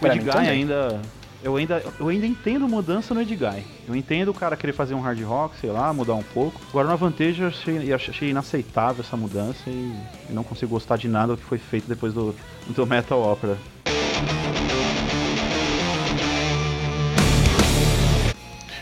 O 0.00 0.06
Edguy 0.06 0.30
ainda... 0.30 1.00
Eu 1.42 1.54
ainda, 1.56 1.82
eu 2.00 2.08
ainda 2.08 2.26
entendo 2.26 2.68
mudança 2.68 3.14
no 3.14 3.20
Edguy. 3.20 3.64
Eu 3.86 3.94
entendo 3.94 4.28
o 4.30 4.34
cara 4.34 4.56
querer 4.56 4.72
fazer 4.72 4.94
um 4.94 5.00
hard 5.00 5.20
rock, 5.22 5.56
sei 5.60 5.70
lá, 5.70 5.92
mudar 5.92 6.14
um 6.14 6.22
pouco. 6.22 6.60
Agora 6.68 6.86
no 6.88 6.92
Avantage 6.94 7.42
eu 7.42 7.48
achei, 7.48 7.92
achei 7.92 8.30
inaceitável 8.30 9.04
essa 9.04 9.16
mudança 9.16 9.58
e, 9.68 9.92
e 10.28 10.32
não 10.32 10.42
consigo 10.42 10.70
gostar 10.70 10.96
de 10.96 11.06
nada 11.08 11.34
do 11.34 11.36
que 11.38 11.44
foi 11.44 11.58
feito 11.58 11.86
depois 11.88 12.12
do, 12.12 12.34
do 12.68 12.86
Metal 12.86 13.20
Opera. 13.22 13.56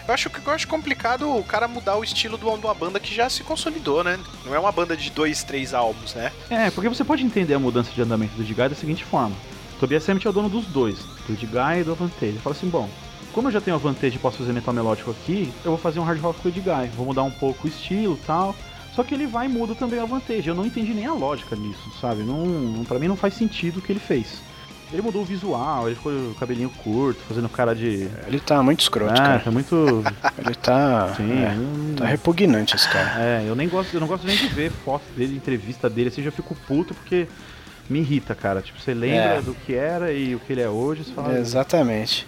Eu 0.07 0.15
acho 0.15 0.31
que 0.31 0.47
eu 0.47 0.53
acho 0.53 0.69
complicado 0.69 1.37
o 1.37 1.43
cara 1.43 1.67
mudar 1.67 1.97
o 1.97 2.05
estilo 2.05 2.39
de 2.39 2.45
uma 2.45 2.75
banda 2.75 3.01
que 3.01 3.13
já 3.13 3.29
se 3.29 3.43
consolidou, 3.43 4.05
né? 4.05 4.19
Não 4.45 4.55
é 4.55 4.59
uma 4.59 4.71
banda 4.71 4.97
de 4.97 5.11
dois, 5.11 5.43
três 5.43 5.75
álbuns, 5.75 6.15
né? 6.15 6.33
É, 6.49 6.71
porque 6.71 6.89
você 6.89 7.03
pode 7.03 7.25
entender 7.25 7.55
a 7.55 7.59
mudança 7.59 7.91
de 7.91 8.01
andamento 8.01 8.37
do 8.37 8.43
Edguy 8.43 8.69
da 8.69 8.75
seguinte 8.77 9.05
forma. 9.05 9.35
Tobias 9.81 10.05
Sammet 10.05 10.25
é 10.25 10.31
o 10.31 10.33
dono 10.33 10.49
dos 10.49 10.65
dois, 10.67 10.99
do 11.27 11.33
Edguy 11.33 11.81
e 11.81 11.85
do 11.85 11.93
Avantage. 11.93 12.27
Ele 12.27 12.39
fala 12.39 12.55
assim, 12.55 12.69
bom, 12.69 12.89
como 13.33 13.49
eu 13.49 13.53
já 13.53 13.61
tenho 13.61 13.77
Avantage 13.77 14.15
e 14.15 14.19
posso 14.19 14.39
fazer 14.39 14.53
metal 14.53 14.73
melódico 14.73 15.11
aqui, 15.11 15.53
eu 15.65 15.73
vou 15.73 15.79
fazer 15.79 15.99
um 15.99 16.05
hard 16.05 16.21
rock 16.21 16.41
com 16.41 16.49
o 16.49 16.51
Edguy. 16.53 16.89
Vou 16.97 17.07
mudar 17.07 17.25
um 17.25 17.31
pouco 17.31 17.67
o 17.67 17.69
estilo 17.69 18.19
tal. 18.27 18.55
Só 18.95 19.03
que 19.03 19.13
ele 19.13 19.27
vai 19.27 19.45
e 19.45 19.49
muda 19.49 19.75
também 19.75 19.99
o 19.99 20.05
Avantage. 20.05 20.49
Eu 20.49 20.55
não 20.55 20.65
entendi 20.65 20.95
nem 20.95 21.05
a 21.05 21.13
lógica 21.13 21.55
nisso, 21.57 21.93
sabe? 22.01 22.23
Não, 22.23 22.85
pra 22.85 22.99
mim 22.99 23.09
não 23.09 23.17
faz 23.17 23.35
sentido 23.35 23.79
o 23.79 23.83
que 23.83 23.93
ele 23.93 24.01
fez. 24.01 24.41
Ele 24.93 25.03
mudou 25.03 25.23
o 25.23 25.25
visual, 25.25 25.87
ele 25.89 25.97
ficou 25.97 26.13
o 26.13 26.35
cabelinho 26.39 26.71
curto, 26.71 27.21
fazendo 27.27 27.49
cara 27.49 27.75
de... 27.75 28.09
Ele 28.27 28.39
tá 28.39 28.63
muito 28.63 28.81
escroto, 28.81 29.13
Ah, 29.13 29.17
cara. 29.17 29.39
tá 29.41 29.51
muito... 29.51 30.03
Ele 30.39 30.55
tá. 30.55 31.13
Sim, 31.17 31.33
é, 31.43 31.97
tá 31.99 32.07
repugnante 32.07 32.77
esse 32.77 32.89
cara. 32.89 33.21
É, 33.21 33.45
eu 33.47 33.57
nem 33.57 33.69
gosto, 33.69 33.93
eu 33.95 34.01
não 34.01 34.07
gosto 34.07 34.25
nem 34.27 34.37
de 34.37 34.47
ver 34.47 34.71
foto 34.71 35.03
dele, 35.17 35.37
entrevista 35.37 35.91
dele, 35.91 36.09
assim, 36.09 36.23
já 36.23 36.31
fico 36.31 36.55
puto 36.69 36.95
porque 36.95 37.27
me 37.91 37.99
irrita, 37.99 38.35
cara. 38.35 38.63
Tipo, 38.63 38.81
você 38.81 38.95
lembra 38.95 39.39
É. 39.39 39.43
do 39.43 39.55
que 39.55 39.75
era 39.75 40.13
e 40.13 40.35
o 40.37 40.41
que 40.41 40.53
ele 40.53 40.63
é 40.63 40.69
hoje, 40.69 41.03
você 41.05 41.13
fala. 41.13 41.37
Exatamente. 41.37 42.25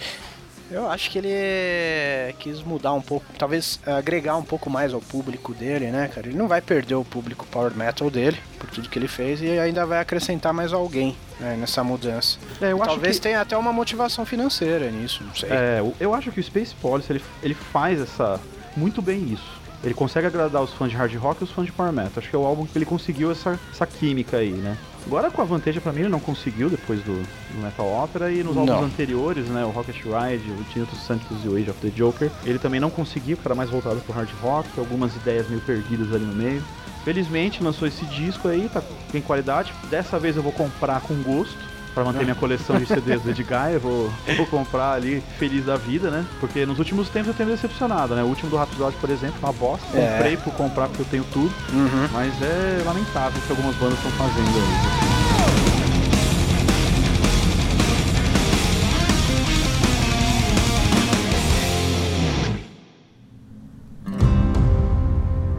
Eu 0.70 0.88
acho 0.90 1.10
que 1.10 1.18
ele 1.18 2.34
quis 2.38 2.62
mudar 2.62 2.92
um 2.92 3.00
pouco, 3.00 3.24
talvez 3.38 3.80
agregar 3.86 4.36
um 4.36 4.42
pouco 4.42 4.68
mais 4.68 4.92
ao 4.92 5.00
público 5.00 5.54
dele, 5.54 5.86
né, 5.90 6.08
cara? 6.14 6.28
Ele 6.28 6.36
não 6.36 6.46
vai 6.46 6.60
perder 6.60 6.94
o 6.94 7.04
público 7.04 7.46
power 7.46 7.74
metal 7.74 8.10
dele 8.10 8.36
por 8.58 8.68
tudo 8.70 8.88
que 8.88 8.98
ele 8.98 9.08
fez 9.08 9.40
e 9.40 9.58
ainda 9.58 9.86
vai 9.86 9.98
acrescentar 10.00 10.52
mais 10.52 10.72
alguém 10.72 11.16
né, 11.40 11.56
nessa 11.58 11.82
mudança. 11.82 12.38
É, 12.60 12.72
eu 12.72 12.76
acho 12.82 12.90
talvez 12.90 13.16
que- 13.16 13.22
tenha 13.22 13.40
até 13.40 13.56
uma 13.56 13.72
motivação 13.72 14.26
financeira 14.26 14.90
nisso, 14.90 15.24
não 15.24 15.34
sei. 15.34 15.48
É, 15.50 15.82
eu 15.98 16.14
acho 16.14 16.30
que 16.30 16.40
o 16.40 16.44
Space 16.44 16.74
Police 16.74 17.10
ele, 17.10 17.22
ele 17.42 17.54
faz 17.54 18.00
essa 18.00 18.38
muito 18.76 19.00
bem 19.00 19.32
isso. 19.32 19.57
Ele 19.82 19.94
consegue 19.94 20.26
agradar 20.26 20.62
os 20.62 20.72
fãs 20.72 20.90
de 20.90 20.96
hard 20.96 21.14
rock 21.16 21.40
e 21.40 21.44
os 21.44 21.50
fãs 21.50 21.66
de 21.66 21.72
power 21.72 21.92
metal. 21.92 22.12
Acho 22.16 22.28
que 22.28 22.34
é 22.34 22.38
o 22.38 22.44
álbum 22.44 22.66
que 22.66 22.76
ele 22.76 22.84
conseguiu 22.84 23.30
essa, 23.30 23.58
essa 23.72 23.86
química 23.86 24.38
aí, 24.38 24.50
né? 24.50 24.76
Agora 25.06 25.30
com 25.30 25.40
a 25.40 25.44
Vantage 25.44 25.80
pra 25.80 25.92
mim 25.92 26.00
ele 26.00 26.08
não 26.08 26.20
conseguiu 26.20 26.68
depois 26.68 27.00
do, 27.00 27.14
do 27.14 27.62
Metal 27.62 27.86
Opera 27.86 28.30
e 28.30 28.42
nos 28.42 28.54
Não. 28.54 28.62
álbuns 28.62 28.92
anteriores, 28.92 29.48
né, 29.48 29.64
o 29.64 29.70
Rocket 29.70 29.96
Ride, 29.96 30.50
o 30.50 30.64
Tinto 30.64 30.94
Santos 30.96 31.44
e 31.44 31.48
o 31.48 31.56
Age 31.56 31.70
of 31.70 31.80
the 31.80 31.88
Joker, 31.88 32.30
ele 32.44 32.58
também 32.58 32.78
não 32.78 32.90
conseguiu, 32.90 33.36
que 33.36 33.46
era 33.46 33.54
mais 33.54 33.70
voltado 33.70 34.00
pro 34.00 34.12
hard 34.12 34.28
rock, 34.42 34.68
algumas 34.76 35.14
ideias 35.16 35.48
meio 35.48 35.62
perdidas 35.62 36.12
ali 36.12 36.24
no 36.24 36.34
meio. 36.34 36.62
Felizmente 37.04 37.62
lançou 37.62 37.88
esse 37.88 38.04
disco 38.06 38.48
aí, 38.48 38.68
tá 38.68 38.82
tem 39.10 39.22
qualidade. 39.22 39.72
Dessa 39.88 40.18
vez 40.18 40.36
eu 40.36 40.42
vou 40.42 40.52
comprar 40.52 41.00
com 41.00 41.14
gosto. 41.22 41.56
Pra 41.98 42.04
manter 42.04 42.22
minha 42.22 42.36
coleção 42.36 42.78
de 42.78 42.86
CDs 42.86 43.22
do 43.22 43.30
Edguy, 43.30 43.72
eu 43.72 43.80
vou, 43.80 44.12
eu 44.24 44.36
vou 44.36 44.46
comprar 44.46 44.92
ali 44.92 45.20
feliz 45.36 45.64
da 45.64 45.76
vida, 45.76 46.12
né? 46.12 46.24
Porque 46.38 46.64
nos 46.64 46.78
últimos 46.78 47.08
tempos 47.08 47.26
eu 47.26 47.34
tenho 47.34 47.48
me 47.48 47.56
decepcionado, 47.56 48.14
né? 48.14 48.22
O 48.22 48.26
último 48.26 48.48
do 48.48 48.56
Rhapsody, 48.56 48.96
por 49.00 49.10
exemplo, 49.10 49.34
uma 49.40 49.52
bosta. 49.52 49.98
É. 49.98 50.12
Comprei 50.12 50.36
por 50.36 50.54
comprar 50.54 50.86
porque 50.86 51.02
eu 51.02 51.06
tenho 51.06 51.24
tudo. 51.32 51.52
Uhum. 51.72 52.08
Mas 52.12 52.40
é 52.40 52.84
lamentável 52.86 53.36
o 53.36 53.42
que 53.44 53.50
algumas 53.50 53.74
bandas 53.74 53.98
estão 53.98 54.12
fazendo 54.12 54.46
aí. 54.46 55.08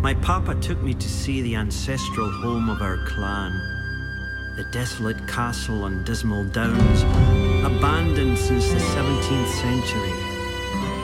My 0.02 0.16
papa 0.26 0.56
took 0.56 0.82
me 0.82 0.94
to 0.94 1.10
see 1.10 1.42
the 1.42 1.56
ancestral 1.56 2.30
home 2.42 2.70
of 2.70 2.82
our 2.82 2.98
clan. 3.14 3.79
The 4.60 4.66
desolate 4.78 5.26
castle 5.26 5.86
on 5.86 6.04
Dismal 6.04 6.44
Downs, 6.52 7.04
abandoned 7.64 8.38
since 8.38 8.68
the 8.68 8.80
17th 8.80 9.48
century. 9.48 10.12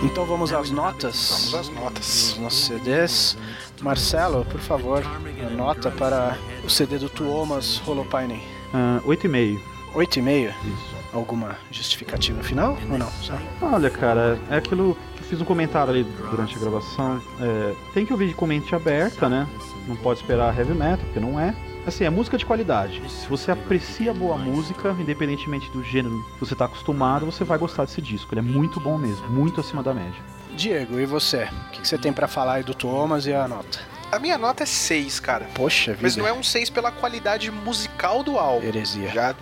Então 0.03 0.25
vamos 0.25 0.51
às 0.51 0.71
notas. 0.71 1.51
Vamos 1.51 1.69
às 1.69 1.69
notas. 1.73 2.33
Dos 2.33 2.37
nossos 2.37 2.65
CDs. 2.65 3.37
Marcelo, 3.81 4.43
por 4.43 4.59
favor, 4.59 5.01
a 5.05 5.49
nota 5.51 5.89
para 5.89 6.37
o 6.65 6.69
CD 6.69 6.97
do 6.97 7.07
Tuomas 7.07 7.81
Holopainen. 7.87 8.43
Ah, 8.73 8.99
8,5. 9.05 9.57
8,5. 9.93 10.49
Isso. 10.49 10.95
Alguma 11.13 11.55
justificativa 11.71 12.43
final 12.43 12.77
ou 12.91 12.97
não? 12.97 13.09
Só? 13.21 13.39
Olha, 13.61 13.89
cara, 13.89 14.37
é 14.51 14.57
aquilo 14.57 14.97
que 15.15 15.21
eu 15.23 15.27
fiz 15.29 15.39
um 15.39 15.45
comentário 15.45 15.93
ali 15.93 16.03
durante 16.29 16.57
a 16.57 16.59
gravação. 16.59 17.21
É, 17.39 17.73
tem 17.93 18.05
que 18.05 18.11
ouvir 18.11 18.27
de 18.27 18.33
comente 18.33 18.75
aberta, 18.75 19.29
né? 19.29 19.47
Não 19.87 19.95
pode 19.95 20.19
esperar 20.19 20.53
heavy 20.59 20.73
metal, 20.73 20.97
porque 20.97 21.21
não 21.21 21.39
é. 21.39 21.55
Assim, 21.85 22.03
é 22.03 22.09
música 22.09 22.37
de 22.37 22.45
qualidade. 22.45 23.01
Se 23.09 23.27
você 23.27 23.51
aprecia 23.51 24.13
boa 24.13 24.37
música, 24.37 24.95
independentemente 24.99 25.69
do 25.69 25.83
gênero 25.83 26.23
que 26.33 26.39
você 26.39 26.55
tá 26.55 26.65
acostumado, 26.65 27.25
você 27.27 27.43
vai 27.43 27.57
gostar 27.57 27.85
desse 27.85 28.01
disco. 28.01 28.33
Ele 28.33 28.39
é 28.39 28.43
muito 28.43 28.79
bom 28.79 28.97
mesmo, 28.97 29.27
muito 29.29 29.61
acima 29.61 29.83
da 29.83 29.93
média. 29.93 30.19
Diego, 30.55 30.99
e 30.99 31.05
você? 31.05 31.47
O 31.67 31.71
que 31.71 31.87
você 31.87 31.97
tem 31.97 32.11
pra 32.11 32.27
falar 32.27 32.53
aí 32.55 32.63
do 32.63 32.73
Tuomas 32.73 33.27
e 33.27 33.33
a 33.33 33.47
nota? 33.47 33.79
A 34.11 34.17
minha 34.17 34.37
nota 34.37 34.63
é 34.63 34.65
6, 34.65 35.19
cara. 35.19 35.45
Poxa 35.53 35.91
vida. 35.91 36.03
Mas 36.03 36.15
não 36.15 36.25
é 36.25 36.33
um 36.33 36.41
6 36.41 36.69
pela 36.69 36.91
qualidade 36.91 37.51
musical 37.51 38.23
do 38.23 38.37
álbum. 38.39 38.65
Heresia. 38.65 39.09
Já 39.09 39.35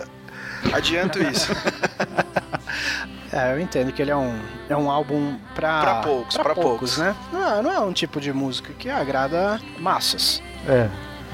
adianto 0.73 1.19
isso. 1.23 1.51
É, 3.31 3.51
eu 3.51 3.59
entendo 3.59 3.91
que 3.91 3.99
ele 3.99 4.11
é 4.11 4.15
um, 4.15 4.39
é 4.69 4.77
um 4.77 4.91
álbum 4.91 5.39
pra... 5.55 5.81
Pra 5.81 5.95
poucos, 6.01 6.37
pra 6.37 6.53
poucos. 6.53 6.97
né? 6.99 7.15
Não, 7.31 7.63
não 7.63 7.71
é 7.71 7.79
um 7.79 7.91
tipo 7.91 8.21
de 8.21 8.31
música 8.31 8.71
que 8.73 8.87
agrada 8.91 9.59
massas. 9.79 10.39
É. 10.67 10.87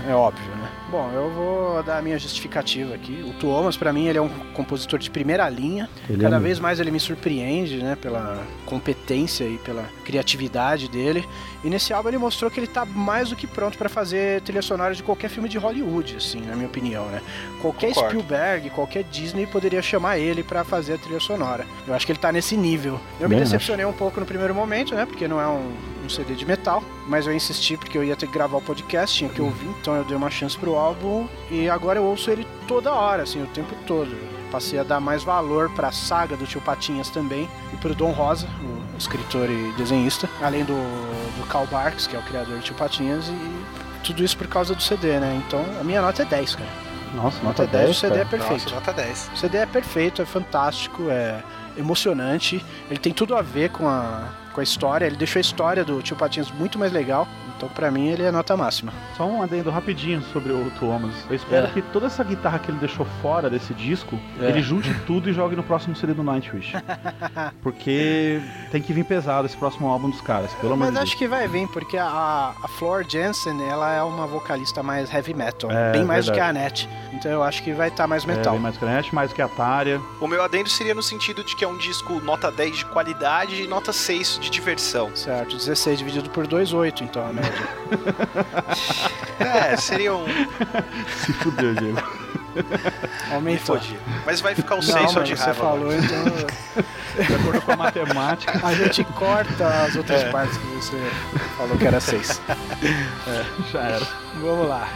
É 0.10 0.14
óbvio, 0.16 0.50
né? 0.56 0.70
Bom, 0.92 1.12
eu 1.14 1.30
vou 1.30 1.84
dar 1.84 2.00
a 2.00 2.02
minha 2.02 2.18
justificativa 2.18 2.96
aqui. 2.96 3.24
O 3.28 3.34
Tuomas, 3.34 3.78
pra 3.78 3.94
mim, 3.94 4.08
ele 4.08 4.18
é 4.18 4.22
um 4.22 4.30
compositor 4.54 4.98
de 4.98 5.10
primeira 5.10 5.48
linha. 5.48 5.88
Ele 6.10 6.24
Cada 6.24 6.38
é 6.38 6.40
vez 6.40 6.60
mais 6.60 6.80
ele 6.80 6.90
me 6.90 7.00
surpreende, 7.00 7.78
né? 7.78 7.96
Pela 7.96 8.44
competência 8.66 9.44
e 9.44 9.60
pela 9.60 9.84
criatividade 10.04 10.90
dele. 10.90 11.28
E 11.64 11.70
nesse 11.70 11.94
álbum 11.94 12.10
ele 12.10 12.18
mostrou 12.18 12.50
que 12.50 12.60
ele 12.60 12.68
tá 12.68 12.86
mais 12.86 13.30
do 13.30 13.36
que 13.36 13.46
pronto 13.46 13.78
pra 13.78 13.88
fazer 13.88 14.42
trilha 14.42 14.62
sonora 14.62 14.96
de 14.96 15.04
qualquer 15.04 15.30
filme 15.30 15.48
de 15.48 15.58
Hollywood, 15.60 16.16
assim, 16.16 16.42
na 16.42 16.56
minha 16.56 16.68
opinião, 16.68 17.06
né? 17.06 17.22
Qualquer 17.62 17.94
Concordo. 17.94 18.10
Spielberg, 18.10 18.70
qualquer 18.72 19.04
Disney 19.04 19.46
poderia 19.46 19.82
chamar 19.82 20.18
ele 20.18 20.42
pra 20.42 20.64
fazer 20.64 20.94
a 20.94 20.98
trilha 20.98 21.20
sonora. 21.20 21.68
Eu 21.88 21.94
acho 21.94 22.06
que 22.06 22.12
ele 22.12 22.20
tá 22.20 22.32
nesse 22.32 22.58
nível. 22.58 22.94
Eu 23.20 23.30
me 23.30 23.36
Também 23.36 23.40
decepcionei 23.40 23.86
um 23.86 23.94
pouco 23.94 24.20
no 24.20 24.26
primeiro 24.26 24.56
momento, 24.56 24.96
né? 24.96 25.06
Porque 25.06 25.28
não 25.28 25.40
é 25.40 25.48
um, 25.48 25.72
um 26.04 26.10
CD 26.10 26.34
de 26.34 26.46
metal, 26.46 26.84
mas 27.08 27.28
eu 27.28 27.34
insisti 27.34 27.78
porque 27.78 27.98
eu 27.98 28.04
ia 28.04 28.16
ter 28.16 28.26
que 28.26 28.34
gravar 28.34 28.58
o 28.58 28.62
podcast, 28.62 29.16
tinha 29.16 29.30
que 29.30 29.42
ouvir, 29.42 29.68
então 29.82 29.96
eu 29.96 30.04
dei 30.04 30.16
uma 30.16 30.30
chance 30.30 30.58
pro 30.58 30.79
álbum 30.80 31.28
e 31.52 31.70
agora 31.70 32.00
eu 32.00 32.04
ouço 32.04 32.32
ele 32.32 32.48
toda 32.68 32.92
hora, 32.94 33.24
assim, 33.24 33.42
o 33.44 33.48
tempo 33.48 33.76
todo. 33.86 34.10
Passei 34.52 34.80
a 34.80 34.84
dar 34.84 35.00
mais 35.00 35.24
valor 35.24 35.70
pra 35.72 35.92
saga 35.92 36.36
do 36.36 36.46
Tio 36.48 36.62
Patinhas 36.62 37.10
também 37.10 37.48
e 37.72 37.78
pro 37.78 37.94
Dom 37.94 38.12
Rosa, 38.12 38.48
o 38.94 38.98
escritor 38.98 39.50
e 39.50 39.72
desenhista, 39.78 40.28
além 40.42 40.64
do, 40.66 40.74
do 40.74 41.46
Karl 41.48 41.68
Barks, 41.68 42.08
que 42.08 42.16
é 42.16 42.20
o 42.20 42.24
criador 42.24 42.56
do 42.58 42.62
Tio 42.64 42.74
Patinhas, 42.76 43.28
e 43.28 43.64
tudo 44.04 44.24
isso 44.24 44.36
por 44.38 44.48
causa 44.48 44.74
do 44.74 44.82
CD, 44.82 45.20
né? 45.20 45.40
Então 45.46 45.64
a 45.80 45.84
minha 45.84 46.02
nota 46.02 46.24
é 46.24 46.26
10, 46.26 46.56
cara. 46.56 46.70
Nossa, 47.14 47.38
Nota 47.44 47.64
nota 47.64 47.68
10, 47.68 47.72
10, 47.86 47.90
o 47.90 48.00
CD 48.00 48.14
é 48.14 48.18
cara. 48.18 48.30
perfeito. 48.30 48.64
Nossa, 48.64 48.76
nota 48.76 48.94
10. 48.94 49.32
O 49.34 49.38
CD 49.38 49.58
é 49.58 49.66
perfeito, 49.66 50.22
é 50.22 50.26
fantástico, 50.26 51.04
é 51.10 51.44
emocionante. 51.78 52.64
Ele 52.90 53.00
tem 53.00 53.14
tudo 53.14 53.36
a 53.36 53.42
ver 53.42 53.70
com 53.72 53.88
a, 53.88 54.26
com 54.54 54.60
a 54.62 54.64
história. 54.64 55.06
Ele 55.06 55.16
deixou 55.16 55.40
a 55.40 55.42
história 55.42 55.84
do 55.84 56.02
Tio 56.02 56.16
Patinhas 56.16 56.52
muito 56.52 56.78
mais 56.78 56.92
legal. 56.92 57.28
Então, 57.60 57.68
pra 57.68 57.92
mim, 57.92 58.08
ele 58.08 58.24
é 58.24 58.32
nota 58.32 58.56
máxima. 58.56 58.94
Só 59.18 59.26
um 59.26 59.42
adendo 59.44 59.70
rapidinho 59.70 60.22
sobre 60.32 60.54
o 60.54 60.72
Thomas. 60.80 61.14
Eu 61.30 61.36
espero 61.36 61.68
É. 61.68 61.70
que 61.72 61.82
toda 61.82 62.06
essa 62.06 62.24
guitarra 62.24 62.58
que 62.58 62.72
ele 62.72 62.78
deixou 62.80 63.06
fora 63.22 63.50
desse 63.50 63.74
disco, 63.74 64.18
É. 64.40 64.46
ele 64.46 64.62
junte 64.62 64.94
tudo 65.06 65.30
e 65.30 65.34
jogue 65.34 65.58
no 65.58 65.64
próximo 65.64 65.94
CD 65.94 66.14
do 66.14 66.24
Nightwish. 66.24 66.72
Porque 67.62 68.42
tem 68.72 68.82
que 68.82 68.94
vir 68.94 69.04
pesado 69.04 69.46
esse 69.46 69.58
próximo 69.58 69.90
álbum 69.90 70.10
dos 70.10 70.22
caras, 70.22 70.54
pelo 70.54 70.72
amor 70.74 70.86
Mas 70.86 70.94
Deus. 70.94 71.04
acho 71.04 71.18
que 71.18 71.28
vai 71.28 71.48
vir, 71.50 71.68
porque 71.68 71.98
a, 71.98 72.54
a 72.64 72.68
Flor 72.78 73.04
Jensen, 73.08 73.62
ela 73.68 73.92
é 73.94 74.02
uma 74.02 74.26
vocalista 74.26 74.82
mais 74.82 75.14
heavy 75.14 75.34
metal. 75.34 75.70
É, 75.70 75.92
bem 75.92 76.06
mais 76.06 76.28
do 76.28 76.32
que 76.32 76.40
a 76.40 76.46
verdade. 76.46 76.60
Annette. 76.86 76.90
Então 77.14 77.30
eu 77.32 77.44
acho 77.44 77.62
que 77.62 77.74
vai 77.74 77.90
estar 77.90 78.08
mais 78.08 78.24
É, 78.24 78.28
metal. 78.28 78.54
bem 78.54 78.62
mais 78.62 78.78
que 78.78 78.86
a 78.86 78.88
Net, 78.88 79.14
mais 79.14 79.34
que 79.34 79.42
a 79.42 79.48
Tária. 79.50 80.00
O 80.22 80.28
meu 80.28 80.42
adendo 80.44 80.70
seria 80.70 80.96
no 80.96 81.04
sentido 81.04 81.44
de 81.44 81.56
que 81.58 81.66
é 81.66 81.68
um 81.68 81.78
disco 81.78 82.22
nota 82.22 82.50
10 82.50 82.78
de 82.78 82.86
qualidade 82.86 83.64
e 83.64 83.68
nota 83.68 83.92
6 83.92 84.40
de 84.40 84.50
diversão. 84.50 85.14
Certo, 85.16 85.58
16 85.58 86.00
dividido 86.00 86.30
por 86.30 86.48
2, 86.48 86.72
8, 86.72 87.04
então 87.04 87.26
a 87.28 87.34
É, 89.40 89.76
seria 89.78 90.14
um. 90.14 90.26
Se 91.26 91.34
fudeu, 91.34 91.74
Diego. 91.76 92.02
Me 93.30 93.34
Aumentou. 93.36 93.78
fodi. 93.80 93.98
Mas 94.26 94.42
vai 94.42 94.54
ficar 94.56 94.76
o 94.76 94.78
Não, 94.78 94.84
6 94.84 95.12
só 95.12 95.22
de 95.22 95.36
você 95.38 95.44
raiva. 95.44 95.60
falou, 95.60 95.92
agora. 95.92 95.96
então 95.98 97.26
De 97.26 97.34
acordo 97.36 97.62
com 97.62 97.72
a 97.72 97.76
matemática, 97.78 98.60
a 98.68 98.74
gente 98.74 99.04
corta 99.06 99.68
as 99.86 99.96
outras 99.96 100.22
É. 100.24 100.30
partes 100.32 100.58
que 100.58 100.66
você 100.68 100.98
falou 101.58 101.78
que 101.78 101.86
era 101.86 102.00
6. 102.00 102.42
já 103.72 103.82
era. 103.82 104.08
Vamos 104.42 104.68
lá. 104.68 104.88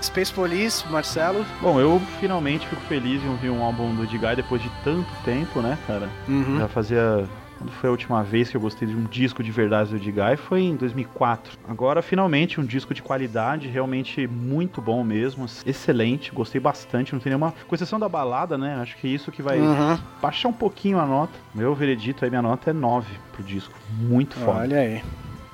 Space 0.00 0.32
Police, 0.32 0.84
Marcelo. 0.88 1.44
Bom, 1.60 1.78
eu 1.80 2.00
finalmente 2.18 2.66
fico 2.66 2.82
feliz 2.88 3.22
em 3.22 3.28
ouvir 3.28 3.50
um 3.50 3.62
álbum 3.62 3.94
do 3.94 4.02
Edguy 4.04 4.34
depois 4.34 4.60
de 4.62 4.70
tanto 4.82 5.06
tempo, 5.24 5.60
né, 5.60 5.78
cara? 5.86 6.08
Uhum. 6.26 6.58
Já 6.58 6.68
fazia. 6.68 7.24
Quando 7.62 7.70
foi 7.74 7.88
a 7.88 7.92
última 7.92 8.24
vez 8.24 8.50
que 8.50 8.56
eu 8.56 8.60
gostei 8.60 8.88
de 8.88 8.94
um 8.96 9.04
disco 9.04 9.40
de 9.40 9.52
verdade 9.52 9.90
do 9.90 9.96
Edguy? 9.96 10.36
Foi 10.36 10.62
em 10.62 10.74
2004. 10.74 11.56
Agora, 11.68 12.02
finalmente, 12.02 12.60
um 12.60 12.64
disco 12.64 12.92
de 12.92 13.00
qualidade, 13.00 13.68
realmente 13.68 14.26
muito 14.26 14.82
bom 14.82 15.04
mesmo. 15.04 15.46
Excelente, 15.64 16.32
gostei 16.32 16.60
bastante. 16.60 17.12
Não 17.12 17.20
tem 17.20 17.30
nenhuma. 17.30 17.54
Com 17.68 17.74
exceção 17.76 18.00
da 18.00 18.08
balada, 18.08 18.58
né? 18.58 18.74
Acho 18.82 18.96
que 18.96 19.06
isso 19.06 19.30
que 19.30 19.40
vai 19.42 19.60
Uhum. 19.60 19.96
baixar 20.20 20.48
um 20.48 20.52
pouquinho 20.52 20.98
a 20.98 21.06
nota. 21.06 21.34
Meu 21.54 21.72
veredito 21.72 22.24
aí, 22.24 22.30
minha 22.32 22.42
nota 22.42 22.70
é 22.70 22.72
9 22.72 23.06
pro 23.32 23.44
disco. 23.44 23.72
Muito 23.96 24.34
foda. 24.40 24.58
Olha 24.58 24.80
aí. 24.80 25.00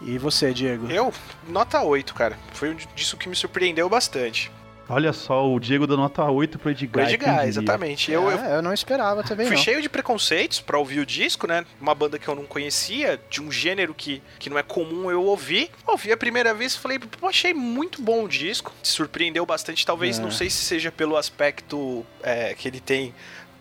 E 0.00 0.16
você, 0.16 0.54
Diego? 0.54 0.90
Eu, 0.90 1.12
nota 1.46 1.82
8, 1.82 2.14
cara. 2.14 2.38
Foi 2.54 2.70
um 2.70 2.76
disco 2.94 3.18
que 3.18 3.28
me 3.28 3.36
surpreendeu 3.36 3.86
bastante. 3.90 4.50
Olha 4.88 5.12
só, 5.12 5.46
o 5.46 5.60
Diego 5.60 5.86
deu 5.86 5.96
nota 5.96 6.24
8 6.24 6.58
pro 6.58 6.74
quem 6.74 6.88
gás, 6.88 7.08
diria? 7.10 7.44
exatamente. 7.46 8.10
Eu, 8.10 8.30
eu 8.30 8.38
É, 8.38 8.56
eu 8.56 8.62
não 8.62 8.72
esperava 8.72 9.22
também 9.22 9.46
fui 9.46 9.56
não. 9.56 9.62
cheio 9.62 9.82
de 9.82 9.88
preconceitos 9.88 10.60
pra 10.60 10.78
ouvir 10.78 11.00
o 11.00 11.06
disco, 11.06 11.46
né? 11.46 11.66
Uma 11.80 11.94
banda 11.94 12.18
que 12.18 12.26
eu 12.26 12.34
não 12.34 12.44
conhecia, 12.46 13.20
de 13.28 13.42
um 13.42 13.52
gênero 13.52 13.92
que, 13.94 14.22
que 14.38 14.48
não 14.48 14.58
é 14.58 14.62
comum 14.62 15.10
eu 15.10 15.22
ouvir. 15.22 15.70
Ouvi 15.86 16.10
a 16.10 16.16
primeira 16.16 16.54
vez 16.54 16.74
e 16.74 16.78
falei, 16.78 16.98
pô, 16.98 17.26
achei 17.26 17.52
muito 17.52 18.00
bom 18.00 18.24
o 18.24 18.28
disco. 18.28 18.72
Surpreendeu 18.82 19.44
bastante, 19.44 19.84
talvez, 19.84 20.18
É. 20.18 20.22
não 20.22 20.30
sei 20.30 20.48
se 20.48 20.64
seja 20.64 20.90
pelo 20.90 21.16
aspecto 21.16 22.04
é, 22.22 22.54
que 22.54 22.66
ele 22.66 22.80
tem, 22.80 23.14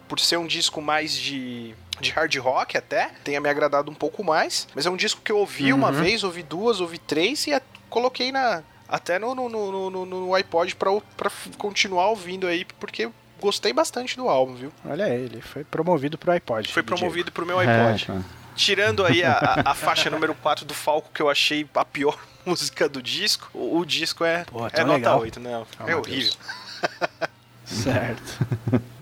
por 0.07 0.19
ser 0.19 0.37
um 0.37 0.47
disco 0.47 0.81
mais 0.81 1.13
de. 1.15 1.75
De 1.99 2.11
hard 2.11 2.35
rock 2.37 2.77
até, 2.77 3.09
tenha 3.23 3.41
me 3.41 3.49
agradado 3.49 3.89
um 3.89 3.93
pouco 3.95 4.23
mais. 4.23 4.67
Mas 4.75 4.85
é 4.85 4.89
um 4.89 4.95
disco 4.95 5.19
que 5.23 5.31
eu 5.31 5.39
ouvi 5.39 5.73
uma 5.73 5.87
Uhum. 5.87 5.93
vez, 6.03 6.23
ouvi 6.23 6.43
duas, 6.43 6.79
ouvi 6.79 6.99
três 6.99 7.47
e 7.47 7.53
a- 7.55 7.61
coloquei 7.89 8.31
na, 8.31 8.61
até 8.87 9.19
no, 9.19 9.33
no, 9.35 9.49
no, 9.49 9.89
no, 9.89 10.05
no 10.05 10.33
iPod 10.35 10.75
pra, 10.75 10.89
pra 11.15 11.31
continuar 11.57 12.07
ouvindo 12.09 12.47
aí, 12.47 12.65
porque 12.79 13.09
gostei 13.39 13.71
bastante 13.73 14.15
do 14.17 14.27
álbum, 14.27 14.55
viu? 14.55 14.71
Olha 14.85 15.05
aí, 15.05 15.23
ele 15.25 15.41
foi 15.41 15.63
promovido 15.63 16.17
pro 16.17 16.31
iPod. 16.31 16.71
Foi 16.71 16.81
do 16.81 16.85
Diego. 16.85 16.97
promovido 16.99 17.31
pro 17.31 17.45
meu 17.45 17.59
É, 17.61 17.65
iPod. 17.91 18.05
tá. 18.05 18.21
tirando 18.55 19.05
aí 19.05 19.23
a, 19.23 19.33
a, 19.33 19.71
a 19.71 19.73
faixa 19.75 20.09
número 20.09 20.33
4 20.35 20.65
do 20.65 20.73
Falco, 20.73 21.09
que 21.13 21.21
eu 21.21 21.29
achei 21.29 21.67
a 21.75 21.85
pior 21.85 22.17
música 22.45 22.87
do 22.89 23.01
disco, 23.01 23.49
o, 23.53 23.77
o 23.79 23.85
disco 23.85 24.23
é, 24.23 24.43
Pô, 24.45 24.59
é 24.67 24.83
nota 24.83 24.93
legal. 24.93 25.19
8, 25.21 25.39
não. 25.39 25.67
Oh, 25.79 25.87
é 25.89 25.95
horrível. 25.95 26.33
Certo. 27.65 28.39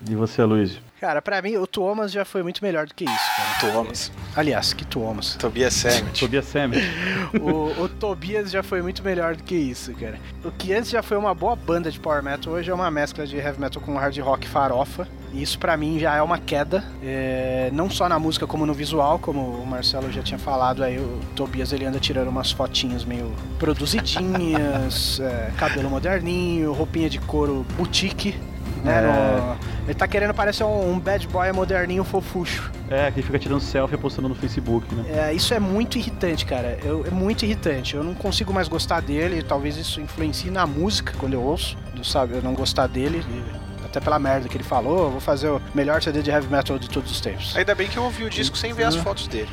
E 0.09 0.15
você, 0.15 0.43
Luiz? 0.43 0.79
Cara, 0.99 1.21
pra 1.21 1.41
mim, 1.41 1.57
o 1.57 1.67
Tuomas 1.67 2.11
já 2.11 2.23
foi 2.23 2.41
muito 2.41 2.63
melhor 2.63 2.87
do 2.87 2.93
que 2.93 3.03
isso, 3.03 3.35
cara. 3.35 3.73
Thomas. 3.73 4.11
Aliás, 4.35 4.73
que 4.73 4.85
Tuomas. 4.85 5.35
Tobias 5.35 5.73
Sammet. 5.73 6.19
Tobias 6.19 6.45
Sammet. 6.45 6.83
o, 7.41 7.83
o 7.83 7.89
Tobias 7.89 8.49
já 8.49 8.63
foi 8.63 8.81
muito 8.81 9.03
melhor 9.03 9.35
do 9.35 9.43
que 9.43 9.55
isso, 9.55 9.93
cara. 9.93 10.17
O 10.43 10.51
que 10.51 10.73
antes 10.73 10.89
já 10.89 11.03
foi 11.03 11.17
uma 11.17 11.33
boa 11.33 11.55
banda 11.55 11.91
de 11.91 11.99
power 11.99 12.23
metal, 12.23 12.53
hoje 12.53 12.71
é 12.71 12.73
uma 12.73 12.89
mescla 12.89 13.27
de 13.27 13.35
heavy 13.35 13.59
metal 13.59 13.81
com 13.81 13.95
hard 13.97 14.17
rock 14.19 14.47
farofa. 14.47 15.07
E 15.33 15.41
isso 15.41 15.59
pra 15.59 15.75
mim 15.75 15.99
já 15.99 16.15
é 16.15 16.21
uma 16.21 16.39
queda, 16.39 16.81
é, 17.03 17.69
não 17.73 17.89
só 17.89 18.07
na 18.07 18.17
música 18.17 18.47
como 18.47 18.65
no 18.65 18.73
visual, 18.73 19.19
como 19.19 19.41
o 19.41 19.65
Marcelo 19.67 20.09
já 20.09 20.23
tinha 20.23 20.39
falado 20.39 20.81
aí, 20.81 20.97
o 20.97 21.19
Tobias 21.35 21.73
ele 21.73 21.83
anda 21.85 21.99
tirando 21.99 22.29
umas 22.29 22.51
fotinhas 22.51 23.03
meio 23.03 23.33
produzidinhas, 23.59 25.19
é, 25.21 25.51
cabelo 25.57 25.89
moderninho, 25.89 26.71
roupinha 26.71 27.09
de 27.09 27.19
couro 27.19 27.65
boutique. 27.75 28.33
Né, 28.86 28.97
É. 28.97 29.01
no- 29.01 29.57
ele 29.86 29.93
tá 29.95 30.07
querendo 30.07 30.33
parecer 30.33 30.63
um, 30.63 30.93
um 30.93 30.99
bad 30.99 31.27
boy 31.27 31.51
moderninho 31.51 32.03
fofucho. 32.03 32.71
É, 32.89 33.09
que 33.11 33.21
fica 33.21 33.38
tirando 33.39 33.59
selfie 33.59 33.95
e 33.95 33.97
postando 33.97 34.29
no 34.29 34.36
Facebook, 34.36 34.93
né? 34.93 35.03
É, 35.29 35.33
isso 35.33 35.53
é 35.53 35.59
muito 35.59 35.97
irritante, 35.97 36.45
cara. 36.45 36.77
Eu- 36.83 37.05
é 37.05 37.09
muito 37.09 37.43
irritante. 37.45 37.95
Eu 37.95 38.03
não 38.03 38.13
consigo 38.13 38.53
mais 38.53 38.67
gostar 38.67 39.01
dele. 39.01 39.41
Talvez 39.43 39.75
isso 39.77 39.99
influencie 39.99 40.51
na 40.51 40.65
música 40.67 41.13
quando 41.19 41.33
eu 41.33 41.41
ouço. 41.41 41.75
Eu, 41.97 42.03
sabe, 42.03 42.36
eu 42.36 42.41
não 42.41 42.53
gostar 42.53 42.88
dele. 42.88 43.23
e 43.27 43.86
até 43.86 43.99
pela 43.99 44.19
merda 44.19 44.47
que 44.49 44.57
ele 44.57 44.63
falou. 44.63 45.05
Eu 45.05 45.11
vou 45.11 45.19
fazer 45.21 45.47
o 45.49 45.61
melhor 45.73 46.01
CD 46.01 46.21
de 46.21 46.29
heavy 46.29 46.47
metal 46.51 46.77
de 46.77 46.89
todos 46.89 47.09
os 47.11 47.21
tempos. 47.21 47.55
Ainda 47.55 47.73
bem 47.73 47.88
que 47.88 47.97
eu 47.97 48.03
ouvi 48.03 48.23
o 48.23 48.29
disco 48.29 48.57
sem 48.57 48.73
ver 48.73 48.83
as 48.83 48.95
fotos 48.95 49.27
dele. 49.27 49.49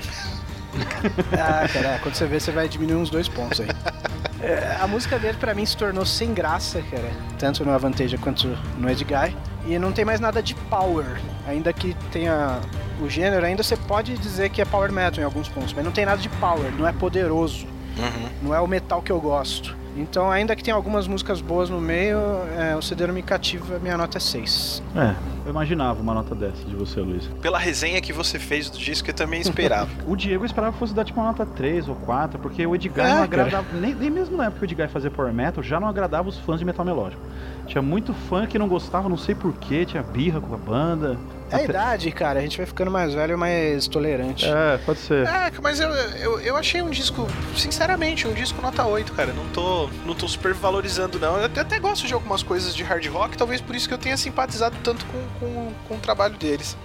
Ah, 1.39 1.69
cara, 1.69 1.99
quando 2.03 2.15
você 2.15 2.27
vê, 2.27 2.41
você 2.41 2.51
vai 2.51 2.67
diminuir 2.69 2.97
uns 2.97 3.11
dois 3.11 3.29
pontos 3.29 3.61
aí. 3.61 3.69
É, 4.43 4.77
a 4.81 4.87
música 4.89 5.19
dele 5.19 5.39
pra 5.39 5.55
mim 5.55 5.65
se 5.65 5.77
tornou 5.77 6.05
sem 6.05 6.35
graça, 6.35 6.83
cara. 6.91 7.11
Tanto 7.39 7.65
no 7.65 7.71
Avanteja 7.71 8.19
quanto 8.19 8.49
no 8.77 8.91
Edguy. 8.91 9.37
E 9.67 9.79
não 9.79 9.93
tem 9.93 10.05
mais 10.05 10.19
nada 10.19 10.43
de 10.43 10.55
power. 10.55 11.07
Ainda 11.47 11.73
que 11.73 11.95
tenha 12.11 12.59
o 13.01 13.09
gênero, 13.09 13.47
ainda 13.47 13.63
você 13.63 13.77
pode 13.77 14.19
dizer 14.19 14.51
que 14.51 14.61
é 14.61 14.65
power 14.65 14.91
metal 14.91 15.21
em 15.21 15.25
alguns 15.25 15.49
pontos. 15.49 15.73
Mas 15.73 15.85
não 15.85 15.93
tem 15.93 16.05
nada 16.05 16.21
de 16.21 16.29
power, 16.29 16.73
não 16.77 16.87
é 16.87 16.93
poderoso. 16.93 17.67
Uhum. 17.97 18.29
Não 18.43 18.55
é 18.55 18.61
o 18.61 18.67
metal 18.67 19.01
que 19.01 19.13
eu 19.13 19.21
gosto. 19.21 19.77
Então, 19.97 20.31
ainda 20.31 20.57
que 20.57 20.65
tenha 20.65 20.75
algumas 20.75 21.07
músicas 21.07 21.41
boas 21.41 21.69
no 21.69 21.81
meio, 21.81 22.19
é, 22.59 22.75
o 22.75 22.83
CD 22.83 23.07
não 23.07 23.15
me 23.15 23.23
cativa, 23.23 23.79
minha 23.79 23.97
nota 23.97 24.17
é 24.17 24.21
6. 24.21 24.83
É, 24.97 25.15
eu 25.45 25.51
imaginava 25.51 26.01
uma 26.01 26.15
nota 26.15 26.35
dessa 26.35 26.65
de 26.65 26.75
você, 26.77 27.01
Luiz. 27.01 27.27
Pela 27.41 27.59
resenha 27.59 28.01
que 28.01 28.13
você 28.13 28.39
fez 28.39 28.71
do 28.71 28.79
disco, 28.79 29.11
eu 29.11 29.15
também 29.15 29.41
esperava. 29.41 29.91
O 30.07 30.17
Diego 30.17 30.43
eu 30.43 30.47
esperava 30.47 30.73
que 30.73 30.79
fosse 30.79 30.95
dar 30.95 31.05
tipo 31.05 31.21
uma 31.21 31.27
nota 31.29 31.45
3 31.47 31.89
ou 31.89 31.95
4, 31.97 32.39
porque 32.39 32.67
o 32.67 32.75
Edgar 32.75 33.07
É, 33.07 33.15
não 33.15 33.23
agradava. 33.23 33.67
Nem, 33.75 33.95
nem 33.95 34.11
mesmo 34.11 34.37
na 34.37 34.45
época 34.47 34.61
que 34.61 34.65
o 34.65 34.67
Edgar 34.67 34.89
fazia 34.89 35.11
Power 35.11 35.33
Metal, 35.33 35.63
já 35.63 35.79
não 35.81 35.89
agradava 35.89 36.29
os 36.29 36.39
fãs 36.39 36.59
de 36.59 36.65
metal 36.65 36.85
melódico. 36.85 37.23
Tinha 37.67 37.83
muito 37.83 38.13
fã 38.13 38.47
que 38.47 38.59
não 38.59 38.69
gostava, 38.69 39.09
não 39.09 39.17
sei 39.17 39.35
porquê, 39.35 39.85
tinha 39.85 40.03
birra 40.03 40.41
com 40.41 40.55
a 40.55 40.59
banda. 40.59 41.17
É 41.53 41.57
a 41.57 41.63
idade, 41.65 42.11
cara, 42.11 42.39
a 42.39 42.43
gente 42.43 42.57
vai 42.57 42.65
ficando 42.65 42.91
mais 42.91 43.13
velho, 43.13 43.37
mais 43.37 43.87
tolerante. 43.87 44.47
É, 44.47 44.79
pode 44.79 45.01
ser. 45.01 45.27
É, 45.27 45.53
mas 45.63 45.79
eu, 45.81 45.91
eu, 45.91 46.41
eu 46.41 46.57
achei 46.57 46.81
um 46.81 46.89
disco, 46.89 47.27
sinceramente, 47.57 48.27
um 48.27 48.33
disco 48.33 48.61
nota 48.63 48.87
8, 48.87 49.13
cara. 49.13 49.33
Não 49.33 49.47
tô, 49.49 49.89
não 50.07 50.15
tô 50.15 50.27
super 50.27 50.55
valorizando, 50.55 51.19
não. 51.19 51.37
Eu 51.37 51.45
até, 51.45 51.61
até 51.61 51.79
gosto 51.79 52.07
de 52.07 52.15
algumas 52.15 52.43
coisas 52.43 52.75
de 52.75 52.83
hard 52.83 53.07
rock, 53.09 53.37
talvez 53.37 53.61
por 53.61 53.77
isso 53.77 53.87
que 53.87 53.93
eu 53.93 53.99
tenha 53.99 54.17
simpatizado 54.17 54.77
tanto 54.83 55.05
com, 55.07 55.23
com, 55.39 55.73
com 55.89 55.95
o 55.97 55.99
trabalho 55.99 56.37
deles. 56.39 56.77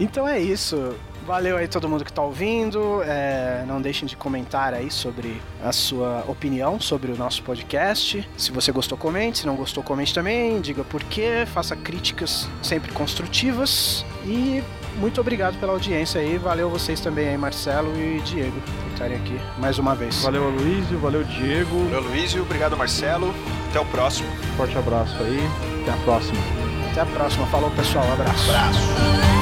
Então 0.00 0.26
é 0.26 0.40
isso. 0.40 0.96
Valeu 1.26 1.56
aí 1.56 1.68
todo 1.68 1.88
mundo 1.88 2.04
que 2.04 2.12
tá 2.12 2.22
ouvindo. 2.22 3.02
É, 3.02 3.64
não 3.66 3.80
deixem 3.80 4.06
de 4.08 4.16
comentar 4.16 4.74
aí 4.74 4.90
sobre 4.90 5.40
a 5.62 5.72
sua 5.72 6.24
opinião 6.26 6.80
sobre 6.80 7.12
o 7.12 7.16
nosso 7.16 7.42
podcast. 7.42 8.28
Se 8.36 8.50
você 8.50 8.72
gostou, 8.72 8.96
comente. 8.96 9.38
Se 9.38 9.46
não 9.46 9.56
gostou, 9.56 9.82
comente 9.82 10.12
também. 10.12 10.60
Diga 10.60 10.82
por 10.84 11.02
quê. 11.04 11.46
Faça 11.52 11.76
críticas 11.76 12.48
sempre 12.62 12.92
construtivas. 12.92 14.04
E 14.24 14.62
muito 14.96 15.20
obrigado 15.20 15.58
pela 15.58 15.72
audiência 15.72 16.20
aí. 16.20 16.36
Valeu 16.36 16.68
vocês 16.68 17.00
também 17.00 17.28
aí, 17.28 17.38
Marcelo 17.38 17.90
e 17.96 18.20
Diego, 18.20 18.60
por 18.60 18.92
estarem 18.92 19.16
aqui 19.16 19.38
mais 19.58 19.78
uma 19.78 19.94
vez. 19.94 20.22
Valeu, 20.22 20.44
Aloysio, 20.48 20.98
valeu, 20.98 21.24
Diego. 21.24 21.84
Valeu, 21.84 22.02
Luísio. 22.02 22.42
Obrigado, 22.42 22.76
Marcelo. 22.76 23.34
Até 23.70 23.80
o 23.80 23.84
próximo. 23.86 24.28
Forte 24.56 24.76
abraço 24.76 25.16
aí. 25.22 25.40
Até 25.82 25.92
a 25.92 26.04
próxima. 26.04 26.38
Até 26.90 27.00
a 27.00 27.06
próxima. 27.06 27.46
Falou, 27.46 27.70
pessoal. 27.70 28.04
Abraço. 28.12 28.50
Abraço. 28.50 29.39